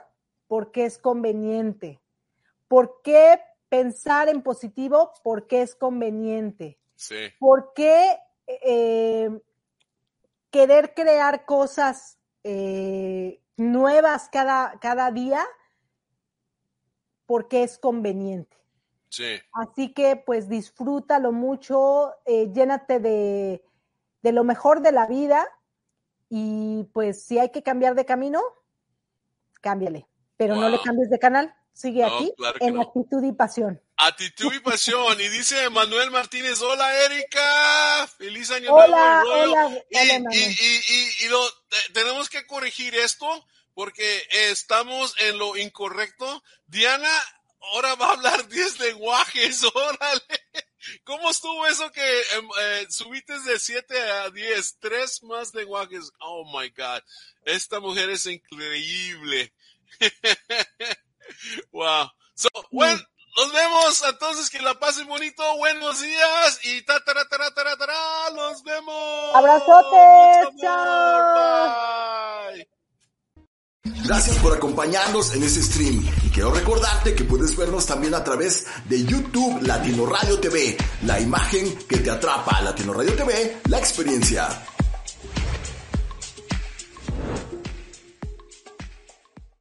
Porque 0.48 0.86
es 0.86 0.98
conveniente. 0.98 2.02
¿Por 2.68 3.02
qué 3.04 3.40
pensar 3.70 4.30
en 4.30 4.42
positivo? 4.42 5.12
Porque 5.24 5.62
es 5.62 5.76
conveniente. 5.76 6.80
Sí. 6.96 7.16
¿Por 7.40 7.74
qué 7.74 8.18
eh, 8.48 9.30
querer 10.50 10.94
crear 10.94 11.46
cosas 11.46 12.20
eh, 12.44 13.42
nuevas 13.58 14.30
cada, 14.30 14.80
cada 14.80 15.12
día? 15.12 15.44
Porque 17.26 17.64
es 17.64 17.78
conveniente. 17.78 18.58
Sí. 19.10 19.40
Así 19.54 19.94
que 19.94 20.16
pues 20.16 20.50
disfrútalo 20.50 21.32
mucho, 21.32 22.14
eh, 22.26 22.52
llénate 22.52 23.00
de, 23.00 23.64
de 24.22 24.32
lo 24.32 24.44
mejor 24.44 24.82
de 24.82 24.92
la 24.92 25.08
vida 25.08 25.48
y 26.30 26.84
pues 26.94 27.26
si 27.26 27.40
hay 27.40 27.52
que 27.52 27.64
cambiar 27.64 27.96
de 27.96 28.06
camino, 28.06 28.42
cámbiale. 29.62 30.08
Pero 30.38 30.56
Wow. 30.56 30.64
no 30.64 30.70
le 30.70 30.82
cambies 30.82 31.10
de 31.10 31.20
canal, 31.20 31.56
sigue 31.74 32.02
No, 32.02 32.08
aquí 32.18 32.34
claro 32.38 32.58
en 32.60 32.76
no. 32.76 32.82
actitud 32.82 33.24
y 33.24 33.32
pasión. 33.32 33.82
Actitud 33.98 34.54
y 34.54 34.60
pasión. 34.60 35.20
Y 35.20 35.30
dice 35.30 35.70
Manuel 35.70 36.12
Martínez, 36.12 36.62
hola 36.62 36.94
Erika, 37.06 38.08
feliz 38.18 38.52
año 38.52 38.72
nuevo. 38.72 38.84
hola, 38.84 39.24
y, 39.24 39.28
hola, 39.30 39.82
y, 39.90 40.38
y, 40.38 40.76
y- 40.90 41.26
y 41.26 41.30
lo, 41.30 41.40
te- 41.70 41.94
tenemos 41.94 42.30
que 42.30 42.46
corregir 42.46 42.96
esto 42.96 43.28
porque 43.74 44.24
estamos 44.30 45.16
en 45.22 45.38
lo 45.38 45.56
incorrecto. 45.56 46.44
Diana 46.68 47.10
ahora 47.74 47.96
va 47.96 48.08
a 48.10 48.12
hablar 48.14 48.48
10 48.50 48.80
lenguajes, 48.80 49.64
órale. 49.74 50.24
¿Cómo 51.04 51.30
estuvo 51.30 51.66
eso 51.68 51.92
que 51.92 52.20
em, 52.36 52.48
eh, 52.62 52.88
subiste 52.90 53.40
de 53.42 53.60
7 53.60 54.00
a 54.00 54.30
10? 54.30 54.78
Tres 54.80 55.24
más 55.24 55.54
lenguajes. 55.54 56.12
Oh 56.20 56.46
my 56.46 56.70
God. 56.70 57.02
Esta 57.44 57.80
mujer 57.80 58.10
es 58.10 58.26
increíble. 58.26 59.54
wow. 61.72 62.10
So, 62.34 62.50
bueno, 62.72 63.02
nos 63.38 63.54
vemos. 63.54 64.04
Entonces, 64.08 64.50
que 64.50 64.60
la 64.62 64.78
pasen 64.80 65.08
bonito. 65.08 65.44
Buenos 65.58 66.02
días. 66.02 66.60
Y 66.64 66.82
ta, 66.84 67.04
tara, 67.04 67.28
tara, 67.28 68.30
Nos 68.34 68.64
vemos. 68.64 69.36
Abrazotes, 69.36 70.66
amor. 70.68 71.36
Bye. 72.54 72.70
Gracias 74.06 74.38
por 74.38 74.56
acompañarnos 74.56 75.34
en 75.34 75.44
este 75.44 75.62
stream 75.62 76.25
quiero 76.36 76.52
recordarte 76.52 77.16
que 77.16 77.24
puedes 77.24 77.56
vernos 77.56 77.86
también 77.86 78.14
a 78.14 78.22
través 78.22 78.66
de 78.90 79.06
YouTube 79.06 79.62
Latino 79.62 80.06
Radio 80.06 80.38
TV, 80.38 80.76
la 81.04 81.18
imagen 81.18 81.78
que 81.88 82.00
te 82.00 82.12
atrapa, 82.12 82.62
Latino 82.62 82.94
Radio 82.94 83.14
TV, 83.16 83.62
la 83.70 83.80
experiencia. 83.80 84.75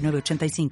906985. 0.00 0.68